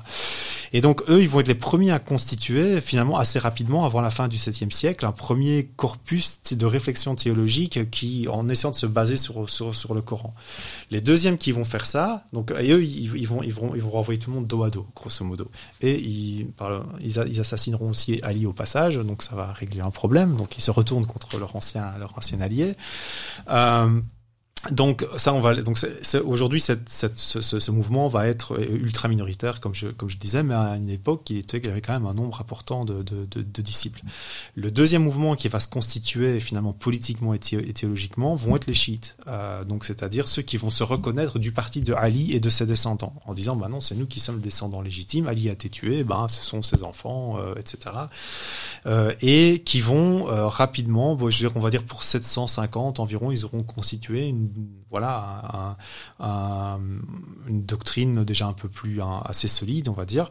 Et 0.73 0.81
donc, 0.81 1.03
eux, 1.09 1.21
ils 1.21 1.29
vont 1.29 1.41
être 1.41 1.49
les 1.49 1.55
premiers 1.55 1.91
à 1.91 1.99
constituer, 1.99 2.81
finalement, 2.81 3.19
assez 3.19 3.39
rapidement, 3.39 3.85
avant 3.85 4.01
la 4.01 4.11
fin 4.11 4.29
du 4.29 4.39
7e 4.39 4.71
siècle, 4.71 5.05
un 5.05 5.13
premier 5.13 5.71
corpus 5.77 6.41
de 6.53 6.67
réflexion 6.67 7.15
théologique 7.15 7.91
qui, 7.91 8.27
en 8.29 8.49
essayant 8.49 8.71
de 8.71 8.77
se 8.77 8.87
baser 8.87 9.17
sur, 9.17 9.49
sur, 9.51 9.95
le 9.95 10.01
Coran. 10.01 10.35
Les 10.91 11.01
deuxièmes 11.01 11.37
qui 11.37 11.53
vont 11.53 11.65
faire 11.65 11.85
ça, 11.85 12.25
donc, 12.33 12.53
et 12.59 12.73
eux, 12.73 12.83
ils, 12.83 13.27
vont, 13.27 13.43
ils 13.43 13.53
vont, 13.53 13.75
ils 13.75 13.83
vont 13.83 13.91
renvoyer 13.91 14.19
tout 14.19 14.31
le 14.31 14.37
monde 14.37 14.47
dos 14.47 14.63
à 14.63 14.71
dos, 14.71 14.87
grosso 14.97 15.25
modo. 15.25 15.51
Et 15.83 16.01
ils, 16.01 16.47
ils, 17.01 17.25
ils 17.29 17.41
assassineront 17.41 17.91
aussi 17.91 18.21
Ali 18.23 18.47
au 18.47 18.53
passage, 18.53 18.97
donc 18.97 19.23
ça 19.23 19.35
va 19.35 19.53
régler 19.53 19.83
un 19.83 19.91
problème. 19.91 20.37
Donc, 20.37 20.57
ils 20.57 20.63
se 20.63 20.71
retournent 20.71 21.07
contre 21.13 21.39
leur 21.39 21.55
ancien, 21.57 21.93
allié. 22.43 22.77
Euh, 23.49 24.01
donc 24.71 25.05
ça, 25.17 25.35
on 25.35 25.41
va 25.41 25.61
donc 25.61 25.77
aujourd'hui 26.25 26.61
cette, 26.61 26.89
cette, 26.89 27.19
ce, 27.19 27.41
ce, 27.41 27.71
mouvement 27.73 28.07
va 28.07 28.29
être 28.29 28.61
ultra 28.71 29.09
minoritaire, 29.09 29.61
comme 29.61 29.75
je 29.75 29.89
comme 29.89 30.09
je 30.09 30.19
disais, 30.19 30.45
mais 30.45 30.55
à 30.55 30.77
une 30.77 30.89
époque 30.89 31.29
il 31.31 31.39
était 31.39 31.59
il 31.59 31.67
y 31.67 31.69
avait 31.69 31.81
quand 31.81 31.95
même 31.95 32.07
un 32.07 32.15
nombre 32.15 32.41
important 32.41 32.85
de, 32.85 33.03
de, 33.03 33.25
de, 33.25 33.43
de 33.43 33.63
disciples. 33.63 34.03
Le 34.55 34.71
deuxième 34.71 35.03
mouvement 35.03 35.35
qui 35.35 35.49
va 35.49 35.59
se 35.59 35.69
constituer 35.69 36.39
finalement 36.39 36.73
politiquement 36.73 37.35
et, 37.35 37.41
thé 37.41 37.73
théologiquement 37.73 38.37
vont 38.37 38.55
être 38.55 38.67
les 38.67 38.75
chiites, 38.75 39.17
euh, 39.27 39.65
donc 39.65 39.85
c'est-à-dire 39.85 40.29
ceux 40.29 40.43
qui 40.43 40.57
vont 40.57 40.71
se 40.71 40.85
reconnaître 40.85 41.41
du 41.41 41.51
parti 41.51 41.83
de 41.83 41.93
Ali 41.95 42.33
et 42.33 42.39
de 42.39 42.49
ses 42.49 42.67
descendants, 42.67 43.15
en 43.27 43.35
disant 43.35 43.57
bah 43.57 43.69
non 43.69 43.81
c'est 43.81 43.97
nous 43.97 44.07
qui 44.07 44.21
sommes 44.21 44.37
le 44.37 44.43
descendant 44.43 44.81
légitime, 44.81 45.27
Ali 45.27 45.49
a 45.49 45.53
été 45.53 45.71
tué, 45.71 46.05
ben 46.05 46.29
ce 46.29 46.45
sont 46.45 46.63
ses 46.63 46.85
enfants, 46.85 47.39
euh, 47.39 47.55
etc. 47.57 47.97
Euh, 48.87 49.13
et 49.23 49.63
qui 49.65 49.81
vont 49.81 50.29
euh, 50.29 50.47
rapidement, 50.47 51.15
bon, 51.15 51.31
je 51.31 51.43
veux 51.43 51.49
dire, 51.49 51.57
on 51.57 51.61
va 51.61 51.71
dire 51.71 51.85
pour 51.85 52.05
750 52.05 53.01
environ, 53.01 53.31
ils 53.31 53.45
auront 53.45 53.63
constitué 53.63 54.27
une 54.27 54.52
voilà 54.91 55.77
un, 56.21 56.25
un, 56.25 56.81
une 57.49 57.65
doctrine 57.65 58.25
déjà 58.25 58.47
un 58.47 58.53
peu 58.53 58.69
plus 58.69 59.01
un, 59.01 59.23
assez 59.25 59.49
solide, 59.49 59.89
on 59.89 59.93
va 59.93 60.05
dire. 60.05 60.31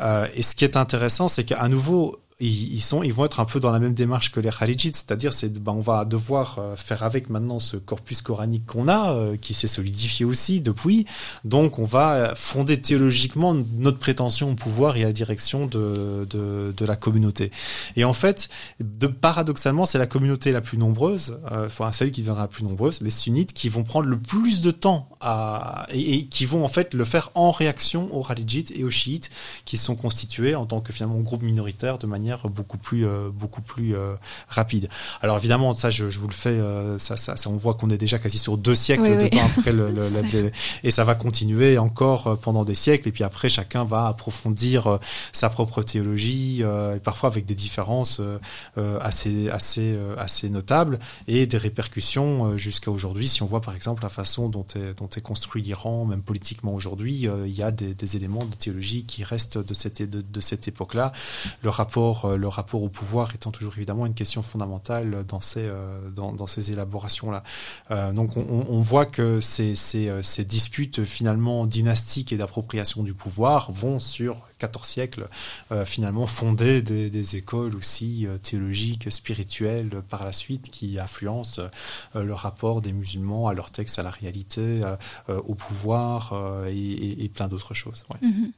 Euh, 0.00 0.26
et 0.34 0.42
ce 0.42 0.54
qui 0.54 0.64
est 0.64 0.76
intéressant, 0.76 1.28
c'est 1.28 1.44
qu'à 1.44 1.68
nouveau 1.68 2.16
ils, 2.40 2.80
sont, 2.80 3.02
ils 3.02 3.12
vont 3.12 3.24
être 3.24 3.40
un 3.40 3.44
peu 3.44 3.60
dans 3.60 3.70
la 3.70 3.78
même 3.78 3.94
démarche 3.94 4.32
que 4.32 4.40
les 4.40 4.50
Khalijites, 4.50 4.96
c'est-à-dire 4.96 5.32
c'est, 5.32 5.52
ben, 5.52 5.72
on 5.72 5.80
va 5.80 6.04
devoir 6.04 6.58
euh, 6.58 6.76
faire 6.76 7.02
avec 7.02 7.30
maintenant 7.30 7.60
ce 7.60 7.76
corpus 7.76 8.22
coranique 8.22 8.66
qu'on 8.66 8.88
a, 8.88 9.14
euh, 9.14 9.36
qui 9.36 9.54
s'est 9.54 9.68
solidifié 9.68 10.24
aussi 10.24 10.60
depuis. 10.60 11.06
Donc 11.44 11.78
on 11.78 11.84
va 11.84 12.32
fonder 12.34 12.80
théologiquement 12.80 13.54
notre 13.76 13.98
prétention 13.98 14.50
au 14.50 14.54
pouvoir 14.54 14.96
et 14.96 15.04
à 15.04 15.06
la 15.06 15.12
direction 15.12 15.66
de, 15.66 16.26
de, 16.28 16.74
de 16.76 16.84
la 16.84 16.96
communauté. 16.96 17.52
Et 17.96 18.04
en 18.04 18.12
fait, 18.12 18.48
de, 18.80 19.06
paradoxalement, 19.06 19.86
c'est 19.86 19.98
la 19.98 20.06
communauté 20.06 20.50
la 20.50 20.60
plus 20.60 20.78
nombreuse, 20.78 21.38
euh, 21.52 21.66
enfin 21.66 21.92
celle 21.92 22.10
qui 22.10 22.22
deviendra 22.22 22.42
la 22.42 22.48
plus 22.48 22.64
nombreuse, 22.64 23.00
les 23.02 23.10
sunnites, 23.10 23.52
qui 23.52 23.68
vont 23.68 23.84
prendre 23.84 24.08
le 24.08 24.18
plus 24.18 24.60
de 24.60 24.70
temps 24.70 25.08
à, 25.20 25.86
et, 25.90 26.14
et 26.14 26.26
qui 26.26 26.44
vont 26.44 26.64
en 26.64 26.68
fait 26.68 26.94
le 26.94 27.04
faire 27.04 27.30
en 27.34 27.50
réaction 27.50 28.12
aux 28.12 28.24
Khalijites 28.24 28.72
et 28.74 28.82
aux 28.82 28.90
chiites, 28.90 29.30
qui 29.64 29.76
sont 29.76 29.94
constitués 29.94 30.56
en 30.56 30.66
tant 30.66 30.80
que 30.80 30.92
finalement 30.92 31.20
groupe 31.20 31.42
minoritaire 31.42 31.98
de 31.98 32.06
manière 32.06 32.31
beaucoup 32.48 32.78
plus 32.78 33.06
euh, 33.06 33.30
beaucoup 33.30 33.62
plus 33.62 33.94
euh, 33.94 34.14
rapide. 34.48 34.88
Alors 35.22 35.36
évidemment, 35.38 35.74
ça 35.74 35.90
je, 35.90 36.10
je 36.10 36.18
vous 36.18 36.28
le 36.28 36.32
fais, 36.34 36.50
euh, 36.50 36.98
ça, 36.98 37.16
ça, 37.16 37.36
ça, 37.36 37.50
on 37.50 37.56
voit 37.56 37.74
qu'on 37.74 37.90
est 37.90 37.98
déjà 37.98 38.18
quasi 38.18 38.38
sur 38.38 38.56
deux 38.58 38.74
siècles 38.74 39.02
Oui, 39.02 39.16
de 39.16 39.22
oui. 39.24 39.30
temps 39.30 39.44
après 39.56 39.72
le, 39.72 39.90
le, 39.90 40.08
la- 40.08 40.50
et 40.84 40.90
ça 40.90 41.04
va 41.04 41.14
continuer 41.14 41.78
encore 41.78 42.38
pendant 42.40 42.64
des 42.64 42.74
siècles. 42.74 43.08
Et 43.08 43.12
puis 43.12 43.24
après, 43.24 43.48
chacun 43.48 43.84
va 43.84 44.06
approfondir 44.06 44.98
sa 45.32 45.50
propre 45.50 45.82
théologie, 45.82 46.62
et 46.62 46.98
parfois 47.00 47.28
avec 47.30 47.44
des 47.44 47.54
différences 47.54 48.20
assez 49.00 49.48
assez 49.50 49.98
assez 50.18 50.48
notables 50.48 50.98
et 51.28 51.46
des 51.46 51.58
répercussions 51.58 52.56
jusqu'à 52.56 52.90
aujourd'hui. 52.90 53.28
Si 53.28 53.42
on 53.42 53.46
voit 53.46 53.60
par 53.60 53.74
exemple 53.74 54.02
la 54.02 54.08
façon 54.08 54.48
dont 54.48 54.66
est 54.74 54.98
dont 54.98 55.08
est 55.08 55.20
construit 55.20 55.62
l'Iran, 55.62 56.04
même 56.04 56.22
politiquement 56.22 56.74
aujourd'hui, 56.74 57.28
il 57.46 57.54
y 57.54 57.62
a 57.62 57.70
des, 57.70 57.94
des 57.94 58.16
éléments 58.16 58.44
de 58.44 58.54
théologie 58.54 59.04
qui 59.04 59.24
restent 59.24 59.58
de 59.58 59.74
cette 59.74 60.02
de, 60.02 60.20
de 60.20 60.40
cette 60.40 60.68
époque-là. 60.68 61.12
Le 61.62 61.70
rapport 61.70 62.11
euh, 62.24 62.36
le 62.36 62.48
rapport 62.48 62.82
au 62.82 62.88
pouvoir 62.88 63.34
étant 63.34 63.50
toujours 63.50 63.74
évidemment 63.76 64.06
une 64.06 64.14
question 64.14 64.42
fondamentale 64.42 65.24
dans 65.26 65.40
ces 65.40 65.68
euh, 65.68 66.10
dans, 66.10 66.46
ces 66.46 66.72
élaborations-là. 66.72 67.42
Euh, 67.90 68.12
donc 68.12 68.36
on, 68.36 68.80
voit 68.80 69.06
que 69.06 69.40
ces, 69.40 69.74
ces, 69.74 70.12
ces 70.22 70.44
disputes 70.44 71.04
finalement 71.04 71.66
dynastiques 71.66 72.32
et 72.32 72.36
d'appropriation 72.36 73.02
du 73.02 73.14
pouvoir 73.14 73.70
vont 73.70 73.98
sur 73.98 74.48
14 74.58 74.86
siècles 74.86 75.28
finalement 75.84 76.26
fonder 76.26 76.82
des, 76.82 77.36
écoles 77.36 77.74
aussi 77.76 78.26
théologiques, 78.42 79.10
spirituelles 79.10 80.02
par 80.08 80.24
la 80.24 80.32
suite 80.32 80.70
qui 80.70 80.98
influencent 80.98 81.62
le 82.14 82.34
rapport 82.34 82.80
des 82.80 82.92
musulmans 82.92 83.48
à 83.48 83.54
leur 83.54 83.70
texte, 83.70 83.98
à 83.98 84.02
la 84.02 84.10
réalité, 84.10 84.82
au 85.28 85.54
pouvoir 85.54 86.34
et, 86.68 87.30
plein 87.32 87.48
d'autres 87.48 87.74
choses. 87.74 88.04
Ouais. 88.10 88.28
Mhm. 88.28 88.52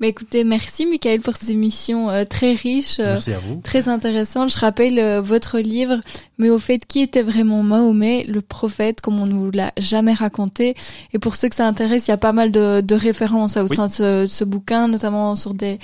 Bah 0.00 0.08
écoutez, 0.08 0.42
merci 0.42 0.84
Michael 0.86 1.20
pour 1.20 1.36
ces 1.36 1.52
émissions 1.52 2.10
euh, 2.10 2.24
très 2.24 2.54
riches, 2.54 2.98
euh, 2.98 3.14
Merci 3.14 3.32
à 3.32 3.38
vous. 3.38 3.60
très 3.62 3.88
intéressantes. 3.88 4.52
Je 4.52 4.58
rappelle 4.58 4.98
euh, 4.98 5.20
votre 5.20 5.60
livre, 5.60 6.00
mais 6.38 6.50
au 6.50 6.58
fait, 6.58 6.84
qui 6.84 7.00
était 7.00 7.22
vraiment 7.22 7.62
Mahomet, 7.62 8.24
le 8.24 8.40
prophète, 8.40 9.00
comme 9.00 9.20
on 9.20 9.26
nous 9.26 9.52
l'a 9.52 9.72
jamais 9.78 10.12
raconté. 10.12 10.74
Et 11.12 11.20
pour 11.20 11.36
ceux 11.36 11.48
que 11.48 11.54
ça 11.54 11.68
intéresse, 11.68 12.08
il 12.08 12.10
y 12.10 12.14
a 12.14 12.16
pas 12.18 12.32
mal 12.32 12.50
de, 12.50 12.80
de 12.80 12.94
références 12.96 13.56
au 13.56 13.68
Oui. 13.68 13.76
sein 13.76 13.86
de 13.86 13.92
ce, 13.92 14.22
de 14.22 14.26
ce 14.26 14.42
bouquin, 14.44 14.88
notamment 14.88 15.36
sur 15.36 15.54
des 15.54 15.78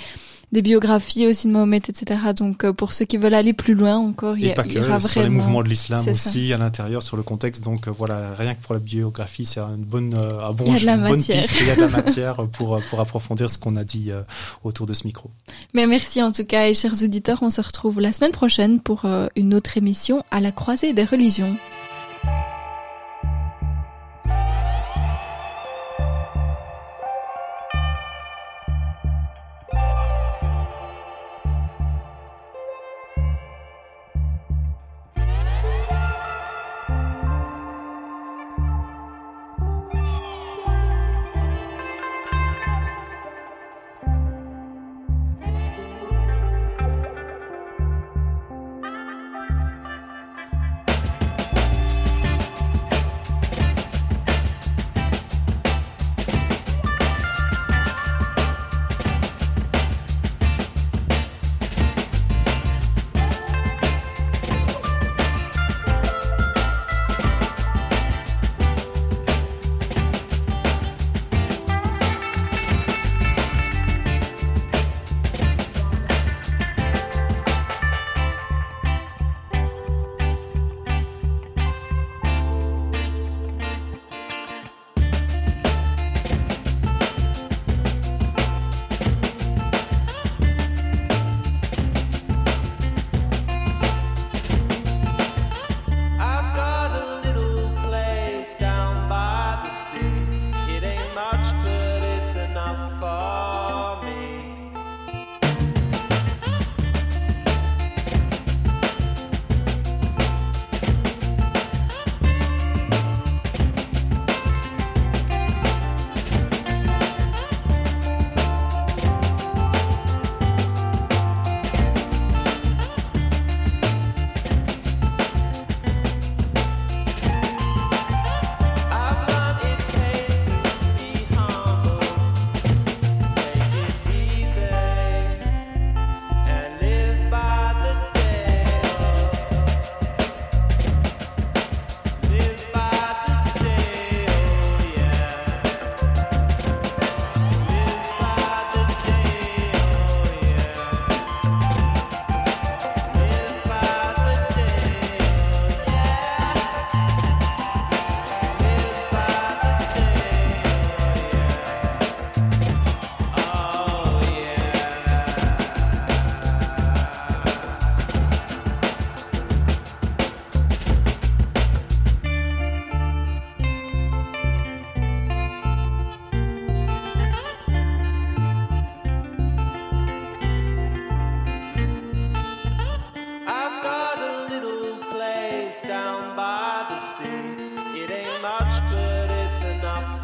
des 0.51 0.61
biographies 0.61 1.27
aussi 1.27 1.47
de 1.47 1.53
Mahomet, 1.53 1.77
etc. 1.77 2.19
Donc 2.35 2.63
euh, 2.65 2.73
pour 2.73 2.93
ceux 2.93 3.05
qui 3.05 3.17
veulent 3.17 3.33
aller 3.33 3.53
plus 3.53 3.73
loin 3.73 3.95
encore, 3.97 4.37
il 4.37 4.45
y, 4.45 4.51
a- 4.51 4.53
pas 4.53 4.63
il 4.65 4.73
y 4.73 4.79
aura 4.79 4.97
que, 4.97 5.07
sur 5.07 5.21
les 5.21 5.27
vraiment... 5.27 5.43
mouvements 5.43 5.63
de 5.63 5.69
l'islam 5.69 6.03
ça. 6.03 6.11
aussi, 6.11 6.51
à 6.53 6.57
l'intérieur, 6.57 7.01
sur 7.03 7.15
le 7.17 7.23
contexte. 7.23 7.63
Donc 7.63 7.87
euh, 7.87 7.91
voilà, 7.91 8.33
rien 8.37 8.55
que 8.55 8.61
pour 8.61 8.73
la 8.73 8.79
biographie, 8.79 9.45
c'est 9.45 9.59
une 9.61 9.83
bonne, 9.85 10.13
euh, 10.13 10.45
un 10.45 10.51
bon, 10.51 10.65
Il 10.67 10.73
y 10.73 10.75
a 10.75 10.79
de 10.79 10.85
la 10.85 10.95
une 10.95 11.07
bonne 11.07 11.23
piste. 11.23 11.55
Il 11.59 11.67
y 11.67 11.69
a 11.71 11.75
de 11.75 11.81
la 11.81 11.87
matière 12.03 12.47
pour, 12.51 12.79
pour 12.89 12.99
approfondir 12.99 13.49
ce 13.49 13.57
qu'on 13.57 13.75
a 13.77 13.83
dit 13.83 14.11
autour 14.63 14.85
de 14.87 14.93
ce 14.93 15.05
micro. 15.05 15.31
Mais 15.73 15.87
merci 15.87 16.21
en 16.21 16.31
tout 16.31 16.45
cas 16.45 16.67
et 16.67 16.73
chers 16.73 17.01
auditeurs, 17.01 17.39
on 17.41 17.49
se 17.49 17.61
retrouve 17.61 17.99
la 18.01 18.11
semaine 18.13 18.31
prochaine 18.31 18.79
pour 18.79 19.05
une 19.35 19.53
autre 19.53 19.77
émission 19.77 20.23
à 20.31 20.39
la 20.41 20.51
croisée 20.51 20.93
des 20.93 21.03
religions. 21.05 21.55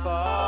far. 0.08 0.47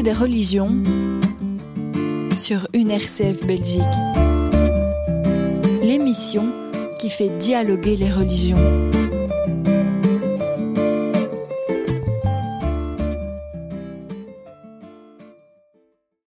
des 0.00 0.14
religions 0.14 0.74
sur 2.34 2.66
une 2.72 2.90
RCF 2.90 3.46
Belgique. 3.46 3.82
L'émission 5.82 6.46
qui 6.98 7.10
fait 7.10 7.28
dialoguer 7.38 7.96
les 7.96 8.10
religions. 8.10 8.56